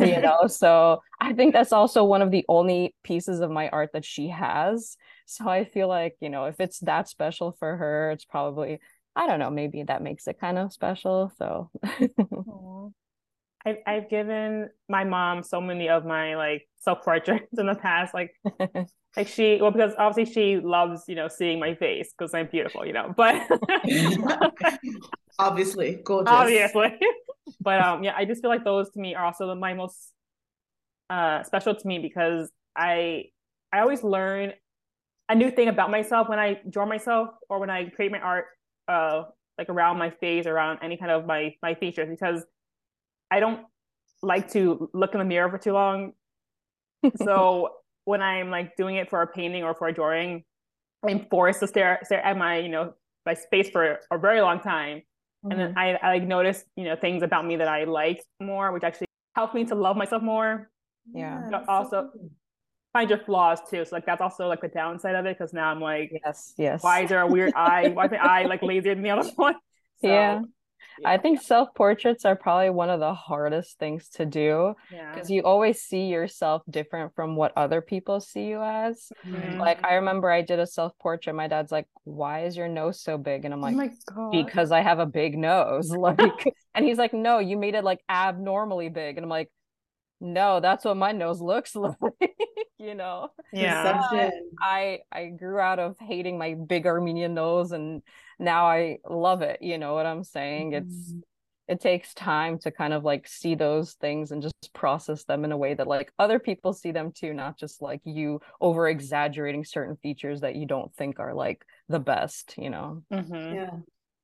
you 0.00 0.20
know 0.20 0.48
so 0.48 1.00
i 1.20 1.32
think 1.32 1.52
that's 1.54 1.72
also 1.72 2.02
one 2.02 2.20
of 2.20 2.32
the 2.32 2.44
only 2.48 2.92
pieces 3.04 3.38
of 3.38 3.48
my 3.48 3.68
art 3.68 3.90
that 3.92 4.04
she 4.04 4.26
has 4.26 4.96
so 5.26 5.48
I 5.48 5.64
feel 5.64 5.88
like, 5.88 6.16
you 6.20 6.28
know, 6.28 6.44
if 6.44 6.60
it's 6.60 6.80
that 6.80 7.08
special 7.08 7.52
for 7.58 7.76
her, 7.76 8.10
it's 8.10 8.24
probably, 8.24 8.80
I 9.16 9.26
don't 9.26 9.38
know, 9.38 9.50
maybe 9.50 9.84
that 9.84 10.02
makes 10.02 10.26
it 10.26 10.40
kind 10.40 10.58
of 10.58 10.72
special. 10.72 11.32
So 11.38 11.70
I've, 13.66 13.76
I've 13.86 14.10
given 14.10 14.68
my 14.88 15.04
mom 15.04 15.42
so 15.42 15.60
many 15.60 15.88
of 15.88 16.04
my 16.04 16.36
like 16.36 16.68
self 16.78 17.02
portraits 17.02 17.58
in 17.58 17.66
the 17.66 17.74
past. 17.74 18.12
Like, 18.12 18.32
like 19.16 19.28
she, 19.28 19.58
well, 19.60 19.70
because 19.70 19.92
obviously 19.98 20.32
she 20.32 20.60
loves, 20.60 21.04
you 21.06 21.14
know, 21.14 21.28
seeing 21.28 21.60
my 21.60 21.74
face 21.74 22.12
because 22.16 22.34
I'm 22.34 22.48
beautiful, 22.50 22.84
you 22.84 22.92
know, 22.92 23.14
but 23.16 23.40
obviously 25.38 26.00
gorgeous. 26.04 26.32
Obviously. 26.32 26.98
but 27.60 27.80
um, 27.80 28.02
yeah, 28.02 28.14
I 28.16 28.24
just 28.24 28.42
feel 28.42 28.50
like 28.50 28.64
those 28.64 28.90
to 28.90 29.00
me 29.00 29.14
are 29.14 29.24
also 29.24 29.54
my 29.54 29.74
most 29.74 30.12
uh 31.10 31.42
special 31.42 31.74
to 31.74 31.86
me 31.86 31.98
because 31.98 32.50
I, 32.74 33.26
I 33.72 33.80
always 33.80 34.02
learn 34.02 34.52
a 35.28 35.34
new 35.34 35.50
thing 35.50 35.68
about 35.68 35.90
myself 35.90 36.28
when 36.28 36.38
I 36.38 36.60
draw 36.68 36.86
myself 36.86 37.30
or 37.48 37.58
when 37.60 37.70
I 37.70 37.88
create 37.88 38.12
my 38.12 38.18
art, 38.18 38.46
uh, 38.88 39.24
like 39.58 39.68
around 39.68 39.98
my 39.98 40.10
face, 40.10 40.46
around 40.46 40.80
any 40.82 40.96
kind 40.96 41.10
of 41.10 41.26
my 41.26 41.54
my 41.62 41.74
features, 41.74 42.08
because 42.08 42.44
I 43.30 43.40
don't 43.40 43.60
like 44.22 44.50
to 44.52 44.90
look 44.94 45.14
in 45.14 45.18
the 45.18 45.24
mirror 45.24 45.50
for 45.50 45.58
too 45.58 45.72
long. 45.72 46.12
so 47.16 47.70
when 48.04 48.22
I'm 48.22 48.50
like 48.50 48.76
doing 48.76 48.96
it 48.96 49.10
for 49.10 49.22
a 49.22 49.26
painting 49.26 49.62
or 49.62 49.74
for 49.74 49.88
a 49.88 49.94
drawing, 49.94 50.44
I'm 51.06 51.26
forced 51.30 51.60
to 51.60 51.66
stare 51.66 52.00
stare 52.02 52.24
at 52.24 52.36
my 52.36 52.58
you 52.58 52.68
know 52.68 52.94
my 53.26 53.34
space 53.34 53.70
for 53.70 53.98
a 54.10 54.18
very 54.18 54.40
long 54.40 54.60
time, 54.60 54.98
mm-hmm. 54.98 55.50
and 55.50 55.60
then 55.60 55.68
mm-hmm. 55.70 55.78
I, 55.78 56.08
I 56.08 56.12
like 56.14 56.24
notice 56.24 56.64
you 56.76 56.84
know 56.84 56.96
things 56.96 57.22
about 57.22 57.46
me 57.46 57.56
that 57.56 57.68
I 57.68 57.84
like 57.84 58.22
more, 58.40 58.72
which 58.72 58.84
actually 58.84 59.06
helps 59.34 59.54
me 59.54 59.64
to 59.64 59.74
love 59.74 59.96
myself 59.96 60.22
more. 60.22 60.70
Yeah. 61.12 61.48
But 61.50 61.68
also 61.68 62.10
so 62.14 62.30
find 62.94 63.10
your 63.10 63.18
flaws 63.18 63.58
too. 63.68 63.84
So 63.84 63.94
like 63.94 64.06
that's 64.06 64.22
also 64.22 64.48
like 64.48 64.62
the 64.62 64.68
downside 64.68 65.16
of 65.16 65.26
it 65.26 65.36
because 65.36 65.52
now 65.52 65.70
I'm 65.70 65.80
like, 65.80 66.10
yes, 66.24 66.54
yes. 66.56 66.82
Why 66.82 67.02
is 67.02 67.10
there 67.10 67.20
a 67.20 67.26
weird 67.26 67.52
eye? 67.54 67.88
Why 67.88 68.06
is 68.06 68.12
my 68.12 68.16
eye 68.16 68.44
like 68.46 68.62
lazier 68.62 68.94
than 68.94 69.02
the 69.02 69.10
other 69.10 69.28
one? 69.36 69.54
So, 70.00 70.08
yeah. 70.08 70.40
yeah. 71.00 71.08
I 71.08 71.18
think 71.18 71.42
self 71.42 71.74
portraits 71.74 72.24
are 72.24 72.36
probably 72.36 72.70
one 72.70 72.90
of 72.90 73.00
the 73.00 73.12
hardest 73.12 73.80
things 73.80 74.08
to 74.10 74.24
do 74.24 74.74
because 74.88 75.28
yeah. 75.28 75.34
you 75.34 75.42
always 75.42 75.82
see 75.82 76.06
yourself 76.06 76.62
different 76.70 77.12
from 77.16 77.34
what 77.34 77.52
other 77.56 77.80
people 77.80 78.20
see 78.20 78.44
you 78.44 78.62
as. 78.62 79.10
Mm-hmm. 79.26 79.58
Like 79.58 79.84
I 79.84 79.94
remember 79.94 80.30
I 80.30 80.42
did 80.42 80.60
a 80.60 80.66
self 80.66 80.96
portrait. 81.00 81.34
My 81.34 81.48
dad's 81.48 81.72
like, 81.72 81.88
"Why 82.04 82.44
is 82.44 82.56
your 82.56 82.68
nose 82.68 83.00
so 83.00 83.18
big?" 83.18 83.44
And 83.44 83.52
I'm 83.52 83.60
like, 83.60 83.76
oh 84.16 84.30
"Because 84.30 84.70
I 84.70 84.82
have 84.82 85.00
a 85.00 85.06
big 85.06 85.36
nose." 85.36 85.92
Like, 86.04 86.54
and 86.74 86.84
he's 86.84 86.98
like, 86.98 87.12
"No, 87.12 87.38
you 87.40 87.56
made 87.56 87.74
it 87.74 87.82
like 87.82 88.00
abnormally 88.08 88.88
big." 88.88 89.16
And 89.16 89.24
I'm 89.24 89.30
like, 89.30 89.50
no 90.20 90.60
that's 90.60 90.84
what 90.84 90.96
my 90.96 91.12
nose 91.12 91.40
looks 91.40 91.74
like 91.74 91.94
you 92.78 92.94
know? 92.94 93.30
Yeah. 93.52 94.30
I 94.60 95.00
i 95.10 95.26
grew 95.26 95.58
out 95.58 95.78
of 95.78 95.96
hating 95.98 96.38
my 96.38 96.54
big 96.54 96.86
armenian 96.86 97.34
nose 97.34 97.72
and 97.72 98.02
now 98.38 98.66
i 98.66 98.98
love 99.08 99.42
it 99.42 99.60
you 99.62 99.78
know 99.78 99.94
what 99.94 100.06
i'm 100.06 100.24
saying? 100.24 100.72
Mm-hmm. 100.72 100.88
it's 100.88 101.14
it 101.66 101.80
takes 101.80 102.12
time 102.12 102.58
to 102.58 102.70
kind 102.70 102.92
of 102.92 103.04
like 103.04 103.26
see 103.26 103.54
those 103.54 103.94
things 103.94 104.32
and 104.32 104.42
just 104.42 104.54
process 104.74 105.24
them 105.24 105.44
in 105.44 105.52
a 105.52 105.56
way 105.56 105.72
that 105.72 105.86
like 105.86 106.12
other 106.18 106.38
people 106.38 106.72
see 106.72 106.90
them 106.90 107.10
too 107.10 107.32
not 107.32 107.58
just 107.58 107.80
like 107.80 108.00
you 108.04 108.40
over 108.60 108.86
exaggerating 108.88 109.64
certain 109.64 109.96
features 110.02 110.42
that 110.42 110.56
you 110.56 110.66
don't 110.66 110.94
think 110.94 111.18
are 111.18 111.34
like 111.34 111.64
the 111.88 112.00
best 112.00 112.54
you 112.58 112.70
know? 112.70 113.02
Mm-hmm. 113.12 113.54
yeah. 113.54 113.70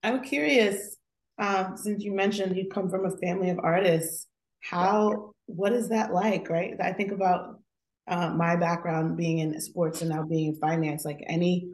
I'm 0.03 0.23
curious 0.23 0.97
um, 1.39 1.77
since 1.77 2.05
you 2.05 2.13
mentioned 2.13 2.57
you 2.57 2.69
come 2.69 2.91
from 2.91 3.07
a 3.07 3.17
family 3.17 3.49
of 3.49 3.59
artists 3.63 4.27
how 4.63 5.33
what 5.47 5.73
is 5.73 5.89
that 5.89 6.13
like 6.13 6.49
right 6.49 6.75
i 6.81 6.93
think 6.93 7.13
about 7.13 7.57
uh, 8.09 8.31
my 8.31 8.57
background 8.57 9.17
being 9.17 9.39
in 9.39 9.61
sports 9.61 10.01
and 10.01 10.11
now 10.11 10.23
being 10.23 10.49
in 10.49 10.61
finance 10.61 11.05
like 11.05 11.23
any 11.29 11.71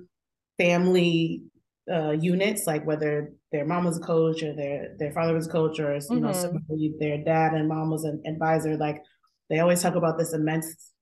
family 0.58 1.42
uh, 1.90 2.10
units 2.10 2.66
like 2.66 2.84
whether 2.84 3.32
their 3.52 3.64
mom 3.64 3.84
was 3.84 3.96
a 3.96 4.00
coach 4.00 4.42
or 4.42 4.54
their 4.54 4.96
their 4.98 5.12
father 5.12 5.34
was 5.34 5.46
a 5.46 5.50
coach 5.50 5.78
or 5.78 5.94
you 5.94 6.00
mm-hmm. 6.00 6.24
know 6.24 6.32
somebody, 6.32 6.92
their 6.98 7.18
dad 7.18 7.54
and 7.54 7.68
mom 7.68 7.90
was 7.90 8.04
an 8.04 8.20
advisor 8.26 8.76
like 8.76 9.00
they 9.48 9.60
always 9.60 9.80
talk 9.80 9.94
about 9.94 10.18
this 10.18 10.34
immense 10.34 10.92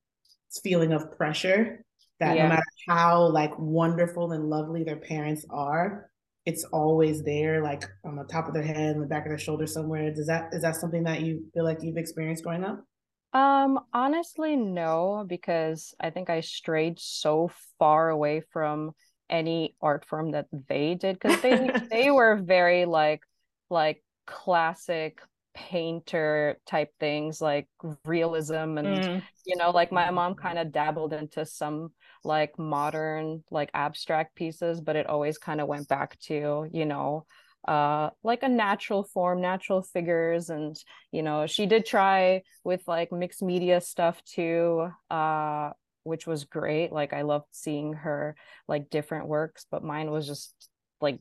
feeling 0.62 0.92
of 0.92 1.16
pressure 1.16 1.84
that 2.20 2.36
yeah. 2.36 2.44
no 2.44 2.48
matter 2.50 2.62
how 2.86 3.26
like 3.28 3.52
wonderful 3.58 4.32
and 4.32 4.50
lovely 4.50 4.84
their 4.84 4.96
parents 4.96 5.44
are 5.50 6.10
it's 6.46 6.64
always 6.64 7.22
there, 7.22 7.62
like 7.62 7.84
on 8.04 8.16
the 8.16 8.24
top 8.24 8.48
of 8.48 8.54
their 8.54 8.62
head, 8.62 8.94
in 8.94 9.00
the 9.00 9.06
back 9.06 9.24
of 9.24 9.30
their 9.30 9.38
shoulder 9.38 9.66
somewhere. 9.66 10.12
Does 10.12 10.26
that 10.26 10.52
is 10.52 10.62
that 10.62 10.76
something 10.76 11.04
that 11.04 11.22
you 11.22 11.44
feel 11.54 11.64
like 11.64 11.82
you've 11.82 11.96
experienced 11.96 12.44
growing 12.44 12.64
up? 12.64 12.84
Um, 13.32 13.80
honestly, 13.92 14.54
no, 14.54 15.24
because 15.26 15.94
I 15.98 16.10
think 16.10 16.30
I 16.30 16.40
strayed 16.40 17.00
so 17.00 17.50
far 17.78 18.10
away 18.10 18.42
from 18.52 18.92
any 19.30 19.74
art 19.80 20.04
form 20.04 20.32
that 20.32 20.46
they 20.68 20.94
did 20.94 21.18
because 21.18 21.40
they 21.40 21.70
they 21.90 22.10
were 22.10 22.36
very 22.36 22.84
like 22.84 23.22
like 23.70 24.02
classic 24.26 25.20
painter 25.54 26.58
type 26.66 26.90
things 26.98 27.40
like 27.40 27.68
realism 28.04 28.76
and 28.76 28.86
mm. 28.86 29.22
you 29.46 29.56
know 29.56 29.70
like 29.70 29.92
my 29.92 30.10
mom 30.10 30.34
kind 30.34 30.58
of 30.58 30.72
dabbled 30.72 31.12
into 31.12 31.46
some 31.46 31.92
like 32.24 32.58
modern 32.58 33.42
like 33.50 33.70
abstract 33.74 34.34
pieces 34.34 34.80
but 34.80 34.96
it 34.96 35.06
always 35.06 35.38
kind 35.38 35.60
of 35.60 35.68
went 35.68 35.88
back 35.88 36.18
to 36.20 36.68
you 36.72 36.84
know 36.84 37.24
uh 37.68 38.10
like 38.22 38.42
a 38.42 38.48
natural 38.48 39.02
form 39.02 39.40
natural 39.40 39.82
figures 39.82 40.50
and 40.50 40.76
you 41.12 41.22
know 41.22 41.46
she 41.46 41.66
did 41.66 41.86
try 41.86 42.42
with 42.62 42.82
like 42.86 43.10
mixed 43.10 43.42
media 43.42 43.80
stuff 43.80 44.22
too 44.24 44.88
uh 45.10 45.70
which 46.02 46.26
was 46.26 46.44
great 46.44 46.92
like 46.92 47.12
i 47.12 47.22
loved 47.22 47.46
seeing 47.52 47.94
her 47.94 48.36
like 48.68 48.90
different 48.90 49.26
works 49.26 49.66
but 49.70 49.82
mine 49.82 50.10
was 50.10 50.26
just 50.26 50.52
like 51.00 51.18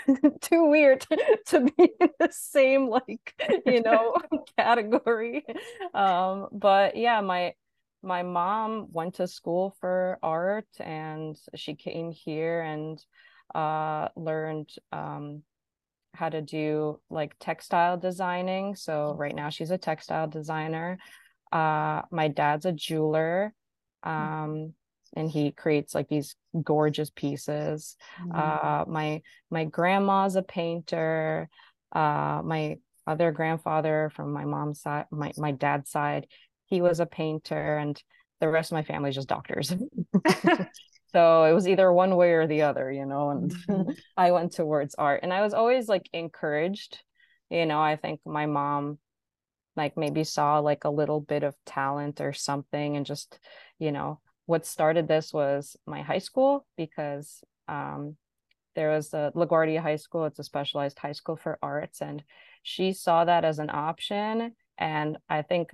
too 0.40 0.68
weird 0.68 1.04
to 1.46 1.60
be 1.60 1.88
in 2.00 2.08
the 2.18 2.28
same 2.30 2.88
like 2.88 3.34
you 3.66 3.82
know 3.82 4.14
category 4.58 5.44
um 5.94 6.48
but 6.52 6.96
yeah 6.96 7.20
my 7.20 7.52
my 8.02 8.22
mom 8.22 8.88
went 8.92 9.14
to 9.14 9.26
school 9.26 9.74
for 9.80 10.18
art 10.22 10.68
and 10.80 11.36
she 11.54 11.74
came 11.74 12.12
here 12.12 12.60
and 12.62 13.02
uh, 13.54 14.08
learned 14.16 14.70
um, 14.92 15.42
how 16.14 16.28
to 16.28 16.40
do 16.40 17.00
like 17.10 17.34
textile 17.38 17.96
designing. 17.96 18.76
So 18.76 19.14
right 19.18 19.34
now 19.34 19.50
she's 19.50 19.70
a 19.70 19.78
textile 19.78 20.28
designer. 20.28 20.98
Uh, 21.52 22.02
my 22.10 22.28
dad's 22.28 22.66
a 22.66 22.72
jeweler. 22.72 23.52
Um, 24.02 24.74
and 25.14 25.30
he 25.30 25.50
creates 25.50 25.94
like 25.94 26.08
these 26.08 26.36
gorgeous 26.62 27.10
pieces. 27.10 27.96
Mm-hmm. 28.20 28.32
Uh, 28.34 28.84
my 28.86 29.22
my 29.50 29.64
grandma's 29.64 30.36
a 30.36 30.42
painter. 30.42 31.48
Uh, 31.92 32.42
my 32.44 32.76
other 33.06 33.30
grandfather 33.30 34.10
from 34.14 34.32
my 34.32 34.44
mom's 34.44 34.80
side, 34.80 35.06
my, 35.10 35.32
my 35.36 35.52
dad's 35.52 35.90
side, 35.90 36.26
he 36.66 36.80
was 36.80 37.00
a 37.00 37.06
painter 37.06 37.76
and 37.78 38.02
the 38.40 38.48
rest 38.48 38.70
of 38.70 38.76
my 38.76 38.82
family 38.82 39.10
is 39.10 39.14
just 39.14 39.28
doctors 39.28 39.72
so 41.12 41.44
it 41.44 41.52
was 41.52 41.66
either 41.66 41.92
one 41.92 42.16
way 42.16 42.32
or 42.32 42.46
the 42.46 42.62
other 42.62 42.90
you 42.90 43.06
know 43.06 43.30
and 43.30 43.52
mm-hmm. 43.52 43.90
i 44.16 44.30
went 44.30 44.52
towards 44.52 44.94
art 44.96 45.20
and 45.22 45.32
i 45.32 45.40
was 45.40 45.54
always 45.54 45.88
like 45.88 46.08
encouraged 46.12 47.00
you 47.50 47.66
know 47.66 47.80
i 47.80 47.96
think 47.96 48.20
my 48.26 48.46
mom 48.46 48.98
like 49.76 49.96
maybe 49.96 50.24
saw 50.24 50.58
like 50.58 50.84
a 50.84 50.90
little 50.90 51.20
bit 51.20 51.42
of 51.42 51.54
talent 51.64 52.20
or 52.20 52.32
something 52.32 52.96
and 52.96 53.06
just 53.06 53.38
you 53.78 53.92
know 53.92 54.20
what 54.46 54.64
started 54.64 55.08
this 55.08 55.32
was 55.32 55.76
my 55.86 56.02
high 56.02 56.18
school 56.18 56.66
because 56.76 57.42
um 57.68 58.16
there 58.76 58.90
was 58.90 59.12
a 59.14 59.32
LaGuardia 59.34 59.80
High 59.80 59.96
School. 59.96 60.26
It's 60.26 60.38
a 60.38 60.44
specialized 60.44 60.98
high 60.98 61.12
school 61.12 61.34
for 61.34 61.58
arts, 61.62 62.02
and 62.02 62.22
she 62.62 62.92
saw 62.92 63.24
that 63.24 63.44
as 63.44 63.58
an 63.58 63.70
option. 63.70 64.52
And 64.78 65.16
I 65.28 65.42
think 65.42 65.70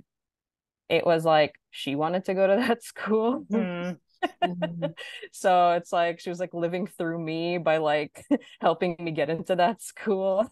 it 0.92 1.06
was 1.06 1.24
like 1.24 1.54
she 1.70 1.94
wanted 1.94 2.26
to 2.26 2.34
go 2.34 2.46
to 2.46 2.56
that 2.68 2.84
school. 2.84 3.44
Mm. 3.50 3.96
so 5.32 5.72
it's 5.72 5.92
like 5.92 6.20
she 6.20 6.28
was 6.28 6.38
like 6.38 6.54
living 6.54 6.86
through 6.86 7.18
me 7.18 7.58
by 7.58 7.78
like 7.78 8.24
helping 8.60 8.94
me 9.00 9.10
get 9.10 9.30
into 9.30 9.56
that 9.56 9.82
school. 9.82 10.46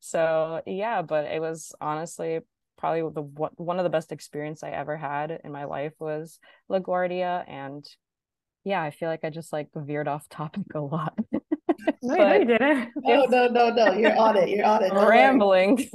so 0.00 0.62
yeah, 0.66 1.02
but 1.02 1.26
it 1.26 1.40
was 1.40 1.72
honestly 1.80 2.40
probably 2.76 3.02
the 3.02 3.22
one 3.56 3.78
of 3.78 3.84
the 3.84 3.90
best 3.90 4.10
experience 4.10 4.64
I 4.64 4.70
ever 4.70 4.96
had 4.96 5.38
in 5.44 5.52
my 5.52 5.64
life 5.64 5.92
was 6.00 6.40
LaGuardia 6.70 7.48
and 7.48 7.86
yeah, 8.64 8.82
I 8.82 8.90
feel 8.90 9.10
like 9.10 9.24
I 9.24 9.30
just 9.30 9.52
like 9.52 9.68
veered 9.76 10.08
off 10.08 10.26
topic 10.30 10.64
a 10.74 10.80
lot. 10.80 11.16
no, 12.02 12.14
no, 12.16 12.34
you 12.34 12.44
didn't. 12.46 12.88
No, 12.96 13.24
no, 13.26 13.46
no, 13.48 13.68
no. 13.68 13.92
You're 13.92 14.16
on 14.16 14.38
it. 14.38 14.48
You're 14.48 14.64
on 14.64 14.82
it. 14.82 14.92
Rambling 14.92 15.86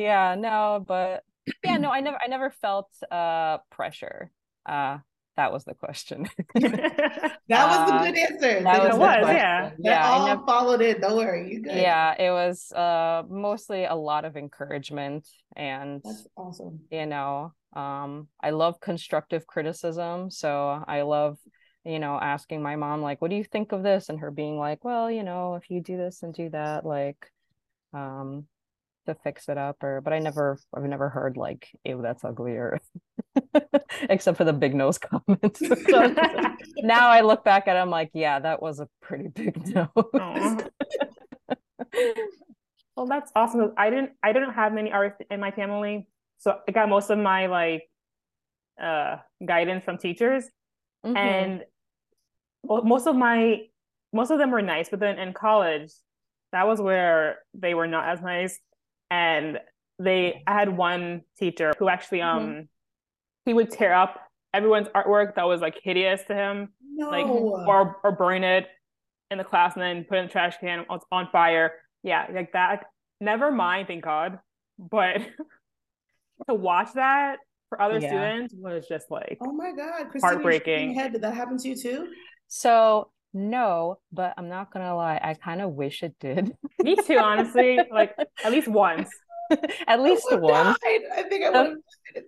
yeah 0.00 0.34
no 0.38 0.84
but 0.86 1.22
yeah 1.64 1.76
no 1.76 1.90
i 1.96 2.00
never 2.00 2.18
i 2.24 2.28
never 2.28 2.50
felt 2.50 2.88
uh 3.10 3.58
pressure. 3.70 4.30
Uh 4.66 4.98
that 5.36 5.52
was 5.52 5.64
the 5.64 5.74
question. 5.74 6.28
That 7.48 7.66
was 7.66 7.90
the 7.90 8.10
good 8.10 8.18
answer. 8.18 8.62
that 8.62 8.82
was, 8.82 8.98
was 8.98 9.34
yeah. 9.34 9.70
Yeah 9.78 10.08
all 10.08 10.26
never, 10.26 10.44
followed 10.46 10.80
it. 10.82 11.00
Don't 11.00 11.16
worry 11.16 11.52
you 11.52 11.62
good. 11.62 11.76
Yeah 11.76 12.14
it 12.18 12.30
was 12.30 12.70
uh 12.72 13.22
mostly 13.28 13.84
a 13.84 13.94
lot 13.94 14.24
of 14.24 14.36
encouragement 14.36 15.26
and 15.56 16.00
that's 16.04 16.26
awesome. 16.36 16.80
you 16.90 17.06
know 17.06 17.52
um 17.74 18.28
i 18.40 18.50
love 18.50 18.80
constructive 18.80 19.46
criticism 19.46 20.30
so 20.30 20.82
i 20.88 21.02
love 21.02 21.38
you 21.84 21.98
know 21.98 22.18
asking 22.20 22.62
my 22.62 22.76
mom 22.76 23.00
like 23.00 23.20
what 23.20 23.30
do 23.30 23.36
you 23.36 23.44
think 23.44 23.72
of 23.72 23.82
this? 23.82 24.08
And 24.08 24.20
her 24.20 24.30
being 24.30 24.58
like 24.58 24.84
well 24.84 25.10
you 25.10 25.22
know 25.22 25.54
if 25.54 25.70
you 25.70 25.80
do 25.82 25.96
this 25.96 26.22
and 26.22 26.34
do 26.34 26.50
that 26.50 26.84
like 26.84 27.30
um 27.92 28.46
to 29.06 29.14
fix 29.24 29.48
it 29.48 29.58
up 29.58 29.82
or 29.82 30.00
but 30.00 30.12
I 30.12 30.18
never 30.18 30.58
I've 30.74 30.84
never 30.84 31.08
heard 31.08 31.36
like 31.36 31.68
ew 31.84 32.00
that's 32.02 32.24
ugly 32.24 32.52
or 32.52 32.80
except 34.08 34.38
for 34.38 34.44
the 34.44 34.52
big 34.52 34.74
nose 34.74 34.98
comment. 34.98 35.56
so, 35.56 35.74
now 36.78 37.08
I 37.08 37.20
look 37.22 37.44
back 37.44 37.68
at 37.68 37.76
it, 37.76 37.78
I'm 37.78 37.90
like, 37.90 38.10
yeah, 38.14 38.38
that 38.38 38.62
was 38.62 38.80
a 38.80 38.88
pretty 39.00 39.28
big 39.28 39.66
nose. 39.74 39.88
well, 42.96 43.06
that's 43.06 43.32
awesome. 43.34 43.72
I 43.76 43.90
didn't 43.90 44.12
I 44.22 44.32
didn't 44.32 44.52
have 44.52 44.72
many 44.72 44.92
artists 44.92 45.22
in 45.30 45.40
my 45.40 45.50
family. 45.50 46.06
So 46.38 46.58
I 46.66 46.72
got 46.72 46.88
most 46.88 47.10
of 47.10 47.18
my 47.18 47.46
like 47.46 47.88
uh 48.82 49.16
guidance 49.44 49.84
from 49.84 49.98
teachers. 49.98 50.44
mm-hmm. 51.04 51.16
and 51.16 51.64
well, 52.62 52.82
most 52.82 53.06
of 53.06 53.16
my 53.16 53.62
most 54.12 54.30
of 54.30 54.38
them 54.38 54.50
were 54.50 54.62
nice, 54.62 54.88
but 54.88 55.00
then 55.00 55.18
in 55.18 55.32
college, 55.32 55.92
that 56.52 56.66
was 56.66 56.80
where 56.80 57.38
they 57.54 57.74
were 57.74 57.86
not 57.86 58.08
as 58.08 58.20
nice. 58.20 58.58
And 59.10 59.58
they 59.98 60.42
I 60.46 60.54
had 60.54 60.76
one 60.76 61.22
teacher 61.38 61.72
who 61.78 61.88
actually 61.88 62.22
um 62.22 62.40
mm-hmm. 62.40 62.60
he 63.44 63.54
would 63.54 63.70
tear 63.70 63.92
up 63.92 64.20
everyone's 64.54 64.88
artwork 64.88 65.34
that 65.36 65.44
was 65.44 65.60
like 65.60 65.78
hideous 65.82 66.22
to 66.24 66.34
him. 66.34 66.70
No. 66.94 67.10
Like 67.10 67.26
or 67.26 67.96
or 68.02 68.12
burn 68.12 68.44
it 68.44 68.68
in 69.30 69.38
the 69.38 69.44
class 69.44 69.74
and 69.74 69.82
then 69.82 70.04
put 70.04 70.16
it 70.16 70.20
in 70.22 70.26
the 70.26 70.32
trash 70.32 70.56
can 70.58 70.84
on, 70.88 71.00
on 71.12 71.28
fire. 71.30 71.72
Yeah, 72.02 72.26
like 72.32 72.52
that. 72.52 72.86
Never 73.20 73.52
mind, 73.52 73.88
thank 73.88 74.02
God. 74.02 74.38
But 74.78 75.18
to 76.48 76.54
watch 76.54 76.94
that 76.94 77.38
for 77.70 77.80
other 77.80 77.98
yeah. 77.98 78.08
students 78.08 78.54
was 78.56 78.86
just 78.88 79.10
like 79.10 79.38
oh 79.40 79.52
my 79.52 79.72
god 79.72 80.10
Christine, 80.10 80.20
heartbreaking 80.20 80.94
head 80.94 81.12
did 81.12 81.22
that 81.22 81.34
happen 81.34 81.56
to 81.56 81.68
you 81.68 81.76
too 81.76 82.08
so 82.48 83.10
no 83.32 83.98
but 84.12 84.34
i'm 84.36 84.48
not 84.48 84.72
gonna 84.72 84.94
lie 84.94 85.20
i 85.22 85.34
kind 85.34 85.60
of 85.60 85.72
wish 85.72 86.02
it 86.02 86.14
did. 86.20 86.52
Me 86.82 86.96
too 86.96 87.18
honestly 87.18 87.78
like 87.92 88.14
at 88.44 88.52
least 88.52 88.68
once. 88.68 89.08
At 89.88 90.00
least 90.00 90.26
one 90.30 90.76
i 90.84 91.24
think 91.28 91.44
i 91.44 91.50
would 91.50 91.78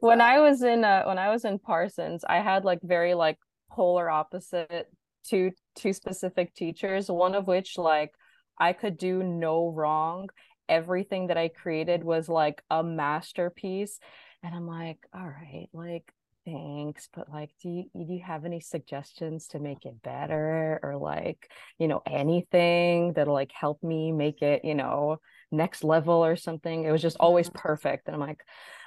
when 0.00 0.20
i 0.20 0.40
was 0.40 0.64
in 0.64 0.84
uh, 0.84 1.04
when 1.04 1.18
i 1.18 1.30
was 1.30 1.44
in 1.44 1.56
parsons 1.60 2.24
i 2.28 2.40
had 2.40 2.64
like 2.64 2.80
very 2.82 3.14
like 3.14 3.38
polar 3.70 4.10
opposite 4.10 4.88
two 5.24 5.52
two 5.76 5.92
specific 5.92 6.52
teachers 6.54 7.08
one 7.08 7.36
of 7.36 7.46
which 7.46 7.78
like 7.78 8.12
i 8.58 8.72
could 8.72 8.98
do 8.98 9.22
no 9.22 9.68
wrong. 9.68 10.28
Everything 10.68 11.28
that 11.28 11.36
i 11.36 11.48
created 11.48 12.02
was 12.02 12.28
like 12.28 12.62
a 12.70 12.82
masterpiece. 12.82 13.98
And 14.42 14.54
i'm 14.54 14.66
like 14.66 14.98
all 15.14 15.26
right 15.26 15.68
like 15.72 16.12
thanks 16.44 17.08
but 17.14 17.28
like 17.30 17.50
do 17.62 17.68
you 17.68 17.84
do 17.94 18.12
you 18.12 18.22
have 18.24 18.44
any 18.44 18.60
suggestions 18.60 19.46
to 19.48 19.58
make 19.58 19.84
it 19.84 20.02
better 20.02 20.80
or 20.82 20.96
like 20.96 21.50
you 21.78 21.86
know 21.86 22.02
anything 22.06 23.12
that'll 23.12 23.34
like 23.34 23.52
help 23.52 23.82
me 23.82 24.10
make 24.12 24.42
it 24.42 24.64
you 24.64 24.74
know 24.74 25.18
next 25.50 25.84
level 25.84 26.24
or 26.24 26.34
something? 26.34 26.84
It 26.84 26.90
was 26.90 27.02
just 27.02 27.18
always 27.20 27.48
mm-hmm. 27.48 27.58
perfect 27.58 28.06
and 28.06 28.14
i'm 28.14 28.20
like 28.20 28.40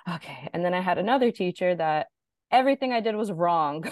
okay. 0.10 0.50
And 0.54 0.64
then 0.66 0.74
i 0.74 0.82
had 0.82 0.98
another 0.98 1.32
teacher 1.32 1.76
that 1.76 2.08
everything 2.52 2.92
i 2.92 3.00
did 3.00 3.16
was 3.16 3.32
wrong. 3.32 3.86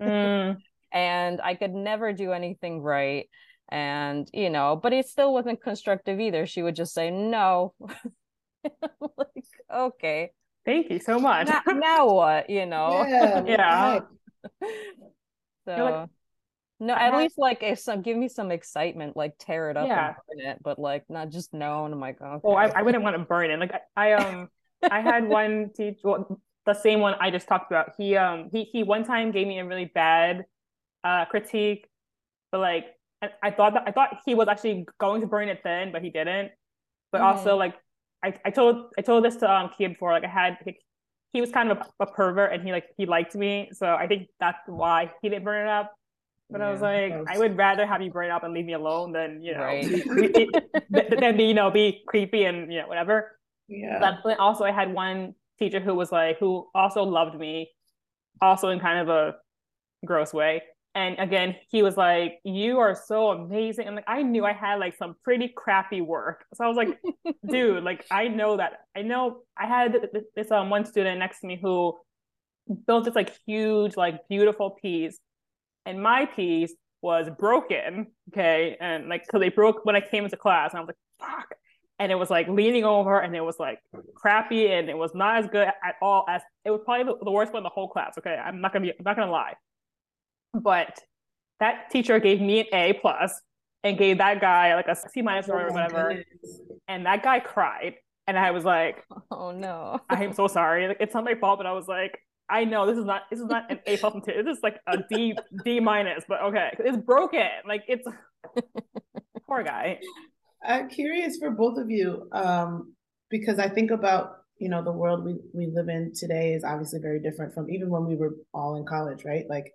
Mm. 0.00 0.56
and 0.92 1.40
i 1.42 1.54
could 1.54 1.74
never 1.74 2.14
do 2.14 2.32
anything 2.32 2.80
right 2.80 3.28
and 3.68 4.26
you 4.32 4.48
know 4.48 4.80
but 4.82 4.94
it 4.94 5.06
still 5.06 5.34
wasn't 5.34 5.62
constructive 5.62 6.20
either. 6.20 6.46
She 6.46 6.62
would 6.62 6.76
just 6.76 6.94
say 6.94 7.10
no. 7.10 7.74
Like 9.16 9.44
okay 9.72 10.32
Thank 10.68 10.90
you 10.90 10.98
so 10.98 11.18
much. 11.18 11.48
Now, 11.48 11.62
now 11.72 12.12
what? 12.12 12.50
You 12.50 12.66
know? 12.66 13.02
Yeah. 13.08 13.42
yeah. 13.46 14.00
so 15.64 15.84
like, 15.84 16.10
no, 16.78 16.94
at 16.94 17.14
I, 17.14 17.18
least 17.22 17.38
like 17.38 17.62
if 17.62 17.78
some 17.78 18.02
give 18.02 18.18
me 18.18 18.28
some 18.28 18.50
excitement, 18.50 19.16
like 19.16 19.32
tear 19.38 19.70
it 19.70 19.78
up 19.78 19.88
yeah. 19.88 20.08
and 20.08 20.16
burn 20.28 20.50
it, 20.50 20.58
but 20.62 20.78
like 20.78 21.04
not 21.08 21.30
just 21.30 21.54
no. 21.54 21.86
And 21.86 21.94
I'm 21.94 22.00
like, 22.00 22.20
okay. 22.20 22.40
Well, 22.42 22.58
I, 22.58 22.66
I 22.66 22.82
wouldn't 22.82 23.02
want 23.02 23.16
to 23.16 23.24
burn 23.24 23.50
it. 23.50 23.58
Like 23.58 23.72
I, 23.96 24.10
I 24.10 24.12
um 24.12 24.50
I 24.82 25.00
had 25.00 25.26
one 25.40 25.70
teacher, 25.74 26.00
well, 26.04 26.38
the 26.66 26.74
same 26.74 27.00
one 27.00 27.14
I 27.18 27.30
just 27.30 27.48
talked 27.48 27.72
about. 27.72 27.92
He 27.96 28.14
um 28.18 28.50
he 28.52 28.64
he 28.64 28.82
one 28.82 29.04
time 29.04 29.30
gave 29.30 29.46
me 29.46 29.60
a 29.60 29.64
really 29.64 29.86
bad 29.86 30.44
uh 31.02 31.24
critique, 31.24 31.88
but 32.52 32.60
like 32.60 32.84
I, 33.22 33.30
I 33.42 33.50
thought 33.52 33.72
that 33.72 33.84
I 33.86 33.92
thought 33.92 34.18
he 34.26 34.34
was 34.34 34.48
actually 34.48 34.86
going 35.00 35.22
to 35.22 35.26
burn 35.26 35.48
it 35.48 35.62
then, 35.64 35.92
but 35.92 36.02
he 36.02 36.10
didn't. 36.10 36.50
But 37.10 37.22
mm-hmm. 37.22 37.38
also 37.38 37.56
like 37.56 37.74
I, 38.24 38.34
I 38.44 38.50
told 38.50 38.92
I 38.98 39.02
told 39.02 39.24
this 39.24 39.36
to 39.36 39.50
um 39.50 39.70
Kia 39.76 39.90
before. 39.90 40.12
Like 40.12 40.24
I 40.24 40.28
had 40.28 40.58
he, 40.64 40.76
he 41.32 41.40
was 41.40 41.50
kind 41.50 41.70
of 41.70 41.78
a, 41.78 42.04
a, 42.04 42.06
pervert 42.06 42.52
and 42.52 42.62
he 42.62 42.72
like 42.72 42.86
he 42.96 43.06
liked 43.06 43.34
me, 43.34 43.70
so 43.72 43.86
I 43.86 44.06
think 44.06 44.28
that's 44.40 44.58
why 44.66 45.12
he 45.22 45.28
didn't 45.28 45.44
burn 45.44 45.66
it 45.66 45.70
up. 45.70 45.94
But 46.50 46.60
yeah, 46.60 46.68
I 46.68 46.70
was 46.70 46.80
like, 46.80 47.12
was... 47.12 47.26
I 47.28 47.38
would 47.38 47.56
rather 47.56 47.86
have 47.86 48.00
you 48.00 48.10
burn 48.10 48.26
it 48.26 48.30
up 48.30 48.42
and 48.42 48.54
leave 48.54 48.64
me 48.64 48.72
alone 48.72 49.12
than 49.12 49.42
you 49.42 49.54
know, 49.54 49.60
right. 49.60 49.82
be, 50.34 50.50
than 50.90 51.36
be 51.36 51.44
you 51.44 51.54
know 51.54 51.70
be 51.70 52.02
creepy 52.06 52.44
and 52.44 52.72
you 52.72 52.80
know 52.80 52.88
whatever. 52.88 53.38
Yeah. 53.68 54.16
But 54.24 54.38
also, 54.38 54.64
I 54.64 54.72
had 54.72 54.92
one 54.92 55.34
teacher 55.58 55.80
who 55.80 55.94
was 55.94 56.10
like 56.10 56.38
who 56.38 56.68
also 56.74 57.02
loved 57.02 57.38
me, 57.38 57.70
also 58.40 58.70
in 58.70 58.80
kind 58.80 58.98
of 58.98 59.08
a 59.08 59.36
gross 60.04 60.32
way. 60.32 60.62
And 60.94 61.18
again, 61.18 61.56
he 61.70 61.82
was 61.82 61.96
like, 61.96 62.40
"You 62.44 62.78
are 62.78 62.94
so 62.94 63.30
amazing." 63.30 63.86
And 63.86 63.96
like, 63.96 64.04
I 64.08 64.22
knew 64.22 64.44
I 64.44 64.52
had 64.52 64.76
like 64.76 64.96
some 64.96 65.14
pretty 65.22 65.52
crappy 65.54 66.00
work, 66.00 66.44
so 66.54 66.64
I 66.64 66.68
was 66.68 66.76
like, 66.76 66.98
"Dude, 67.48 67.84
like, 67.84 68.04
I 68.10 68.28
know 68.28 68.56
that. 68.56 68.80
I 68.96 69.02
know 69.02 69.42
I 69.56 69.66
had 69.66 70.08
this 70.34 70.50
um 70.50 70.70
one 70.70 70.84
student 70.84 71.18
next 71.18 71.40
to 71.40 71.46
me 71.46 71.58
who 71.60 71.96
built 72.86 73.04
this 73.04 73.14
like 73.14 73.32
huge, 73.46 73.96
like 73.96 74.26
beautiful 74.28 74.70
piece, 74.82 75.18
and 75.86 76.02
my 76.02 76.26
piece 76.26 76.74
was 77.02 77.28
broken. 77.38 78.08
Okay, 78.32 78.76
and 78.80 79.08
like, 79.08 79.24
so 79.30 79.38
they 79.38 79.50
broke 79.50 79.84
when 79.84 79.94
I 79.94 80.00
came 80.00 80.24
into 80.24 80.36
class, 80.36 80.72
and 80.72 80.78
I 80.78 80.80
was 80.82 80.88
like, 80.88 81.28
"Fuck." 81.30 81.54
and 81.98 82.12
it 82.12 82.14
was 82.14 82.30
like 82.30 82.48
leaning 82.48 82.84
over 82.84 83.18
and 83.18 83.34
it 83.34 83.40
was 83.40 83.56
like 83.58 83.80
crappy 84.14 84.70
and 84.70 84.88
it 84.88 84.96
was 84.96 85.14
not 85.14 85.38
as 85.38 85.50
good 85.50 85.66
at 85.66 85.94
all 86.00 86.24
as 86.28 86.42
it 86.64 86.70
was 86.70 86.80
probably 86.84 87.04
the, 87.04 87.24
the 87.24 87.30
worst 87.30 87.52
one 87.52 87.60
in 87.60 87.64
the 87.64 87.68
whole 87.70 87.88
class 87.88 88.14
okay 88.18 88.36
i'm 88.36 88.60
not 88.60 88.72
gonna 88.72 88.84
be 88.84 88.90
i'm 88.90 89.04
not 89.04 89.16
gonna 89.16 89.30
lie 89.30 89.54
but 90.54 90.98
that 91.60 91.90
teacher 91.90 92.18
gave 92.18 92.40
me 92.40 92.60
an 92.60 92.66
A 92.72 92.92
plus 92.94 93.40
and 93.84 93.98
gave 93.98 94.18
that 94.18 94.40
guy 94.40 94.74
like 94.74 94.88
a 94.88 94.96
C 94.96 95.22
minus 95.22 95.48
or 95.48 95.68
oh 95.68 95.72
whatever. 95.72 96.08
Goodness. 96.08 96.60
And 96.88 97.06
that 97.06 97.22
guy 97.22 97.40
cried. 97.40 97.94
And 98.26 98.38
I 98.38 98.50
was 98.50 98.64
like, 98.64 99.04
Oh 99.30 99.50
no. 99.50 100.00
I 100.08 100.24
am 100.24 100.32
so 100.32 100.46
sorry. 100.46 100.88
Like 100.88 100.98
it's 101.00 101.14
not 101.14 101.24
my 101.24 101.34
fault, 101.34 101.58
but 101.58 101.66
I 101.66 101.72
was 101.72 101.88
like, 101.88 102.18
I 102.50 102.64
know 102.64 102.86
this 102.86 102.98
is 102.98 103.04
not 103.04 103.22
this 103.30 103.40
is 103.40 103.46
not 103.46 103.70
an 103.70 103.80
A 103.86 103.96
plus 103.96 104.14
This 104.26 104.56
is 104.56 104.62
like 104.62 104.80
a 104.86 104.98
D 105.10 105.34
D 105.64 105.80
minus, 105.80 106.24
but 106.28 106.40
okay. 106.42 106.70
It's 106.78 106.96
broken. 106.96 107.48
Like 107.66 107.84
it's 107.88 108.06
poor 109.46 109.62
guy. 109.62 110.00
I'm 110.64 110.88
curious 110.88 111.36
for 111.36 111.50
both 111.50 111.78
of 111.78 111.90
you, 111.90 112.28
um, 112.32 112.94
because 113.30 113.58
I 113.58 113.68
think 113.68 113.90
about 113.90 114.38
you 114.58 114.68
know 114.68 114.82
the 114.82 114.92
world 114.92 115.24
we, 115.24 115.36
we 115.52 115.66
live 115.72 115.88
in 115.88 116.12
today 116.14 116.52
is 116.52 116.64
obviously 116.64 117.00
very 117.00 117.20
different 117.20 117.54
from 117.54 117.70
even 117.70 117.90
when 117.90 118.06
we 118.06 118.16
were 118.16 118.34
all 118.54 118.76
in 118.76 118.84
college, 118.86 119.24
right? 119.24 119.44
Like 119.48 119.72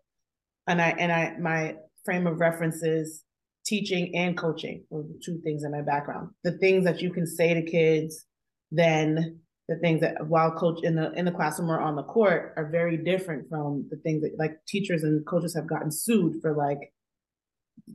and 0.67 0.81
I 0.81 0.89
and 0.89 1.11
I 1.11 1.35
my 1.39 1.75
frame 2.05 2.27
of 2.27 2.39
reference 2.39 2.83
is 2.83 3.23
teaching 3.65 4.15
and 4.15 4.37
coaching 4.37 4.83
are 4.91 5.03
two 5.23 5.39
things 5.43 5.63
in 5.63 5.71
my 5.71 5.81
background. 5.81 6.29
The 6.43 6.57
things 6.57 6.83
that 6.85 7.01
you 7.01 7.11
can 7.11 7.25
say 7.25 7.53
to 7.53 7.61
kids, 7.61 8.25
then 8.71 9.39
the 9.69 9.77
things 9.77 10.01
that 10.01 10.27
while 10.27 10.51
coach 10.51 10.83
in 10.83 10.95
the 10.95 11.11
in 11.13 11.25
the 11.25 11.31
classroom 11.31 11.71
or 11.71 11.79
on 11.79 11.95
the 11.95 12.03
court 12.03 12.53
are 12.57 12.69
very 12.69 12.97
different 12.97 13.49
from 13.49 13.87
the 13.89 13.97
things 13.97 14.21
that 14.21 14.37
like 14.37 14.57
teachers 14.67 15.03
and 15.03 15.25
coaches 15.25 15.55
have 15.55 15.67
gotten 15.67 15.91
sued 15.91 16.41
for 16.41 16.53
like 16.53 16.91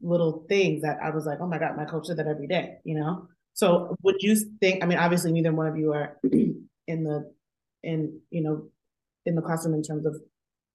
little 0.03 0.45
things 0.49 0.83
that 0.83 0.99
I 1.03 1.11
was 1.11 1.27
like, 1.27 1.39
oh 1.41 1.47
my 1.47 1.59
God, 1.59 1.77
my 1.77 1.85
coach 1.85 2.07
did 2.07 2.17
that 2.17 2.27
every 2.27 2.47
day, 2.47 2.79
you 2.85 2.99
know? 2.99 3.29
So 3.55 3.97
would 4.03 4.17
you 4.21 4.37
think, 4.61 4.83
I 4.83 4.87
mean, 4.87 4.99
obviously 4.99 5.33
neither 5.33 5.53
one 5.53 5.67
of 5.67 5.77
you 5.77 5.93
are 5.93 6.19
in 6.23 6.65
the 7.05 7.33
in, 7.83 8.21
you 8.31 8.43
know, 8.43 8.69
in 9.27 9.35
the 9.35 9.43
classroom 9.43 9.75
in 9.75 9.83
terms 9.83 10.07
of 10.07 10.17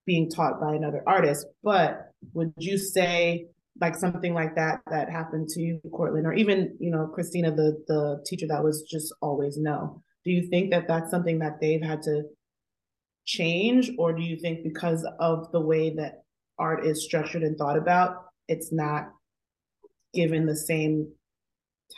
being 0.05 0.29
taught 0.29 0.59
by 0.59 0.75
another 0.75 1.03
artist. 1.07 1.45
But 1.63 2.11
would 2.33 2.53
you 2.57 2.77
say 2.77 3.47
like 3.81 3.95
something 3.95 4.33
like 4.33 4.55
that 4.55 4.81
that 4.89 5.09
happened 5.09 5.49
to 5.49 5.61
you, 5.61 5.81
Courtlyn, 5.91 6.25
or 6.25 6.33
even 6.33 6.75
you 6.79 6.91
know 6.91 7.07
Christina, 7.07 7.51
the 7.51 7.83
the 7.87 8.23
teacher 8.25 8.47
that 8.47 8.63
was 8.63 8.83
just 8.83 9.13
always 9.21 9.57
no? 9.57 10.01
Do 10.23 10.31
you 10.31 10.47
think 10.47 10.71
that 10.71 10.87
that's 10.87 11.11
something 11.11 11.39
that 11.39 11.59
they've 11.59 11.81
had 11.81 12.01
to 12.03 12.23
change, 13.25 13.91
or 13.97 14.13
do 14.13 14.21
you 14.21 14.37
think 14.37 14.63
because 14.63 15.07
of 15.19 15.51
the 15.51 15.59
way 15.59 15.93
that 15.95 16.23
art 16.59 16.85
is 16.85 17.03
structured 17.03 17.43
and 17.43 17.57
thought 17.57 17.77
about, 17.77 18.25
it's 18.47 18.71
not 18.71 19.11
given 20.13 20.45
the 20.45 20.55
same 20.55 21.11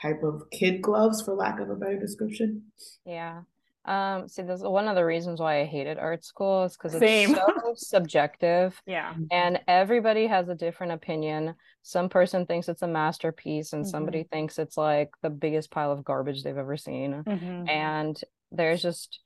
type 0.02 0.24
of 0.24 0.44
kid 0.52 0.82
gloves, 0.82 1.22
for 1.22 1.34
lack 1.34 1.60
of 1.60 1.70
a 1.70 1.76
better 1.76 2.00
description? 2.00 2.64
Yeah, 3.06 3.42
um, 3.86 4.28
see, 4.28 4.42
there's 4.42 4.62
one 4.62 4.88
of 4.88 4.96
the 4.96 5.06
reasons 5.06 5.40
why 5.40 5.62
I 5.62 5.66
hated 5.66 6.00
art 6.00 6.24
school 6.24 6.64
is 6.64 6.76
because 6.76 6.96
it's 7.00 7.34
so 7.34 7.74
subjective. 7.76 8.82
Yeah. 8.86 9.14
And 9.32 9.60
everybody 9.68 10.26
has 10.28 10.50
a 10.50 10.56
different 10.56 10.94
opinion. 10.94 11.56
Some 11.84 12.10
person 12.10 12.46
thinks 12.46 12.68
it's 12.68 12.82
a 12.82 12.88
masterpiece, 12.88 13.74
and 13.74 13.84
mm-hmm. 13.84 13.92
somebody 13.92 14.24
thinks 14.24 14.58
it's 14.58 14.78
like 14.78 15.12
the 15.22 15.30
biggest 15.30 15.70
pile 15.70 15.92
of 15.92 16.04
garbage 16.04 16.44
they've 16.44 16.58
ever 16.58 16.78
seen. 16.78 17.24
Mm-hmm. 17.24 17.70
And 17.70 18.20
there's 18.52 18.82
just 18.82 19.20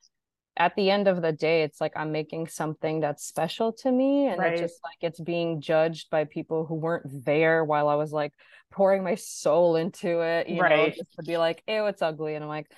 at 0.57 0.75
the 0.75 0.91
end 0.91 1.07
of 1.07 1.21
the 1.21 1.31
day, 1.31 1.63
it's 1.63 1.79
like 1.79 1.93
I'm 1.95 2.11
making 2.11 2.47
something 2.47 2.99
that's 2.99 3.25
special 3.25 3.71
to 3.73 3.91
me. 3.91 4.27
And 4.27 4.39
right. 4.39 4.53
it's 4.53 4.61
just 4.61 4.83
like 4.83 4.97
it's 4.99 5.21
being 5.21 5.61
judged 5.61 6.09
by 6.09 6.25
people 6.25 6.65
who 6.65 6.75
weren't 6.75 7.25
there 7.25 7.63
while 7.63 7.87
I 7.87 7.95
was 7.95 8.11
like 8.11 8.33
pouring 8.71 9.05
my 9.05 9.15
soul 9.15 9.77
into 9.77 10.19
it, 10.19 10.49
you 10.49 10.61
right. 10.61 10.89
know, 10.89 10.89
just 10.89 11.15
to 11.15 11.23
be 11.23 11.37
like, 11.37 11.63
ew, 11.65 11.85
it's 11.85 12.01
ugly. 12.01 12.35
And 12.35 12.43
I'm 12.43 12.49
like, 12.49 12.69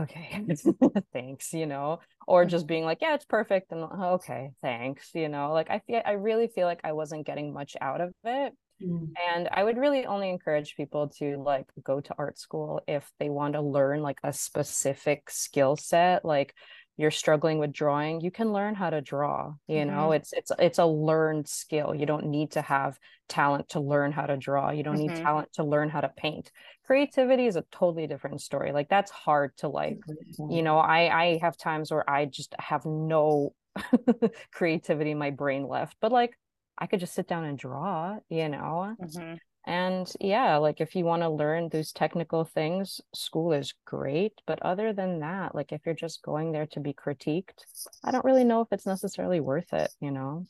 okay. 0.00 0.44
Thanks 1.12 1.52
you 1.52 1.66
know 1.66 2.00
or 2.26 2.44
just 2.44 2.66
being 2.66 2.84
like 2.84 2.98
yeah 3.00 3.14
it's 3.14 3.24
perfect. 3.24 3.72
And 3.72 3.84
okay 3.84 4.50
thanks 4.62 5.10
you 5.14 5.28
know 5.28 5.52
like 5.52 5.70
i 5.70 5.80
feel 5.86 6.02
i 6.04 6.12
really 6.12 6.48
feel 6.48 6.66
like 6.66 6.80
i 6.84 6.92
wasn't 6.92 7.26
getting 7.26 7.52
much 7.52 7.76
out 7.80 8.00
of 8.00 8.12
it. 8.24 8.52
Mm. 8.82 9.10
and 9.32 9.48
i 9.52 9.62
would 9.62 9.76
really 9.76 10.06
only 10.06 10.28
encourage 10.28 10.74
people 10.76 11.08
to 11.18 11.36
like 11.36 11.66
go 11.84 12.00
to 12.00 12.14
art 12.18 12.36
school 12.38 12.80
if 12.88 13.08
they 13.20 13.28
want 13.28 13.54
to 13.54 13.60
learn 13.60 14.02
like 14.02 14.18
a 14.24 14.32
specific 14.32 15.30
skill 15.30 15.76
set 15.76 16.24
like 16.24 16.54
you're 16.96 17.10
struggling 17.10 17.58
with 17.58 17.72
drawing 17.72 18.20
you 18.20 18.30
can 18.30 18.52
learn 18.52 18.74
how 18.74 18.90
to 18.90 19.00
draw 19.00 19.54
you 19.66 19.76
mm-hmm. 19.76 19.90
know 19.90 20.12
it's 20.12 20.32
it's 20.32 20.52
it's 20.58 20.78
a 20.78 20.84
learned 20.84 21.48
skill 21.48 21.94
you 21.94 22.06
don't 22.06 22.26
need 22.26 22.50
to 22.50 22.60
have 22.60 22.98
talent 23.28 23.68
to 23.68 23.80
learn 23.80 24.12
how 24.12 24.26
to 24.26 24.36
draw 24.36 24.70
you 24.70 24.82
don't 24.82 24.96
mm-hmm. 24.96 25.14
need 25.14 25.22
talent 25.22 25.48
to 25.52 25.64
learn 25.64 25.88
how 25.88 26.00
to 26.00 26.08
paint 26.16 26.50
creativity 26.84 27.46
is 27.46 27.56
a 27.56 27.64
totally 27.70 28.06
different 28.06 28.40
story 28.40 28.72
like 28.72 28.88
that's 28.88 29.10
hard 29.10 29.56
to 29.56 29.68
like 29.68 29.98
mm-hmm. 30.08 30.50
you 30.50 30.62
know 30.62 30.78
i 30.78 31.22
i 31.22 31.38
have 31.40 31.56
times 31.56 31.90
where 31.90 32.08
i 32.08 32.24
just 32.24 32.54
have 32.58 32.84
no 32.84 33.54
creativity 34.52 35.12
in 35.12 35.18
my 35.18 35.30
brain 35.30 35.66
left 35.66 35.96
but 36.00 36.12
like 36.12 36.36
i 36.78 36.86
could 36.86 37.00
just 37.00 37.14
sit 37.14 37.26
down 37.26 37.44
and 37.44 37.58
draw 37.58 38.18
you 38.28 38.48
know 38.48 38.94
mm-hmm. 39.00 39.34
And 39.64 40.10
yeah, 40.20 40.56
like 40.56 40.80
if 40.80 40.96
you 40.96 41.04
want 41.04 41.22
to 41.22 41.28
learn 41.28 41.68
those 41.68 41.92
technical 41.92 42.44
things, 42.44 43.00
school 43.14 43.52
is 43.52 43.74
great. 43.84 44.32
But 44.46 44.60
other 44.62 44.92
than 44.92 45.20
that, 45.20 45.54
like 45.54 45.72
if 45.72 45.82
you're 45.86 45.94
just 45.94 46.22
going 46.22 46.50
there 46.50 46.66
to 46.66 46.80
be 46.80 46.92
critiqued, 46.92 47.64
I 48.02 48.10
don't 48.10 48.24
really 48.24 48.44
know 48.44 48.60
if 48.60 48.68
it's 48.72 48.86
necessarily 48.86 49.40
worth 49.40 49.72
it, 49.72 49.90
you 50.00 50.10
know? 50.10 50.46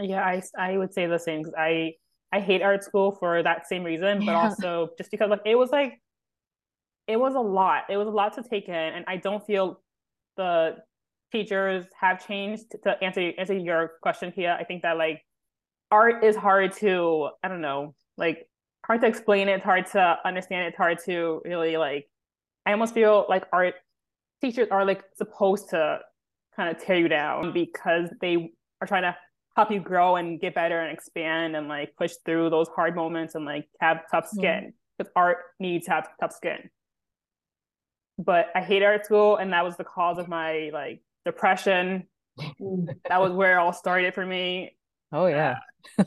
Yeah, 0.00 0.24
I, 0.24 0.42
I 0.58 0.76
would 0.76 0.92
say 0.92 1.06
the 1.06 1.18
same. 1.18 1.44
I 1.56 1.94
I 2.32 2.40
hate 2.40 2.62
art 2.62 2.82
school 2.82 3.12
for 3.12 3.42
that 3.42 3.68
same 3.68 3.84
reason, 3.84 4.18
but 4.20 4.32
yeah. 4.32 4.40
also 4.48 4.90
just 4.98 5.10
because 5.10 5.30
like 5.30 5.42
it 5.44 5.54
was 5.54 5.70
like 5.70 6.00
it 7.06 7.16
was 7.16 7.34
a 7.34 7.40
lot. 7.40 7.84
It 7.90 7.96
was 7.96 8.08
a 8.08 8.10
lot 8.10 8.34
to 8.34 8.42
take 8.42 8.68
in, 8.68 8.74
and 8.74 9.04
I 9.06 9.18
don't 9.18 9.44
feel 9.46 9.80
the 10.36 10.78
teachers 11.30 11.84
have 12.00 12.26
changed 12.26 12.64
to 12.84 13.04
answer 13.04 13.32
answer 13.38 13.54
your 13.54 13.92
question, 14.02 14.32
Kia. 14.32 14.56
I 14.58 14.64
think 14.64 14.82
that 14.82 14.96
like 14.96 15.22
art 15.90 16.24
is 16.24 16.34
hard 16.34 16.72
to 16.76 17.30
I 17.44 17.48
don't 17.48 17.60
know 17.60 17.94
like 18.16 18.48
hard 18.84 19.00
to 19.02 19.06
explain 19.06 19.48
it, 19.48 19.62
hard 19.62 19.86
to 19.92 20.18
understand 20.24 20.64
it, 20.64 20.68
it's 20.68 20.76
hard 20.76 20.98
to 21.06 21.42
really 21.44 21.76
like 21.76 22.08
I 22.66 22.72
almost 22.72 22.94
feel 22.94 23.26
like 23.28 23.44
art 23.52 23.74
teachers 24.40 24.68
are 24.70 24.84
like 24.84 25.02
supposed 25.16 25.70
to 25.70 26.00
kind 26.54 26.74
of 26.74 26.82
tear 26.82 26.96
you 26.96 27.08
down 27.08 27.52
because 27.52 28.10
they 28.20 28.52
are 28.80 28.86
trying 28.86 29.02
to 29.02 29.16
help 29.56 29.70
you 29.70 29.80
grow 29.80 30.16
and 30.16 30.40
get 30.40 30.54
better 30.54 30.80
and 30.80 30.92
expand 30.92 31.56
and 31.56 31.68
like 31.68 31.94
push 31.96 32.12
through 32.24 32.50
those 32.50 32.68
hard 32.68 32.94
moments 32.94 33.34
and 33.34 33.44
like 33.44 33.68
have 33.80 34.02
tough 34.10 34.28
skin 34.28 34.72
because 34.96 35.10
mm-hmm. 35.10 35.18
art 35.18 35.38
needs 35.60 35.86
to 35.86 35.92
have 35.92 36.08
tough 36.20 36.32
skin. 36.32 36.70
But 38.18 38.48
I 38.54 38.60
hate 38.60 38.82
art 38.82 39.04
school 39.04 39.36
and 39.36 39.52
that 39.52 39.64
was 39.64 39.76
the 39.76 39.84
cause 39.84 40.18
of 40.18 40.28
my 40.28 40.70
like 40.72 41.02
depression. 41.24 42.04
that 42.36 43.20
was 43.20 43.32
where 43.32 43.58
it 43.58 43.60
all 43.60 43.72
started 43.72 44.14
for 44.14 44.24
me. 44.24 44.76
Oh 45.12 45.26
yeah. 45.26 45.56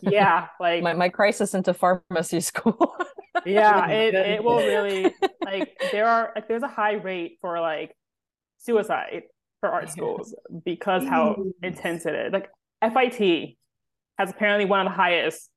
Yeah, 0.01 0.47
like 0.59 0.83
my, 0.83 0.93
my 0.93 1.09
crisis 1.09 1.53
into 1.53 1.73
pharmacy 1.73 2.39
school. 2.41 2.95
yeah, 3.45 3.87
it, 3.89 4.15
it 4.15 4.43
will 4.43 4.57
really 4.57 5.13
like 5.43 5.77
there 5.91 6.07
are 6.07 6.31
like 6.35 6.47
there's 6.47 6.63
a 6.63 6.67
high 6.67 6.93
rate 6.93 7.37
for 7.41 7.59
like 7.59 7.95
suicide 8.57 9.23
for 9.59 9.69
art 9.69 9.89
schools 9.89 10.35
because 10.63 11.03
how 11.05 11.43
intense 11.61 12.05
it 12.05 12.15
is. 12.15 12.33
Like 12.33 12.49
FIT 12.81 13.57
has 14.17 14.29
apparently 14.29 14.65
one 14.65 14.85
of 14.85 14.91
the 14.91 14.95
highest 14.95 15.49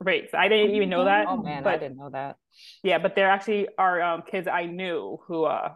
rates. 0.00 0.34
I 0.34 0.48
didn't 0.48 0.74
even 0.74 0.88
know 0.88 1.04
that. 1.04 1.26
Oh 1.28 1.42
man, 1.42 1.62
but, 1.62 1.74
I 1.74 1.78
didn't 1.78 1.96
know 1.96 2.10
that. 2.10 2.36
Yeah, 2.82 2.98
but 2.98 3.14
there 3.14 3.30
actually 3.30 3.68
are 3.78 4.00
um, 4.02 4.22
kids 4.22 4.48
I 4.48 4.66
knew 4.66 5.18
who 5.26 5.44
uh 5.44 5.70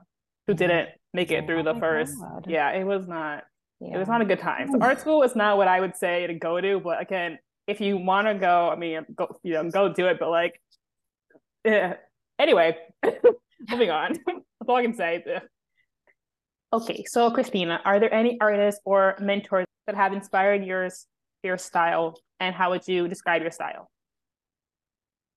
who 0.46 0.54
didn't 0.54 0.88
make 1.12 1.30
it 1.30 1.46
through 1.46 1.60
oh 1.60 1.74
the 1.74 1.80
first. 1.80 2.18
God. 2.18 2.46
Yeah, 2.48 2.70
it 2.70 2.84
was 2.84 3.06
not 3.06 3.44
yeah. 3.80 3.96
it 3.96 3.98
was 3.98 4.08
not 4.08 4.20
a 4.20 4.24
good 4.24 4.40
time. 4.40 4.70
So 4.70 4.78
art 4.80 5.00
school 5.00 5.22
is 5.22 5.34
not 5.34 5.56
what 5.56 5.68
I 5.68 5.80
would 5.80 5.96
say 5.96 6.26
to 6.26 6.34
go 6.34 6.60
to, 6.60 6.80
but 6.80 7.00
again, 7.00 7.38
if 7.66 7.80
you 7.80 7.96
want 7.96 8.26
to 8.26 8.34
go, 8.34 8.68
I 8.70 8.76
mean, 8.76 9.04
go 9.14 9.38
you 9.42 9.54
know, 9.54 9.70
go 9.70 9.92
do 9.92 10.06
it. 10.06 10.18
But 10.18 10.30
like, 10.30 10.60
eh. 11.64 11.94
anyway, 12.38 12.76
moving 13.70 13.90
on. 13.90 14.14
That's 14.26 14.68
all 14.68 14.76
I 14.76 14.82
can 14.82 14.94
say. 14.94 15.24
Okay, 16.72 17.04
so 17.06 17.30
Christina, 17.30 17.80
are 17.84 17.98
there 17.98 18.12
any 18.12 18.38
artists 18.40 18.80
or 18.84 19.16
mentors 19.20 19.66
that 19.86 19.96
have 19.96 20.12
inspired 20.12 20.64
yours 20.64 21.06
your 21.42 21.58
style, 21.58 22.14
and 22.38 22.54
how 22.54 22.70
would 22.70 22.86
you 22.86 23.08
describe 23.08 23.42
your 23.42 23.50
style? 23.50 23.90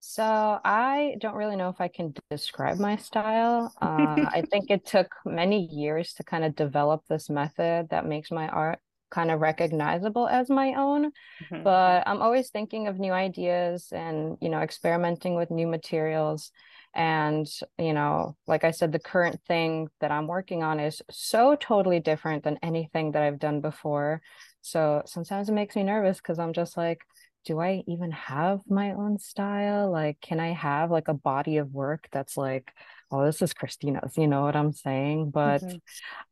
So 0.05 0.59
I 0.65 1.15
don't 1.21 1.35
really 1.35 1.55
know 1.55 1.69
if 1.69 1.79
I 1.79 1.87
can 1.87 2.13
describe 2.29 2.77
my 2.77 2.97
style. 2.97 3.73
Uh, 3.81 4.27
I 4.27 4.43
think 4.51 4.69
it 4.69 4.85
took 4.85 5.15
many 5.25 5.65
years 5.67 6.11
to 6.15 6.25
kind 6.25 6.43
of 6.43 6.57
develop 6.57 7.05
this 7.07 7.29
method 7.29 7.87
that 7.89 8.05
makes 8.05 8.29
my 8.29 8.49
art 8.49 8.79
kind 9.09 9.31
of 9.31 9.39
recognizable 9.39 10.27
as 10.27 10.49
my 10.49 10.73
own. 10.73 11.05
Mm-hmm. 11.45 11.63
But 11.63 12.03
I'm 12.05 12.21
always 12.21 12.49
thinking 12.49 12.87
of 12.87 12.99
new 12.99 13.13
ideas 13.13 13.93
and 13.93 14.37
you 14.41 14.49
know 14.49 14.59
experimenting 14.59 15.35
with 15.35 15.49
new 15.49 15.67
materials. 15.67 16.51
And 16.93 17.47
you 17.79 17.93
know, 17.93 18.35
like 18.45 18.65
I 18.65 18.71
said, 18.71 18.91
the 18.91 18.99
current 18.99 19.39
thing 19.47 19.87
that 20.01 20.11
I'm 20.11 20.27
working 20.27 20.63
on 20.63 20.81
is 20.81 21.01
so 21.09 21.55
totally 21.55 22.01
different 22.01 22.43
than 22.43 22.59
anything 22.61 23.13
that 23.13 23.23
I've 23.23 23.39
done 23.39 23.61
before. 23.61 24.21
So 24.59 25.03
sometimes 25.05 25.47
it 25.47 25.53
makes 25.53 25.77
me 25.77 25.83
nervous 25.83 26.17
because 26.17 26.39
I'm 26.39 26.51
just 26.51 26.75
like, 26.75 26.99
do 27.45 27.59
I 27.59 27.83
even 27.87 28.11
have 28.11 28.61
my 28.67 28.93
own 28.93 29.19
style? 29.19 29.91
Like, 29.91 30.19
can 30.21 30.39
I 30.39 30.53
have 30.53 30.91
like 30.91 31.07
a 31.07 31.13
body 31.13 31.57
of 31.57 31.73
work 31.73 32.07
that's 32.11 32.37
like, 32.37 32.71
oh, 33.11 33.25
this 33.25 33.41
is 33.41 33.53
Christina's, 33.53 34.17
you 34.17 34.27
know 34.27 34.41
what 34.41 34.55
I'm 34.55 34.73
saying? 34.73 35.31
But 35.31 35.61
mm-hmm. 35.61 35.77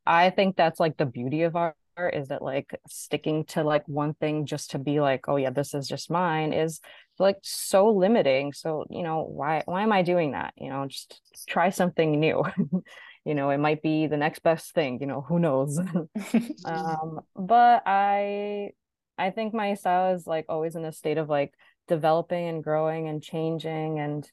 I 0.05 0.29
think 0.29 0.55
that's 0.55 0.79
like 0.79 0.97
the 0.97 1.05
beauty 1.05 1.43
of 1.43 1.55
art 1.55 1.75
is 2.13 2.29
that 2.29 2.41
like 2.41 2.79
sticking 2.87 3.45
to 3.45 3.63
like 3.63 3.87
one 3.87 4.13
thing 4.15 4.45
just 4.45 4.71
to 4.71 4.79
be 4.79 4.99
like, 4.99 5.27
oh 5.27 5.35
yeah, 5.35 5.51
this 5.51 5.73
is 5.73 5.87
just 5.87 6.09
mine 6.09 6.53
is 6.53 6.79
like 7.19 7.37
so 7.43 7.91
limiting. 7.91 8.53
So, 8.53 8.85
you 8.89 9.03
know, 9.03 9.23
why 9.23 9.63
why 9.65 9.83
am 9.83 9.91
I 9.91 10.01
doing 10.01 10.31
that? 10.31 10.53
You 10.57 10.69
know, 10.69 10.87
just 10.87 11.21
try 11.47 11.69
something 11.69 12.19
new. 12.19 12.43
you 13.25 13.35
know, 13.35 13.49
it 13.51 13.59
might 13.59 13.81
be 13.81 14.07
the 14.07 14.17
next 14.17 14.39
best 14.39 14.73
thing, 14.73 14.99
you 14.99 15.07
know, 15.07 15.21
who 15.21 15.39
knows. 15.39 15.79
um, 16.65 17.19
but 17.35 17.83
I 17.85 18.71
I 19.17 19.29
think 19.29 19.53
my 19.53 19.73
style 19.75 20.15
is 20.15 20.25
like 20.25 20.45
always 20.49 20.75
in 20.75 20.85
a 20.85 20.91
state 20.91 21.17
of 21.17 21.29
like 21.29 21.53
developing 21.87 22.47
and 22.47 22.63
growing 22.63 23.07
and 23.07 23.21
changing 23.21 23.99
and 23.99 24.31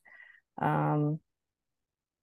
um 0.60 1.20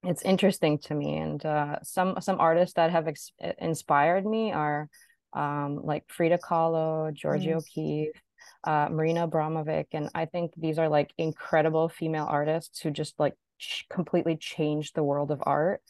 it's 0.04 0.22
interesting 0.22 0.78
to 0.78 0.94
me 0.94 1.18
and 1.18 1.46
uh 1.46 1.78
some 1.84 2.16
some 2.22 2.40
artists 2.40 2.76
that 2.76 2.92
have 2.92 3.08
ex- 3.08 3.34
inspired 3.58 4.26
me 4.26 4.52
are 4.52 4.88
um 5.34 5.82
like 5.84 6.04
Frida 6.08 6.38
Kahlo, 6.38 7.14
Georgia 7.14 7.50
mm. 7.50 7.56
O'Keeffe, 7.58 8.22
uh, 8.64 8.88
Marina 8.90 9.28
Abramovic 9.28 9.88
and 9.94 10.10
I 10.14 10.26
think 10.26 10.52
these 10.56 10.80
are 10.80 10.90
like 10.90 11.12
incredible 11.18 11.90
female 11.90 12.28
artists 12.30 12.80
who 12.80 12.92
just 12.92 13.20
like 13.20 13.34
ch- 13.60 13.86
completely 13.90 14.38
changed 14.38 14.96
the 14.96 15.04
world 15.04 15.32
of 15.32 15.42
art. 15.44 15.82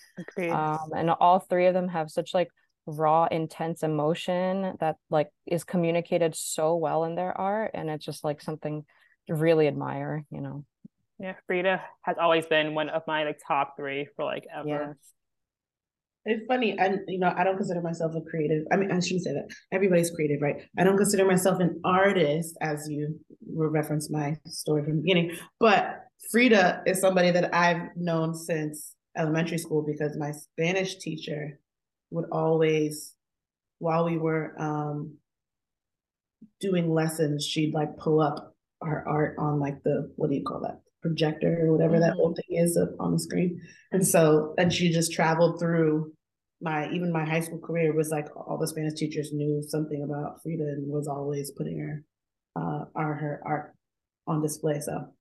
Um 0.49 0.89
and 0.95 1.09
all 1.09 1.39
three 1.39 1.67
of 1.67 1.73
them 1.73 1.89
have 1.89 2.09
such 2.09 2.33
like 2.33 2.49
raw 2.87 3.25
intense 3.25 3.83
emotion 3.83 4.75
that 4.79 4.95
like 5.09 5.29
is 5.45 5.63
communicated 5.63 6.35
so 6.35 6.75
well 6.75 7.03
in 7.03 7.15
their 7.15 7.35
art 7.35 7.71
and 7.73 7.89
it's 7.89 8.05
just 8.05 8.23
like 8.23 8.41
something 8.41 8.85
to 9.27 9.33
really 9.33 9.67
admire 9.67 10.23
you 10.29 10.41
know 10.41 10.63
yeah 11.19 11.33
frida 11.47 11.81
has 12.01 12.15
always 12.19 12.45
been 12.45 12.75
one 12.75 12.89
of 12.89 13.01
my 13.07 13.23
like 13.23 13.39
top 13.45 13.75
three 13.77 14.07
for 14.15 14.23
like 14.25 14.45
ever 14.53 14.67
yes. 14.67 14.95
It's 16.27 16.43
funny, 16.47 16.75
and 16.79 17.01
you 17.07 17.19
know, 17.19 17.31
I 17.37 17.43
don't 17.43 17.55
consider 17.55 17.81
myself 17.81 18.15
a 18.15 18.21
creative. 18.21 18.63
I 18.71 18.77
mean, 18.77 18.91
I 18.91 18.99
shouldn't 18.99 19.25
say 19.25 19.33
that. 19.33 19.47
Everybody's 19.71 20.09
creative, 20.09 20.41
right? 20.41 20.55
I 20.75 20.83
don't 20.83 20.97
consider 20.97 21.23
myself 21.23 21.59
an 21.59 21.79
artist, 21.83 22.57
as 22.61 22.89
you 22.89 23.19
referenced 23.47 24.09
my 24.09 24.35
story 24.47 24.83
from 24.83 24.95
the 24.95 25.01
beginning. 25.03 25.37
But 25.59 26.05
Frida 26.31 26.81
is 26.87 26.99
somebody 26.99 27.29
that 27.29 27.53
I've 27.53 27.95
known 27.95 28.33
since 28.33 28.95
elementary 29.15 29.59
school 29.59 29.83
because 29.83 30.17
my 30.17 30.31
Spanish 30.31 30.95
teacher 30.97 31.59
would 32.11 32.25
always, 32.31 33.13
while 33.79 34.05
we 34.05 34.17
were 34.17 34.55
um, 34.59 35.15
doing 36.59 36.93
lessons, 36.93 37.45
she'd 37.45 37.73
like 37.73 37.97
pull 37.97 38.21
up 38.21 38.55
our 38.81 39.07
art 39.07 39.35
on 39.39 39.59
like 39.59 39.81
the 39.83 40.11
what 40.15 40.29
do 40.29 40.35
you 40.35 40.43
call 40.43 40.61
that 40.61 40.81
projector 41.01 41.65
or 41.65 41.71
whatever 41.71 41.93
mm-hmm. 41.93 42.01
that 42.01 42.17
old 42.17 42.35
thing 42.35 42.57
is 42.57 42.77
up 42.77 42.89
on 42.99 43.13
the 43.13 43.19
screen. 43.19 43.61
And 43.91 44.05
so, 44.05 44.53
and 44.57 44.71
she 44.73 44.91
just 44.91 45.13
traveled 45.13 45.59
through 45.59 46.11
my 46.61 46.89
even 46.91 47.11
my 47.11 47.25
high 47.25 47.41
school 47.41 47.59
career 47.59 47.93
was 47.93 48.09
like 48.09 48.27
all 48.35 48.57
the 48.57 48.67
Spanish 48.67 48.93
teachers 48.93 49.31
knew 49.33 49.61
something 49.67 50.01
about 50.03 50.41
Frida 50.41 50.63
and 50.63 50.87
was 50.87 51.07
always 51.07 51.51
putting 51.51 51.79
her 51.79 52.03
uh 52.55 52.85
our 52.95 53.13
her 53.13 53.41
art 53.45 53.75
on 54.27 54.41
display. 54.41 54.79
So 54.79 55.13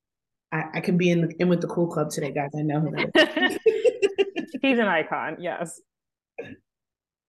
I, 0.53 0.65
I 0.75 0.81
can 0.81 0.97
be 0.97 1.11
in 1.11 1.33
in 1.39 1.49
with 1.49 1.61
the 1.61 1.67
cool 1.67 1.89
club 1.89 2.11
today, 2.11 2.33
guys. 2.33 2.51
I 2.57 2.63
know 2.63 2.81
that. 2.81 3.61
He's 4.63 4.79
an 4.79 4.87
icon, 4.87 5.37
yes. 5.41 5.81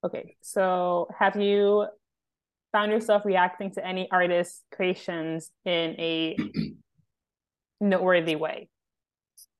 Okay, 0.05 0.37
so 0.41 1.07
have 1.17 1.35
you 1.35 1.87
found 2.71 2.91
yourself 2.91 3.25
reacting 3.25 3.71
to 3.71 3.83
any 3.83 4.07
artist 4.11 4.61
creations 4.71 5.49
in 5.65 5.95
a 5.99 6.37
noteworthy 7.81 8.35
way? 8.35 8.69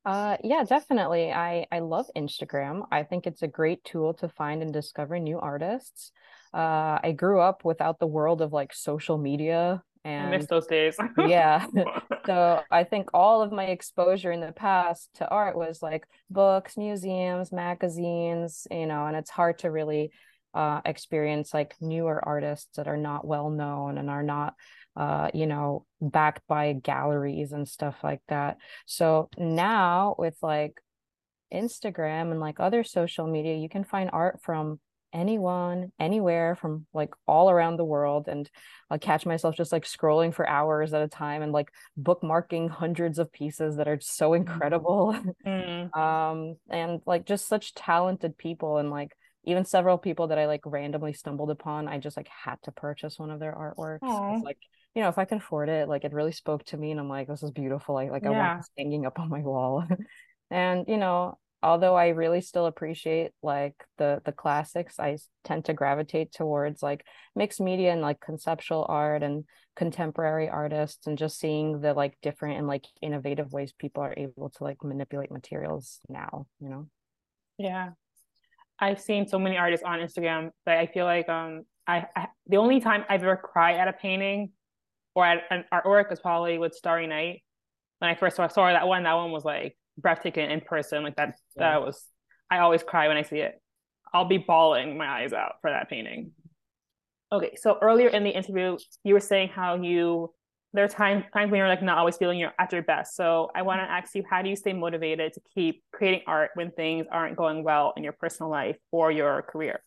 Uh, 0.06 0.38
yeah, 0.44 0.64
definitely. 0.64 1.32
I 1.32 1.66
I 1.72 1.80
love 1.80 2.06
Instagram. 2.16 2.84
I 2.92 3.02
think 3.02 3.26
it's 3.26 3.42
a 3.42 3.48
great 3.48 3.84
tool 3.84 4.14
to 4.16 4.30
find 4.30 4.62
and 4.62 4.72
discover 4.72 5.18
new 5.18 5.40
artists. 5.40 6.12
Uh, 6.54 7.00
I 7.04 7.16
grew 7.18 7.40
up 7.40 7.66
without 7.66 7.98
the 7.98 8.06
world 8.06 8.44
of 8.44 8.54
like 8.54 8.72
social 8.72 9.18
media 9.18 9.82
and 10.06 10.28
I 10.28 10.38
miss 10.38 10.46
those 10.46 10.68
days. 10.68 10.96
yeah. 11.18 11.66
So 12.28 12.62
I 12.72 12.84
think 12.84 13.10
all 13.14 13.42
of 13.42 13.52
my 13.52 13.66
exposure 13.66 14.32
in 14.32 14.40
the 14.40 14.52
past 14.52 15.10
to 15.16 15.28
art 15.28 15.58
was 15.58 15.82
like 15.82 16.06
books, 16.30 16.78
museums, 16.78 17.52
magazines, 17.52 18.68
you 18.70 18.86
know, 18.86 19.08
and 19.08 19.18
it's 19.18 19.32
hard 19.32 19.60
to 19.60 19.72
really 19.72 20.12
uh, 20.56 20.80
experience 20.86 21.54
like 21.54 21.76
newer 21.82 22.24
artists 22.26 22.78
that 22.78 22.88
are 22.88 22.98
not 22.98 23.28
well 23.28 23.50
known 23.50 23.98
and 23.98 24.10
are 24.10 24.24
not 24.24 24.56
uh, 24.96 25.30
you 25.34 25.46
know 25.46 25.86
backed 26.02 26.48
by 26.48 26.72
galleries 26.72 27.52
and 27.52 27.68
stuff 27.68 27.98
like 28.04 28.22
that 28.30 28.58
so 28.86 29.30
now 29.38 30.16
with 30.18 30.38
like 30.42 30.82
instagram 31.54 32.32
and 32.32 32.40
like 32.40 32.60
other 32.60 32.84
social 32.84 33.28
media 33.28 33.56
you 33.56 33.70
can 33.70 33.84
find 33.84 34.10
art 34.14 34.40
from 34.42 34.80
anyone 35.14 35.92
anywhere 36.00 36.56
from 36.56 36.86
like 36.94 37.14
all 37.26 37.50
around 37.50 37.78
the 37.78 37.86
world 37.86 38.28
and 38.28 38.50
i 38.90 38.98
catch 38.98 39.26
myself 39.26 39.56
just 39.56 39.72
like 39.72 39.86
scrolling 39.86 40.34
for 40.34 40.48
hours 40.48 40.94
at 40.94 41.02
a 41.02 41.08
time 41.08 41.42
and 41.42 41.54
like 41.54 41.70
bookmarking 42.00 42.70
hundreds 42.82 43.20
of 43.20 43.32
pieces 43.32 43.78
that 43.78 43.88
are 43.88 44.00
so 44.02 44.32
mm-hmm. 44.32 44.50
incredible 44.50 45.18
mm. 45.46 45.98
um 45.98 46.56
and 46.70 47.02
like 47.06 47.26
just 47.26 47.48
such 47.48 47.74
talented 47.74 48.38
people 48.38 48.78
and 48.78 48.90
like 48.90 49.12
even 49.46 49.66
several 49.66 49.98
people 49.98 50.28
that 50.28 50.38
i 50.38 50.46
like 50.46 50.62
randomly 50.66 51.14
stumbled 51.14 51.50
upon 51.50 51.88
i 51.88 51.98
just 51.98 52.18
like 52.18 52.28
had 52.28 52.58
to 52.64 52.72
purchase 52.72 53.18
one 53.20 53.32
of 53.32 53.40
their 53.40 53.54
artworks 53.54 54.44
like 54.44 54.58
you 54.94 55.02
know 55.02 55.10
if 55.10 55.18
i 55.18 55.26
can 55.26 55.38
afford 55.38 55.70
it 55.70 55.88
like 55.88 56.04
it 56.04 56.14
really 56.14 56.32
spoke 56.32 56.64
to 56.66 56.78
me 56.78 56.92
and 56.92 57.00
i'm 57.00 57.10
like 57.10 57.28
this 57.28 57.44
is 57.44 57.52
beautiful 57.52 57.96
like 57.96 58.12
like 58.12 58.24
yeah. 58.24 58.32
i 58.32 58.34
want 58.34 58.60
this 58.60 58.70
hanging 58.78 59.06
up 59.06 59.20
on 59.20 59.30
my 59.30 59.42
wall 59.42 59.86
and 60.52 60.86
you 60.88 60.98
know 60.98 61.38
although 61.66 61.96
I 61.96 62.10
really 62.10 62.42
still 62.42 62.68
appreciate 62.68 63.32
like 63.42 63.74
the 63.98 64.22
the 64.24 64.32
classics, 64.32 65.00
I 65.00 65.18
tend 65.44 65.66
to 65.66 65.74
gravitate 65.74 66.32
towards 66.32 66.84
like 66.84 67.04
mixed 67.36 67.60
media 67.60 67.92
and 67.92 68.02
like 68.02 68.20
conceptual 68.20 68.86
art 68.88 69.24
and 69.24 69.46
contemporary 69.76 70.48
artists 70.48 71.08
and 71.08 71.18
just 71.18 71.40
seeing 71.40 71.82
the 71.82 71.94
like 71.94 72.18
different 72.22 72.60
and 72.60 72.68
like 72.68 72.86
innovative 73.02 73.52
ways 73.52 73.74
people 73.74 74.04
are 74.04 74.14
able 74.16 74.52
to 74.52 74.64
like 74.64 74.84
manipulate 74.84 75.32
materials 75.32 76.00
now, 76.08 76.46
you 76.60 76.70
know. 76.70 76.88
Yeah. 77.58 77.92
I've 78.80 79.00
seen 79.00 79.28
so 79.28 79.40
many 79.40 79.58
artists 79.58 79.86
on 79.86 80.00
Instagram 80.00 80.52
that 80.66 80.78
I 80.78 80.88
feel 80.88 81.06
like 81.06 81.30
um 81.30 81.64
I, 81.88 82.06
I 82.16 82.28
the 82.48 82.58
only 82.58 82.80
time 82.80 83.06
I've 83.10 83.24
ever 83.24 83.38
cried 83.38 83.78
at 83.78 83.88
a 83.88 83.94
painting 83.94 84.52
or 85.16 85.26
at 85.26 85.44
an 85.50 85.64
artwork 85.74 86.10
was 86.10 86.20
probably 86.20 86.58
with 86.58 86.74
Starry 86.74 87.08
Night. 87.08 87.42
When 88.00 88.12
I 88.12 88.16
first 88.16 88.36
saw, 88.36 88.48
saw 88.48 88.72
that 88.72 88.88
one, 88.88 89.04
that 89.04 89.14
one 89.14 89.32
was 89.32 89.46
like 89.46 89.78
breathtaking 89.98 90.52
in 90.52 90.62
person. 90.62 91.04
Like 91.04 91.16
that, 91.16 91.36
yeah. 91.56 91.72
that 91.72 91.82
was. 91.82 92.04
I 92.52 92.60
always 92.60 92.84
cry 92.84 93.08
when 93.08 93.18
I 93.18 93.24
see 93.24 93.38
it. 93.38 93.60
I'll 94.14 94.28
be 94.28 94.38
bawling 94.38 94.98
my 94.98 95.08
eyes 95.08 95.34
out 95.34 95.54
for 95.62 95.72
that 95.72 95.90
painting. 95.90 96.32
Okay, 97.32 97.56
so 97.56 97.78
earlier 97.82 98.10
in 98.10 98.24
the 98.24 98.30
interview, 98.30 98.78
you 99.04 99.14
were 99.14 99.20
saying 99.20 99.50
how 99.50 99.76
you 99.76 100.32
there 100.76 100.86
are 100.86 100.90
times 100.90 101.24
times 101.34 101.52
when 101.52 101.60
you're 101.60 101.68
like 101.68 101.82
not 101.82 101.98
always 101.98 102.18
feeling 102.18 102.38
you're 102.38 102.54
at 102.60 102.72
your 102.72 102.84
best. 102.84 103.16
So 103.16 103.50
I 103.56 103.62
want 103.62 103.80
to 103.80 103.84
ask 103.84 104.14
you, 104.14 104.24
how 104.30 104.42
do 104.42 104.50
you 104.50 104.56
stay 104.56 104.74
motivated 104.74 105.34
to 105.34 105.42
keep 105.54 105.84
creating 105.92 106.22
art 106.28 106.52
when 106.56 106.72
things 106.72 107.08
aren't 107.12 107.36
going 107.36 107.64
well 107.64 107.94
in 107.98 108.04
your 108.04 108.14
personal 108.14 108.52
life 108.52 108.78
or 108.92 109.12
your 109.12 109.42
career? 109.44 109.82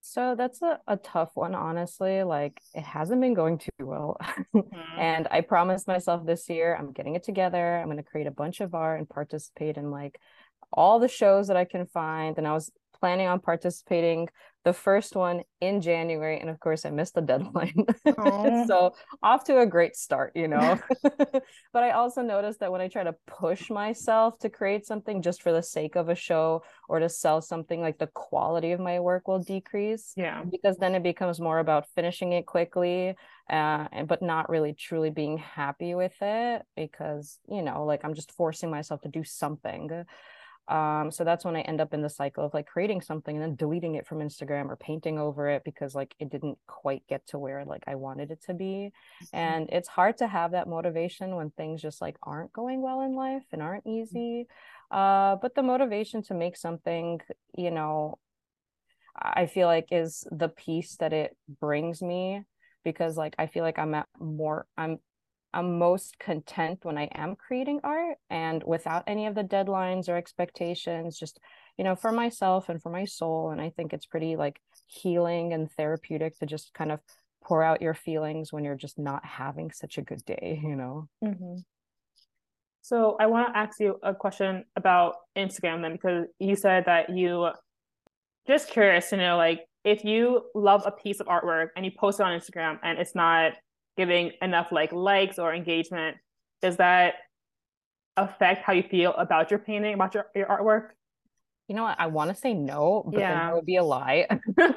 So 0.00 0.34
that's 0.36 0.62
a, 0.62 0.80
a 0.88 0.96
tough 0.96 1.30
one, 1.34 1.54
honestly. 1.54 2.22
Like 2.22 2.60
it 2.74 2.84
hasn't 2.84 3.20
been 3.20 3.34
going 3.34 3.58
too 3.58 3.70
well. 3.80 4.16
mm-hmm. 4.54 4.98
And 4.98 5.28
I 5.30 5.42
promised 5.42 5.86
myself 5.86 6.24
this 6.24 6.48
year 6.48 6.76
I'm 6.78 6.92
getting 6.92 7.14
it 7.14 7.24
together. 7.24 7.78
I'm 7.78 7.88
gonna 7.88 8.02
create 8.02 8.26
a 8.26 8.32
bunch 8.32 8.60
of 8.60 8.74
art 8.74 8.98
and 8.98 9.08
participate 9.08 9.76
in 9.76 9.90
like 9.90 10.18
all 10.72 10.98
the 10.98 11.08
shows 11.08 11.48
that 11.48 11.56
I 11.56 11.64
can 11.64 11.86
find. 11.86 12.38
And 12.38 12.46
I 12.46 12.52
was 12.52 12.70
planning 13.02 13.26
on 13.26 13.40
participating 13.40 14.28
the 14.64 14.72
first 14.72 15.16
one 15.16 15.42
in 15.60 15.80
January. 15.80 16.38
And 16.38 16.48
of 16.48 16.60
course, 16.60 16.84
I 16.86 16.90
missed 16.90 17.14
the 17.14 17.20
deadline. 17.20 17.84
so, 18.68 18.94
off 19.20 19.42
to 19.46 19.58
a 19.58 19.66
great 19.66 19.96
start, 19.96 20.30
you 20.36 20.46
know. 20.46 20.78
but 21.72 21.82
I 21.82 21.90
also 21.90 22.22
noticed 22.22 22.60
that 22.60 22.70
when 22.70 22.80
I 22.80 22.86
try 22.86 23.02
to 23.02 23.16
push 23.26 23.70
myself 23.70 24.38
to 24.38 24.48
create 24.48 24.86
something 24.86 25.20
just 25.20 25.42
for 25.42 25.50
the 25.50 25.64
sake 25.64 25.96
of 25.96 26.10
a 26.10 26.14
show 26.14 26.62
or 26.88 27.00
to 27.00 27.08
sell 27.08 27.40
something, 27.40 27.80
like 27.80 27.98
the 27.98 28.06
quality 28.06 28.70
of 28.70 28.78
my 28.78 29.00
work 29.00 29.26
will 29.26 29.40
decrease. 29.40 30.12
Yeah. 30.16 30.44
Because 30.48 30.76
then 30.76 30.94
it 30.94 31.02
becomes 31.02 31.40
more 31.40 31.58
about 31.58 31.88
finishing 31.96 32.32
it 32.32 32.46
quickly, 32.46 33.16
uh, 33.50 34.04
but 34.06 34.22
not 34.22 34.48
really 34.48 34.74
truly 34.74 35.10
being 35.10 35.38
happy 35.38 35.96
with 35.96 36.14
it 36.20 36.62
because, 36.76 37.40
you 37.48 37.62
know, 37.62 37.84
like 37.84 38.04
I'm 38.04 38.14
just 38.14 38.30
forcing 38.30 38.70
myself 38.70 39.00
to 39.00 39.08
do 39.08 39.24
something 39.24 40.04
um 40.68 41.10
so 41.10 41.24
that's 41.24 41.44
when 41.44 41.56
i 41.56 41.60
end 41.62 41.80
up 41.80 41.92
in 41.92 42.02
the 42.02 42.08
cycle 42.08 42.44
of 42.44 42.54
like 42.54 42.66
creating 42.66 43.00
something 43.00 43.34
and 43.34 43.42
then 43.42 43.56
deleting 43.56 43.96
it 43.96 44.06
from 44.06 44.18
instagram 44.18 44.68
or 44.68 44.76
painting 44.76 45.18
over 45.18 45.48
it 45.48 45.62
because 45.64 45.94
like 45.94 46.14
it 46.20 46.30
didn't 46.30 46.56
quite 46.68 47.02
get 47.08 47.26
to 47.26 47.38
where 47.38 47.64
like 47.64 47.82
i 47.88 47.96
wanted 47.96 48.30
it 48.30 48.40
to 48.40 48.54
be 48.54 48.92
mm-hmm. 49.22 49.36
and 49.36 49.68
it's 49.70 49.88
hard 49.88 50.16
to 50.16 50.26
have 50.26 50.52
that 50.52 50.68
motivation 50.68 51.34
when 51.34 51.50
things 51.50 51.82
just 51.82 52.00
like 52.00 52.16
aren't 52.22 52.52
going 52.52 52.80
well 52.80 53.00
in 53.00 53.14
life 53.14 53.42
and 53.50 53.60
aren't 53.60 53.84
mm-hmm. 53.84 54.02
easy 54.02 54.46
uh 54.92 55.34
but 55.42 55.54
the 55.56 55.62
motivation 55.62 56.22
to 56.22 56.32
make 56.32 56.56
something 56.56 57.20
you 57.56 57.72
know 57.72 58.16
i 59.20 59.46
feel 59.46 59.66
like 59.66 59.88
is 59.90 60.24
the 60.30 60.48
peace 60.48 60.96
that 61.00 61.12
it 61.12 61.36
brings 61.60 62.00
me 62.00 62.42
because 62.84 63.16
like 63.16 63.34
i 63.36 63.46
feel 63.46 63.64
like 63.64 63.80
i'm 63.80 63.94
at 63.94 64.06
more 64.20 64.64
i'm 64.76 64.98
I'm 65.54 65.78
most 65.78 66.18
content 66.18 66.80
when 66.82 66.96
I 66.96 67.08
am 67.14 67.36
creating 67.36 67.80
art 67.84 68.16
and 68.30 68.62
without 68.64 69.04
any 69.06 69.26
of 69.26 69.34
the 69.34 69.44
deadlines 69.44 70.08
or 70.08 70.16
expectations, 70.16 71.18
just, 71.18 71.38
you 71.76 71.84
know, 71.84 71.94
for 71.94 72.12
myself 72.12 72.68
and 72.68 72.82
for 72.82 72.90
my 72.90 73.04
soul. 73.04 73.50
And 73.50 73.60
I 73.60 73.70
think 73.70 73.92
it's 73.92 74.06
pretty 74.06 74.36
like 74.36 74.60
healing 74.86 75.52
and 75.52 75.70
therapeutic 75.70 76.38
to 76.38 76.46
just 76.46 76.72
kind 76.74 76.92
of 76.92 77.00
pour 77.44 77.62
out 77.62 77.82
your 77.82 77.94
feelings 77.94 78.52
when 78.52 78.64
you're 78.64 78.76
just 78.76 78.98
not 78.98 79.24
having 79.24 79.70
such 79.70 79.98
a 79.98 80.02
good 80.02 80.24
day, 80.24 80.60
you 80.64 80.76
know? 80.76 81.08
Mm-hmm. 81.24 81.56
So 82.82 83.16
I 83.20 83.26
want 83.26 83.52
to 83.52 83.56
ask 83.56 83.78
you 83.78 83.98
a 84.02 84.12
question 84.14 84.64
about 84.74 85.14
Instagram 85.36 85.82
then, 85.82 85.92
because 85.92 86.26
you 86.40 86.56
said 86.56 86.86
that 86.86 87.10
you 87.10 87.50
just 88.46 88.68
curious 88.68 89.10
to 89.10 89.16
know, 89.16 89.36
like, 89.36 89.60
if 89.84 90.04
you 90.04 90.42
love 90.54 90.82
a 90.86 90.90
piece 90.90 91.20
of 91.20 91.26
artwork 91.26 91.68
and 91.76 91.84
you 91.84 91.90
post 91.96 92.20
it 92.20 92.22
on 92.24 92.38
Instagram 92.38 92.78
and 92.82 92.98
it's 92.98 93.14
not 93.14 93.52
giving 93.96 94.32
enough 94.40 94.68
like 94.72 94.92
likes 94.92 95.38
or 95.38 95.54
engagement 95.54 96.16
does 96.60 96.76
that 96.76 97.14
affect 98.16 98.64
how 98.64 98.72
you 98.72 98.82
feel 98.82 99.12
about 99.14 99.50
your 99.50 99.58
painting 99.58 99.94
about 99.94 100.14
your, 100.14 100.26
your 100.34 100.46
artwork 100.46 100.88
you 101.68 101.74
know 101.74 101.82
what 101.84 101.98
i 101.98 102.06
want 102.06 102.30
to 102.30 102.36
say 102.36 102.52
no 102.54 103.02
but 103.06 103.20
yeah. 103.20 103.46
that 103.46 103.54
would 103.54 103.66
be 103.66 103.76
a 103.76 103.84
lie 103.84 104.26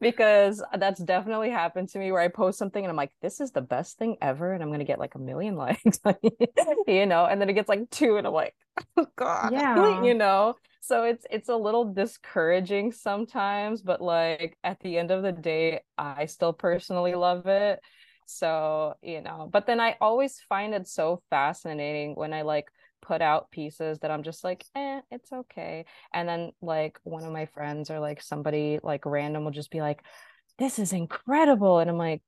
because 0.00 0.62
that's 0.78 1.00
definitely 1.00 1.50
happened 1.50 1.88
to 1.88 1.98
me 1.98 2.12
where 2.12 2.20
I 2.20 2.28
post 2.28 2.58
something 2.58 2.82
and 2.82 2.90
I'm 2.90 2.96
like, 2.96 3.12
this 3.22 3.40
is 3.40 3.50
the 3.50 3.60
best 3.60 3.98
thing 3.98 4.16
ever. 4.20 4.52
And 4.52 4.62
I'm 4.62 4.68
going 4.68 4.80
to 4.80 4.84
get 4.84 4.98
like 4.98 5.14
a 5.14 5.18
million 5.18 5.56
likes, 5.56 6.00
you 6.86 7.06
know, 7.06 7.26
and 7.26 7.40
then 7.40 7.48
it 7.48 7.54
gets 7.54 7.68
like 7.68 7.90
two 7.90 8.16
and 8.16 8.26
I'm 8.26 8.32
like, 8.32 8.54
oh 8.96 9.06
God, 9.16 9.52
yeah. 9.52 10.02
you 10.02 10.14
know? 10.14 10.54
So 10.86 11.02
it's, 11.02 11.26
it's 11.30 11.48
a 11.48 11.56
little 11.56 11.92
discouraging 11.92 12.92
sometimes, 12.92 13.82
but 13.82 14.00
like 14.00 14.56
at 14.62 14.78
the 14.80 14.98
end 14.98 15.10
of 15.10 15.24
the 15.24 15.32
day, 15.32 15.80
I 15.98 16.26
still 16.26 16.52
personally 16.52 17.14
love 17.16 17.46
it. 17.46 17.80
So, 18.26 18.94
you 19.02 19.20
know, 19.20 19.48
but 19.52 19.66
then 19.66 19.80
I 19.80 19.96
always 20.00 20.40
find 20.48 20.74
it 20.74 20.86
so 20.86 21.22
fascinating 21.28 22.14
when 22.14 22.32
I 22.32 22.42
like 22.42 22.68
put 23.02 23.20
out 23.20 23.50
pieces 23.50 23.98
that 24.00 24.12
I'm 24.12 24.22
just 24.22 24.44
like, 24.44 24.64
eh, 24.76 25.00
it's 25.10 25.32
okay. 25.32 25.86
And 26.12 26.28
then 26.28 26.52
like 26.62 27.00
one 27.02 27.24
of 27.24 27.32
my 27.32 27.46
friends 27.46 27.90
or 27.90 27.98
like 27.98 28.22
somebody 28.22 28.78
like 28.80 29.06
random 29.06 29.42
will 29.42 29.50
just 29.50 29.72
be 29.72 29.80
like, 29.80 30.02
this 30.56 30.78
is 30.78 30.92
incredible. 30.92 31.80
And 31.80 31.90
I'm 31.90 31.98
like, 31.98 32.22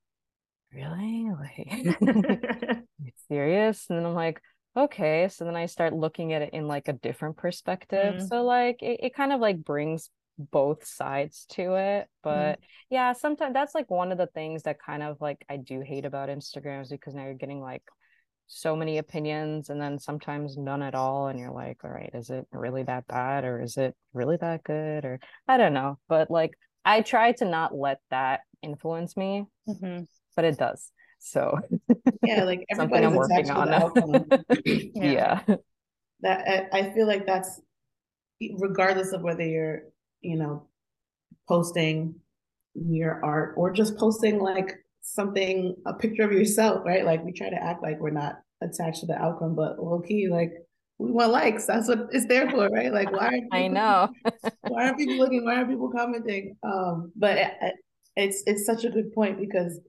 really? 0.72 1.30
Like 1.38 1.98
serious? 3.28 3.86
And 3.88 3.98
then 3.98 4.06
I'm 4.06 4.14
like, 4.14 4.40
okay. 4.76 5.28
So 5.28 5.44
then 5.44 5.56
I 5.56 5.66
start 5.66 5.92
looking 5.92 6.32
at 6.32 6.42
it 6.42 6.52
in 6.52 6.66
like 6.66 6.88
a 6.88 6.92
different 6.92 7.36
perspective. 7.36 8.14
Mm. 8.14 8.28
So 8.28 8.44
like 8.44 8.82
it, 8.82 9.00
it 9.02 9.14
kind 9.14 9.32
of 9.32 9.40
like 9.40 9.62
brings 9.62 10.10
both 10.38 10.86
sides 10.86 11.46
to 11.50 11.74
it. 11.74 12.08
But 12.22 12.60
mm. 12.60 12.64
yeah, 12.90 13.12
sometimes 13.12 13.54
that's 13.54 13.74
like 13.74 13.90
one 13.90 14.12
of 14.12 14.18
the 14.18 14.28
things 14.28 14.62
that 14.64 14.80
kind 14.80 15.02
of 15.02 15.20
like 15.20 15.44
I 15.48 15.56
do 15.56 15.80
hate 15.80 16.04
about 16.04 16.28
Instagram 16.28 16.82
is 16.82 16.88
because 16.88 17.14
now 17.14 17.24
you're 17.24 17.34
getting 17.34 17.60
like 17.60 17.82
so 18.48 18.74
many 18.74 18.96
opinions 18.96 19.68
and 19.68 19.80
then 19.80 19.98
sometimes 19.98 20.56
none 20.56 20.82
at 20.82 20.94
all 20.94 21.28
and 21.28 21.38
you're 21.38 21.52
like 21.52 21.84
all 21.84 21.90
right 21.90 22.10
is 22.14 22.30
it 22.30 22.46
really 22.50 22.82
that 22.82 23.06
bad 23.06 23.44
or 23.44 23.60
is 23.60 23.76
it 23.76 23.94
really 24.14 24.38
that 24.38 24.64
good 24.64 25.04
or 25.04 25.20
i 25.46 25.58
don't 25.58 25.74
know 25.74 25.98
but 26.08 26.30
like 26.30 26.54
i 26.82 27.02
try 27.02 27.30
to 27.30 27.44
not 27.44 27.76
let 27.76 28.00
that 28.10 28.40
influence 28.62 29.18
me 29.18 29.44
mm-hmm. 29.68 30.02
but 30.34 30.46
it 30.46 30.56
does 30.56 30.90
so 31.18 31.58
yeah 32.22 32.44
like 32.44 32.64
something 32.74 33.04
i'm 33.04 33.14
working 33.14 33.50
on 33.50 33.68
yeah. 34.64 35.42
yeah 35.46 35.56
that 36.20 36.68
i 36.72 36.90
feel 36.90 37.06
like 37.06 37.26
that's 37.26 37.60
regardless 38.58 39.12
of 39.12 39.22
whether 39.22 39.44
you're 39.44 39.82
you 40.20 40.36
know 40.36 40.66
posting 41.46 42.14
your 42.74 43.24
art 43.24 43.54
or 43.56 43.72
just 43.72 43.96
posting 43.98 44.38
like 44.38 44.78
something, 45.08 45.74
a 45.86 45.94
picture 45.94 46.22
of 46.22 46.32
yourself, 46.32 46.84
right? 46.84 47.04
Like 47.04 47.24
we 47.24 47.32
try 47.32 47.50
to 47.50 47.62
act 47.62 47.82
like 47.82 47.98
we're 47.98 48.10
not 48.10 48.40
attached 48.60 49.00
to 49.00 49.06
the 49.06 49.16
outcome, 49.16 49.54
but 49.54 49.82
low 49.82 50.00
key, 50.00 50.28
like 50.28 50.52
we 50.98 51.10
want 51.10 51.32
likes. 51.32 51.66
That's 51.66 51.88
what 51.88 52.08
it's 52.12 52.26
there 52.26 52.50
for, 52.50 52.68
right? 52.68 52.92
Like 52.92 53.10
why? 53.10 53.30
People, 53.30 53.48
I 53.52 53.68
know. 53.68 54.08
why 54.62 54.88
are 54.88 54.96
people 54.96 55.16
looking? 55.16 55.44
Why 55.44 55.60
are 55.60 55.66
people 55.66 55.90
commenting? 55.90 56.56
Um, 56.62 57.12
but 57.16 57.38
it, 57.38 57.74
it's 58.16 58.42
it's 58.46 58.66
such 58.66 58.84
a 58.84 58.90
good 58.90 59.12
point 59.12 59.38
because 59.38 59.80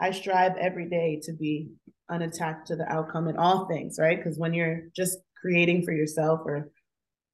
I 0.00 0.12
strive 0.12 0.56
every 0.56 0.88
day 0.88 1.20
to 1.24 1.32
be 1.32 1.70
unattached 2.10 2.66
to 2.68 2.76
the 2.76 2.90
outcome 2.90 3.28
in 3.28 3.36
all 3.36 3.66
things, 3.66 3.98
right? 3.98 4.16
Because 4.16 4.38
when 4.38 4.54
you're 4.54 4.84
just 4.94 5.18
creating 5.40 5.84
for 5.84 5.92
yourself 5.92 6.40
or 6.44 6.70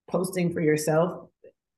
posting 0.08 0.52
for 0.52 0.60
yourself, 0.60 1.28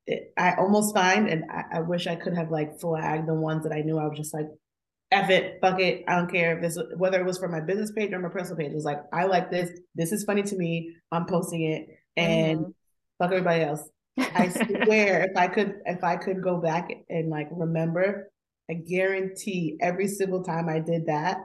it, 0.06 0.32
I 0.36 0.54
almost 0.54 0.94
find, 0.94 1.28
and 1.28 1.44
I, 1.50 1.78
I, 1.78 1.80
wish 1.80 2.06
I 2.06 2.14
could 2.14 2.34
have 2.34 2.50
like 2.50 2.80
flagged 2.80 3.28
the 3.28 3.34
ones 3.34 3.64
that 3.64 3.72
I 3.72 3.82
knew 3.82 3.98
I 3.98 4.06
was 4.06 4.16
just 4.16 4.32
like, 4.32 4.46
F 5.10 5.30
it, 5.30 5.58
fuck 5.60 5.80
it, 5.80 6.04
I 6.08 6.16
don't 6.16 6.30
care 6.30 6.56
if 6.56 6.62
this 6.62 6.78
whether 6.96 7.20
it 7.20 7.26
was 7.26 7.38
for 7.38 7.48
my 7.48 7.60
business 7.60 7.92
page 7.92 8.12
or 8.12 8.18
my 8.18 8.28
personal 8.28 8.56
page. 8.56 8.72
It 8.72 8.76
was 8.76 8.84
like, 8.84 9.02
I 9.12 9.24
like 9.24 9.50
this, 9.50 9.70
this 9.94 10.12
is 10.12 10.24
funny 10.24 10.42
to 10.42 10.56
me, 10.56 10.94
I'm 11.12 11.26
posting 11.26 11.62
it, 11.62 11.88
and 12.16 12.60
mm-hmm. 12.60 12.70
fuck 13.18 13.32
everybody 13.32 13.62
else. 13.62 13.88
I 14.18 14.48
swear, 14.84 15.24
if 15.24 15.36
I 15.36 15.48
could, 15.48 15.74
if 15.84 16.02
I 16.02 16.16
could 16.16 16.42
go 16.42 16.58
back 16.58 16.90
and 17.08 17.28
like 17.28 17.48
remember, 17.50 18.30
I 18.70 18.74
guarantee 18.74 19.76
every 19.80 20.08
single 20.08 20.42
time 20.42 20.68
I 20.68 20.80
did 20.80 21.06
that, 21.06 21.38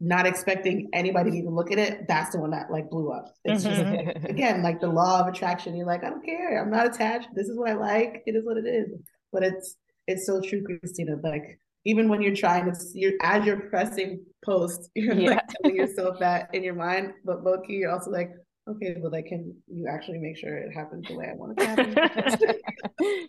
not 0.00 0.26
expecting 0.26 0.88
anybody 0.92 1.30
to 1.30 1.36
even 1.36 1.54
look 1.54 1.70
at 1.72 1.78
it, 1.78 2.08
that's 2.08 2.32
the 2.32 2.40
one 2.40 2.50
that 2.50 2.70
like 2.70 2.88
blew 2.88 3.10
up. 3.10 3.34
It's 3.44 3.64
just 3.64 3.80
mm-hmm. 3.80 4.26
again 4.30 4.62
like 4.62 4.80
the 4.80 4.88
law 4.88 5.20
of 5.20 5.26
attraction. 5.26 5.76
You're 5.76 5.86
like, 5.86 6.04
I 6.04 6.10
don't 6.10 6.24
care. 6.24 6.62
I'm 6.62 6.70
not 6.70 6.86
attached. 6.86 7.28
This 7.34 7.48
is 7.48 7.58
what 7.58 7.68
I 7.68 7.74
like. 7.74 8.22
It 8.26 8.34
is 8.34 8.44
what 8.44 8.56
it 8.56 8.66
is. 8.66 8.88
But 9.32 9.42
it's 9.42 9.76
it's 10.06 10.26
so 10.26 10.40
true, 10.40 10.62
Christina. 10.64 11.16
Like 11.22 11.60
even 11.84 12.08
when 12.08 12.22
you're 12.22 12.34
trying 12.34 12.70
to 12.70 12.78
you're 12.94 13.12
as 13.22 13.44
you're 13.44 13.60
pressing 13.68 14.24
post, 14.44 14.90
you're 14.94 15.14
yeah. 15.14 15.30
like 15.30 15.48
telling 15.48 15.76
yourself 15.76 16.18
that 16.20 16.54
in 16.54 16.62
your 16.62 16.74
mind, 16.74 17.12
but 17.24 17.44
low 17.44 17.60
key, 17.60 17.74
you're 17.74 17.92
also 17.92 18.10
like, 18.10 18.30
okay, 18.68 18.96
but 19.02 19.12
like 19.12 19.26
can 19.26 19.54
you 19.66 19.86
actually 19.86 20.18
make 20.18 20.36
sure 20.36 20.56
it 20.56 20.72
happens 20.72 21.06
the 21.08 21.14
way 21.16 21.28
I 21.30 21.34
want 21.34 21.58
it 21.58 21.62
to 21.62 21.66
happen? 21.66 23.28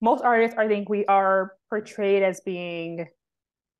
Most 0.00 0.22
artists, 0.22 0.56
I 0.58 0.68
think 0.68 0.88
we 0.88 1.06
are 1.06 1.52
portrayed 1.70 2.22
as 2.22 2.40
being 2.40 3.06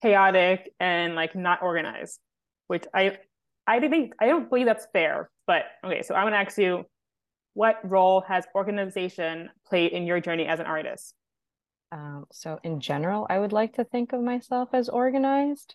chaotic 0.03 0.73
and 0.81 1.14
like 1.14 1.35
not 1.35 1.62
organized, 1.62 2.19
which 2.69 2.85
I 2.95 3.19
I 3.67 3.81
think 3.81 4.14
I 4.21 4.27
don't 4.27 4.49
believe 4.49 4.67
that's 4.67 4.87
fair. 4.93 5.31
But 5.47 5.64
okay, 5.85 6.03
so 6.03 6.14
I'm 6.14 6.27
gonna 6.27 6.37
ask 6.37 6.59
you, 6.59 6.85
what 7.55 7.79
role 7.85 8.23
has 8.23 8.45
organization 8.55 9.51
played 9.67 9.93
in 9.93 10.07
your 10.07 10.21
journey 10.21 10.47
as 10.47 10.61
an 10.61 10.67
artist? 10.67 11.14
Um, 11.93 12.27
so 12.33 12.59
in 12.62 12.81
general, 12.81 13.27
I 13.31 13.39
would 13.39 13.53
like 13.53 13.75
to 13.75 13.85
think 13.85 14.12
of 14.12 14.21
myself 14.21 14.71
as 14.73 14.89
organized, 14.89 15.75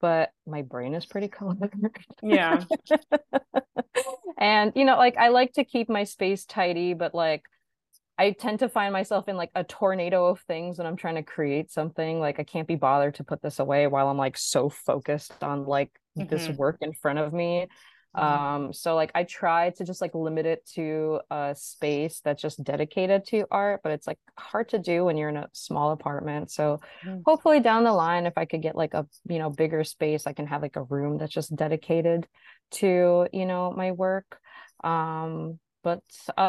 but 0.00 0.30
my 0.46 0.62
brain 0.62 0.94
is 0.94 1.04
pretty 1.06 1.28
cluttered. 1.28 1.74
Yeah. 2.22 2.64
and 4.38 4.72
you 4.74 4.84
know, 4.84 4.96
like 4.96 5.16
I 5.16 5.28
like 5.28 5.54
to 5.54 5.64
keep 5.64 5.88
my 5.88 6.04
space 6.04 6.44
tidy, 6.44 6.94
but 6.94 7.14
like 7.14 7.42
I 8.18 8.32
tend 8.32 8.58
to 8.58 8.68
find 8.68 8.92
myself 8.92 9.28
in 9.28 9.36
like 9.36 9.52
a 9.54 9.62
tornado 9.62 10.26
of 10.26 10.40
things 10.40 10.78
when 10.78 10.86
I'm 10.86 10.96
trying 10.96 11.14
to 11.14 11.22
create 11.22 11.70
something. 11.70 12.18
Like 12.18 12.40
I 12.40 12.44
can't 12.44 12.66
be 12.66 12.74
bothered 12.74 13.14
to 13.16 13.24
put 13.24 13.40
this 13.40 13.60
away 13.60 13.86
while 13.86 14.08
I'm 14.08 14.16
like 14.16 14.36
so 14.36 14.68
focused 14.68 15.42
on 15.42 15.66
like 15.66 15.90
mm-hmm. 16.18 16.28
this 16.28 16.48
work 16.48 16.78
in 16.80 16.92
front 16.92 17.20
of 17.20 17.32
me. 17.32 17.68
Mm-hmm. 18.16 18.44
Um, 18.44 18.72
so 18.72 18.96
like 18.96 19.12
I 19.14 19.22
try 19.22 19.70
to 19.70 19.84
just 19.84 20.00
like 20.00 20.14
limit 20.14 20.46
it 20.46 20.66
to 20.74 21.20
a 21.30 21.54
space 21.56 22.20
that's 22.24 22.42
just 22.42 22.64
dedicated 22.64 23.24
to 23.26 23.44
art, 23.52 23.82
but 23.84 23.92
it's 23.92 24.06
like 24.06 24.18
hard 24.36 24.70
to 24.70 24.78
do 24.78 25.04
when 25.04 25.16
you're 25.16 25.28
in 25.28 25.36
a 25.36 25.48
small 25.52 25.92
apartment. 25.92 26.50
So 26.50 26.80
mm-hmm. 27.04 27.20
hopefully 27.24 27.60
down 27.60 27.84
the 27.84 27.92
line, 27.92 28.26
if 28.26 28.36
I 28.36 28.46
could 28.46 28.62
get 28.62 28.74
like 28.74 28.94
a 28.94 29.06
you 29.28 29.38
know 29.38 29.50
bigger 29.50 29.84
space, 29.84 30.26
I 30.26 30.32
can 30.32 30.48
have 30.48 30.62
like 30.62 30.76
a 30.76 30.82
room 30.82 31.18
that's 31.18 31.32
just 31.32 31.54
dedicated 31.54 32.26
to 32.72 33.28
you 33.32 33.46
know 33.46 33.72
my 33.76 33.92
work. 33.92 34.40
Um, 34.82 35.60
but 35.88 36.02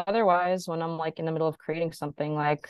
otherwise 0.06 0.68
when 0.68 0.82
i'm 0.82 0.98
like 0.98 1.18
in 1.18 1.24
the 1.24 1.32
middle 1.32 1.48
of 1.48 1.56
creating 1.56 1.92
something 1.92 2.34
like 2.34 2.68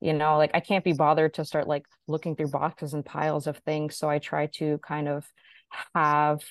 you 0.00 0.12
know 0.12 0.36
like 0.36 0.50
i 0.52 0.60
can't 0.60 0.84
be 0.84 0.92
bothered 0.92 1.32
to 1.32 1.44
start 1.44 1.66
like 1.66 1.86
looking 2.06 2.36
through 2.36 2.48
boxes 2.48 2.92
and 2.92 3.04
piles 3.04 3.46
of 3.46 3.56
things 3.58 3.96
so 3.96 4.10
i 4.10 4.18
try 4.18 4.46
to 4.46 4.78
kind 4.78 5.08
of 5.08 5.24
have 5.94 6.42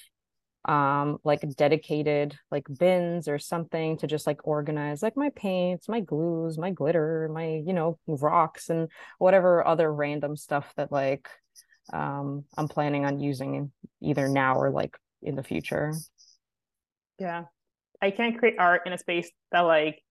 um 0.66 1.18
like 1.24 1.42
dedicated 1.56 2.36
like 2.50 2.66
bins 2.80 3.28
or 3.28 3.38
something 3.38 3.98
to 3.98 4.08
just 4.08 4.26
like 4.26 4.48
organize 4.48 5.04
like 5.04 5.18
my 5.18 5.30
paints 5.36 5.90
my 5.90 6.00
glues 6.00 6.58
my 6.58 6.72
glitter 6.72 7.30
my 7.34 7.62
you 7.66 7.74
know 7.74 8.00
rocks 8.08 8.70
and 8.70 8.90
whatever 9.20 9.68
other 9.68 9.92
random 9.94 10.36
stuff 10.36 10.72
that 10.76 10.92
like 10.92 11.28
um 11.94 12.44
i'm 12.58 12.68
planning 12.68 13.06
on 13.06 13.20
using 13.20 13.72
either 14.02 14.28
now 14.28 14.56
or 14.56 14.72
like 14.72 14.96
in 15.24 15.36
the 15.36 15.44
future. 15.44 15.94
Yeah 17.20 17.46
I 18.02 18.12
can't 18.12 18.38
create 18.38 18.56
art 18.58 18.82
in 18.86 18.94
a 18.94 18.98
space 18.98 19.30
that 19.52 19.62
like 19.62 20.02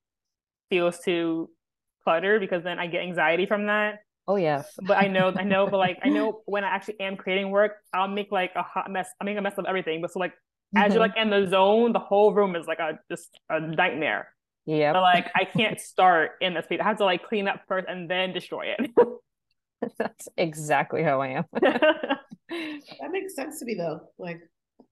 feels 0.69 0.99
too 1.01 1.51
cluttered 2.05 2.41
because 2.41 2.63
then 2.65 2.79
I 2.79 2.87
get 2.87 3.03
anxiety 3.03 3.47
from 3.47 3.67
that. 3.67 4.01
Oh 4.29 4.37
yes. 4.37 4.79
But 4.81 4.97
I 4.99 5.09
know, 5.09 5.33
I 5.35 5.43
know, 5.43 5.67
but 5.67 5.79
like 5.79 5.99
I 6.05 6.09
know 6.09 6.43
when 6.47 6.65
I 6.65 6.69
actually 6.69 7.01
am 7.01 7.17
creating 7.17 7.51
work, 7.51 7.73
I'll 7.93 8.09
make 8.09 8.31
like 8.31 8.53
a 8.55 8.63
hot 8.63 8.91
mess. 8.91 9.09
I 9.21 9.25
make 9.25 9.37
a 9.37 9.43
mess 9.43 9.59
of 9.59 9.67
everything. 9.67 10.01
But 10.01 10.13
so 10.13 10.21
like 10.21 10.33
mm-hmm. 10.33 10.79
as 10.79 10.93
you're 10.93 11.01
like 11.01 11.17
in 11.17 11.31
the 11.31 11.49
zone, 11.49 11.93
the 11.93 11.99
whole 11.99 12.33
room 12.33 12.55
is 12.55 12.67
like 12.67 12.79
a 12.79 12.99
just 13.11 13.29
a 13.49 13.61
nightmare. 13.61 14.29
Yeah. 14.67 14.93
But 14.93 15.03
like 15.03 15.27
I 15.35 15.45
can't 15.45 15.81
start 15.93 16.33
in 16.41 16.55
the 16.55 16.63
space. 16.63 16.79
I 16.81 16.85
have 16.85 16.99
to 16.99 17.05
like 17.05 17.27
clean 17.27 17.49
up 17.49 17.63
first 17.67 17.87
and 17.89 18.09
then 18.11 18.33
destroy 18.33 18.67
it. 18.79 18.91
That's 19.99 20.29
exactly 20.37 21.03
how 21.03 21.21
I 21.23 21.29
am. 21.29 21.45
that 21.53 23.11
makes 23.11 23.35
sense 23.35 23.59
to 23.61 23.65
me 23.65 23.75
though. 23.75 24.01
Like 24.19 24.41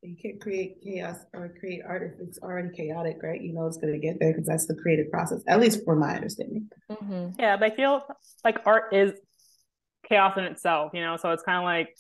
you 0.03 0.17
can't 0.21 0.41
create 0.41 0.83
chaos 0.83 1.17
or 1.35 1.53
create 1.61 1.83
art 1.87 2.03
if 2.03 2.21
it's 2.27 2.39
already 2.39 2.69
chaotic, 2.75 3.19
right? 3.23 3.41
You 3.41 3.53
know 3.55 3.67
it's 3.67 3.77
going 3.77 3.93
to 3.93 3.99
get 3.99 4.19
there 4.21 4.33
because 4.33 4.47
that's 4.47 4.67
the 4.67 4.75
creative 4.75 5.11
process, 5.11 5.43
at 5.49 5.61
least 5.61 5.85
for 5.85 5.97
my 5.97 6.15
understanding. 6.15 6.69
Mm-hmm. 6.91 7.41
Yeah, 7.41 7.57
but 7.57 7.73
I 7.73 7.77
feel 7.77 8.03
like 8.45 8.59
art 8.67 8.93
is 8.95 9.13
chaos 10.09 10.37
in 10.37 10.45
itself, 10.45 10.93
you 10.95 11.01
know. 11.01 11.17
So 11.17 11.31
it's 11.31 11.43
kind 11.43 11.59
of 11.59 11.65
like 11.65 11.95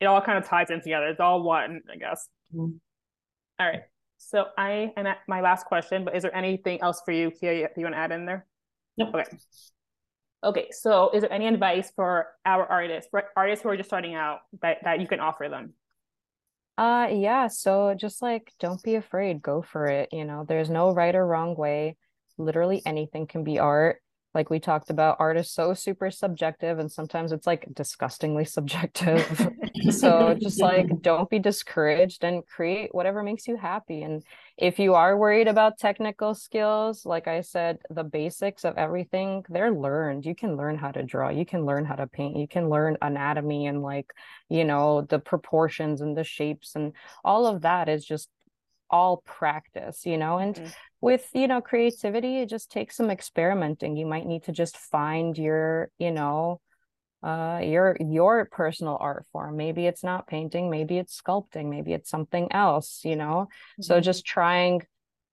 it 0.00 0.06
all 0.06 0.20
kind 0.20 0.38
of 0.38 0.46
ties 0.48 0.70
in 0.70 0.80
together. 0.80 1.06
It's 1.08 1.20
all 1.20 1.42
one, 1.42 1.80
I 1.92 1.96
guess. 1.96 2.28
Mm-hmm. 2.54 2.76
All 3.60 3.66
right. 3.66 3.82
So 4.18 4.46
I 4.56 4.92
am 4.96 5.06
at 5.06 5.18
my 5.28 5.40
last 5.40 5.66
question, 5.66 6.04
but 6.04 6.16
is 6.16 6.22
there 6.22 6.34
anything 6.34 6.80
else 6.80 7.02
for 7.04 7.12
you, 7.12 7.30
Kia, 7.30 7.52
you 7.76 7.82
want 7.82 7.94
to 7.94 7.98
add 7.98 8.12
in 8.12 8.26
there? 8.26 8.46
Nope. 8.96 9.14
Okay. 9.14 9.24
Okay, 10.42 10.68
so 10.72 11.10
is 11.14 11.22
there 11.22 11.32
any 11.32 11.46
advice 11.46 11.90
for 11.96 12.26
our 12.44 12.66
artists, 12.66 13.08
for 13.10 13.24
artists 13.34 13.62
who 13.62 13.70
are 13.70 13.76
just 13.78 13.88
starting 13.88 14.14
out 14.14 14.40
that, 14.60 14.78
that 14.84 15.00
you 15.00 15.08
can 15.08 15.18
offer 15.18 15.48
them? 15.48 15.72
Uh 16.76 17.08
yeah, 17.12 17.46
so 17.48 17.94
just 17.94 18.20
like 18.20 18.52
don't 18.58 18.82
be 18.82 18.96
afraid, 18.96 19.42
go 19.42 19.62
for 19.62 19.86
it, 19.86 20.08
you 20.12 20.24
know. 20.24 20.44
There's 20.46 20.70
no 20.70 20.90
right 20.92 21.14
or 21.14 21.24
wrong 21.26 21.54
way. 21.54 21.96
Literally 22.36 22.82
anything 22.84 23.26
can 23.28 23.44
be 23.44 23.58
art 23.60 24.02
like 24.34 24.50
we 24.50 24.58
talked 24.58 24.90
about 24.90 25.16
art 25.20 25.36
is 25.36 25.50
so 25.50 25.74
super 25.74 26.10
subjective 26.10 26.78
and 26.78 26.90
sometimes 26.90 27.30
it's 27.32 27.46
like 27.46 27.66
disgustingly 27.72 28.44
subjective. 28.44 29.50
So 29.90 30.34
just 30.40 30.62
like 30.62 31.02
don't 31.02 31.28
be 31.28 31.38
discouraged 31.38 32.24
and 32.24 32.46
create 32.46 32.94
whatever 32.94 33.22
makes 33.22 33.46
you 33.46 33.56
happy. 33.56 34.02
And 34.02 34.22
if 34.56 34.78
you 34.78 34.94
are 34.94 35.16
worried 35.16 35.48
about 35.48 35.78
technical 35.78 36.34
skills 36.34 37.04
like 37.04 37.26
i 37.26 37.40
said 37.40 37.78
the 37.90 38.04
basics 38.04 38.64
of 38.64 38.78
everything 38.78 39.44
they're 39.48 39.72
learned. 39.72 40.24
You 40.24 40.34
can 40.34 40.56
learn 40.56 40.78
how 40.78 40.90
to 40.92 41.02
draw. 41.02 41.28
You 41.28 41.44
can 41.44 41.66
learn 41.66 41.84
how 41.84 41.96
to 41.96 42.06
paint. 42.06 42.36
You 42.36 42.48
can 42.48 42.68
learn 42.68 42.96
anatomy 43.02 43.66
and 43.66 43.82
like 43.82 44.12
you 44.48 44.64
know 44.64 45.02
the 45.02 45.18
proportions 45.18 46.00
and 46.00 46.16
the 46.16 46.24
shapes 46.24 46.76
and 46.76 46.92
all 47.24 47.46
of 47.46 47.62
that 47.62 47.88
is 47.88 48.04
just 48.04 48.28
all 48.90 49.22
practice 49.24 50.04
you 50.06 50.16
know 50.16 50.38
and 50.38 50.56
mm-hmm. 50.56 50.68
with 51.00 51.28
you 51.32 51.48
know 51.48 51.60
creativity 51.60 52.38
it 52.38 52.48
just 52.48 52.70
takes 52.70 52.96
some 52.96 53.10
experimenting 53.10 53.96
you 53.96 54.06
might 54.06 54.26
need 54.26 54.42
to 54.44 54.52
just 54.52 54.76
find 54.76 55.36
your 55.38 55.90
you 55.98 56.10
know 56.10 56.60
uh 57.22 57.60
your 57.62 57.96
your 58.00 58.44
personal 58.44 58.96
art 59.00 59.24
form 59.32 59.56
maybe 59.56 59.86
it's 59.86 60.04
not 60.04 60.26
painting 60.26 60.70
maybe 60.70 60.98
it's 60.98 61.20
sculpting 61.20 61.70
maybe 61.70 61.92
it's 61.92 62.10
something 62.10 62.50
else 62.52 63.00
you 63.04 63.16
know 63.16 63.48
mm-hmm. 63.48 63.82
so 63.82 64.00
just 64.00 64.24
trying 64.24 64.82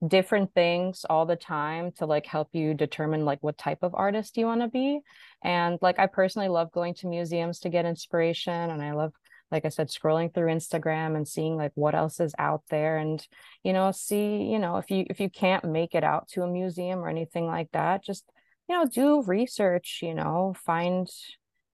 different 0.08 0.52
things 0.56 1.06
all 1.10 1.28
the 1.28 1.36
time 1.36 1.92
to 1.92 2.08
like 2.08 2.26
help 2.26 2.50
you 2.54 2.74
determine 2.74 3.24
like 3.24 3.38
what 3.44 3.58
type 3.58 3.80
of 3.84 3.94
artist 3.94 4.36
you 4.36 4.46
want 4.48 4.62
to 4.62 4.68
be 4.68 5.00
and 5.44 5.78
like 5.82 6.00
i 6.00 6.08
personally 6.08 6.48
love 6.48 6.72
going 6.72 6.94
to 6.94 7.08
museums 7.08 7.60
to 7.60 7.70
get 7.70 7.86
inspiration 7.86 8.72
and 8.72 8.82
i 8.82 8.94
love 8.94 9.14
like 9.52 9.66
I 9.66 9.70
said, 9.70 9.90
scrolling 9.90 10.34
through 10.34 10.54
Instagram 10.54 11.16
and 11.16 11.28
seeing 11.28 11.58
like 11.58 11.72
what 11.76 11.96
else 11.96 12.20
is 12.20 12.34
out 12.40 12.64
there 12.70 12.98
and, 12.98 13.26
you 13.64 13.74
know, 13.74 13.92
see, 13.92 14.44
you 14.44 14.60
know, 14.60 14.78
if 14.78 14.90
you 14.90 15.06
if 15.10 15.20
you 15.20 15.30
can't 15.30 15.66
make 15.66 15.94
it 15.94 16.04
out 16.04 16.28
to 16.30 16.44
a 16.44 16.48
museum 16.48 17.00
or 17.00 17.10
anything 17.10 17.48
like 17.48 17.70
that, 17.74 18.04
just, 18.04 18.24
you 18.70 18.76
know, 18.76 18.86
do 18.86 19.24
research, 19.24 20.00
you 20.02 20.14
know, 20.14 20.54
find 20.66 21.10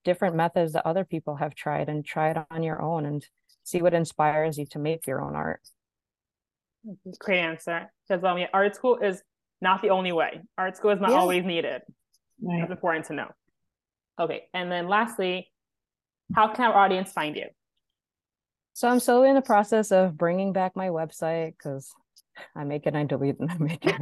different 0.04 0.36
methods 0.36 0.72
that 0.72 0.86
other 0.86 1.04
people 1.04 1.36
have 1.36 1.54
tried 1.54 1.88
and 1.88 2.04
try 2.04 2.30
it 2.30 2.36
on 2.50 2.62
your 2.62 2.80
own 2.82 3.06
and 3.06 3.26
see 3.62 3.82
what 3.82 3.94
inspires 3.94 4.58
you 4.58 4.66
to 4.66 4.78
make 4.78 5.06
your 5.06 5.20
own 5.20 5.36
art. 5.36 5.60
Great 7.18 7.40
answer. 7.40 7.92
Because 8.08 8.24
I 8.24 8.34
mean, 8.34 8.48
art 8.52 8.74
school 8.74 8.98
is 8.98 9.22
not 9.60 9.82
the 9.82 9.90
only 9.90 10.12
way. 10.12 10.40
Art 10.56 10.76
school 10.76 10.90
is 10.90 11.00
not 11.00 11.10
yeah. 11.10 11.16
always 11.16 11.44
needed. 11.44 11.82
Right. 12.40 12.60
That's 12.60 12.70
important 12.70 13.06
to 13.06 13.14
know. 13.14 13.28
Okay. 14.18 14.44
And 14.54 14.70
then 14.70 14.88
lastly, 14.88 15.50
how 16.34 16.52
can 16.52 16.70
our 16.70 16.76
audience 16.76 17.12
find 17.12 17.36
you? 17.36 17.46
So 18.78 18.86
I'm 18.86 19.00
still 19.00 19.24
in 19.24 19.34
the 19.34 19.42
process 19.42 19.90
of 19.90 20.16
bringing 20.16 20.52
back 20.52 20.76
my 20.76 20.86
website 20.90 21.54
because 21.58 21.90
I 22.54 22.62
make 22.62 22.86
it, 22.86 22.90
and 22.90 22.98
I 22.98 23.02
delete 23.02 23.34
it, 23.34 23.40
and 23.40 23.50
I 23.50 23.58
make 23.58 23.80
it. 23.82 23.96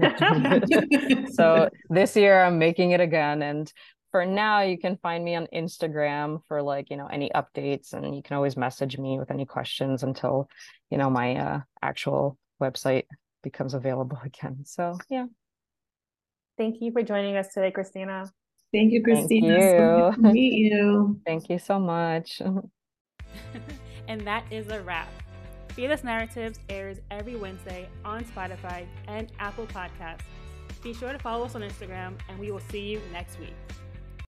it. 0.70 1.34
so 1.34 1.70
this 1.88 2.14
year 2.14 2.44
I'm 2.44 2.58
making 2.58 2.90
it 2.90 3.00
again. 3.00 3.40
And 3.40 3.72
for 4.10 4.26
now, 4.26 4.60
you 4.60 4.76
can 4.76 4.98
find 4.98 5.24
me 5.24 5.34
on 5.34 5.46
Instagram 5.46 6.42
for 6.46 6.60
like, 6.60 6.90
you 6.90 6.98
know, 6.98 7.06
any 7.06 7.30
updates. 7.34 7.94
And 7.94 8.14
you 8.14 8.22
can 8.22 8.36
always 8.36 8.54
message 8.54 8.98
me 8.98 9.18
with 9.18 9.30
any 9.30 9.46
questions 9.46 10.02
until, 10.02 10.46
you 10.90 10.98
know, 10.98 11.08
my 11.08 11.36
uh, 11.36 11.60
actual 11.80 12.36
website 12.60 13.04
becomes 13.42 13.72
available 13.72 14.18
again. 14.26 14.58
So 14.66 14.98
yeah. 15.08 15.24
Thank 16.58 16.82
you 16.82 16.92
for 16.92 17.02
joining 17.02 17.38
us 17.38 17.48
today, 17.48 17.70
Christina. 17.70 18.30
Thank 18.74 18.92
you, 18.92 19.02
Christina. 19.02 19.58
Thank 19.58 19.62
you. 19.62 19.78
So 19.78 20.22
to 20.22 20.32
meet 20.34 20.52
you. 20.52 21.20
Thank 21.26 21.48
you 21.48 21.58
so 21.58 21.78
much. 21.78 22.42
And 24.08 24.20
that 24.26 24.44
is 24.50 24.68
a 24.68 24.80
wrap. 24.82 25.08
Fearless 25.68 26.04
Narratives 26.04 26.58
airs 26.68 26.98
every 27.10 27.36
Wednesday 27.36 27.88
on 28.04 28.24
Spotify 28.24 28.86
and 29.08 29.30
Apple 29.38 29.66
Podcasts. 29.66 30.22
Be 30.82 30.94
sure 30.94 31.12
to 31.12 31.18
follow 31.18 31.44
us 31.44 31.54
on 31.54 31.62
Instagram, 31.62 32.14
and 32.28 32.38
we 32.38 32.50
will 32.50 32.62
see 32.70 32.80
you 32.80 33.00
next 33.12 33.38
week. 33.38 33.54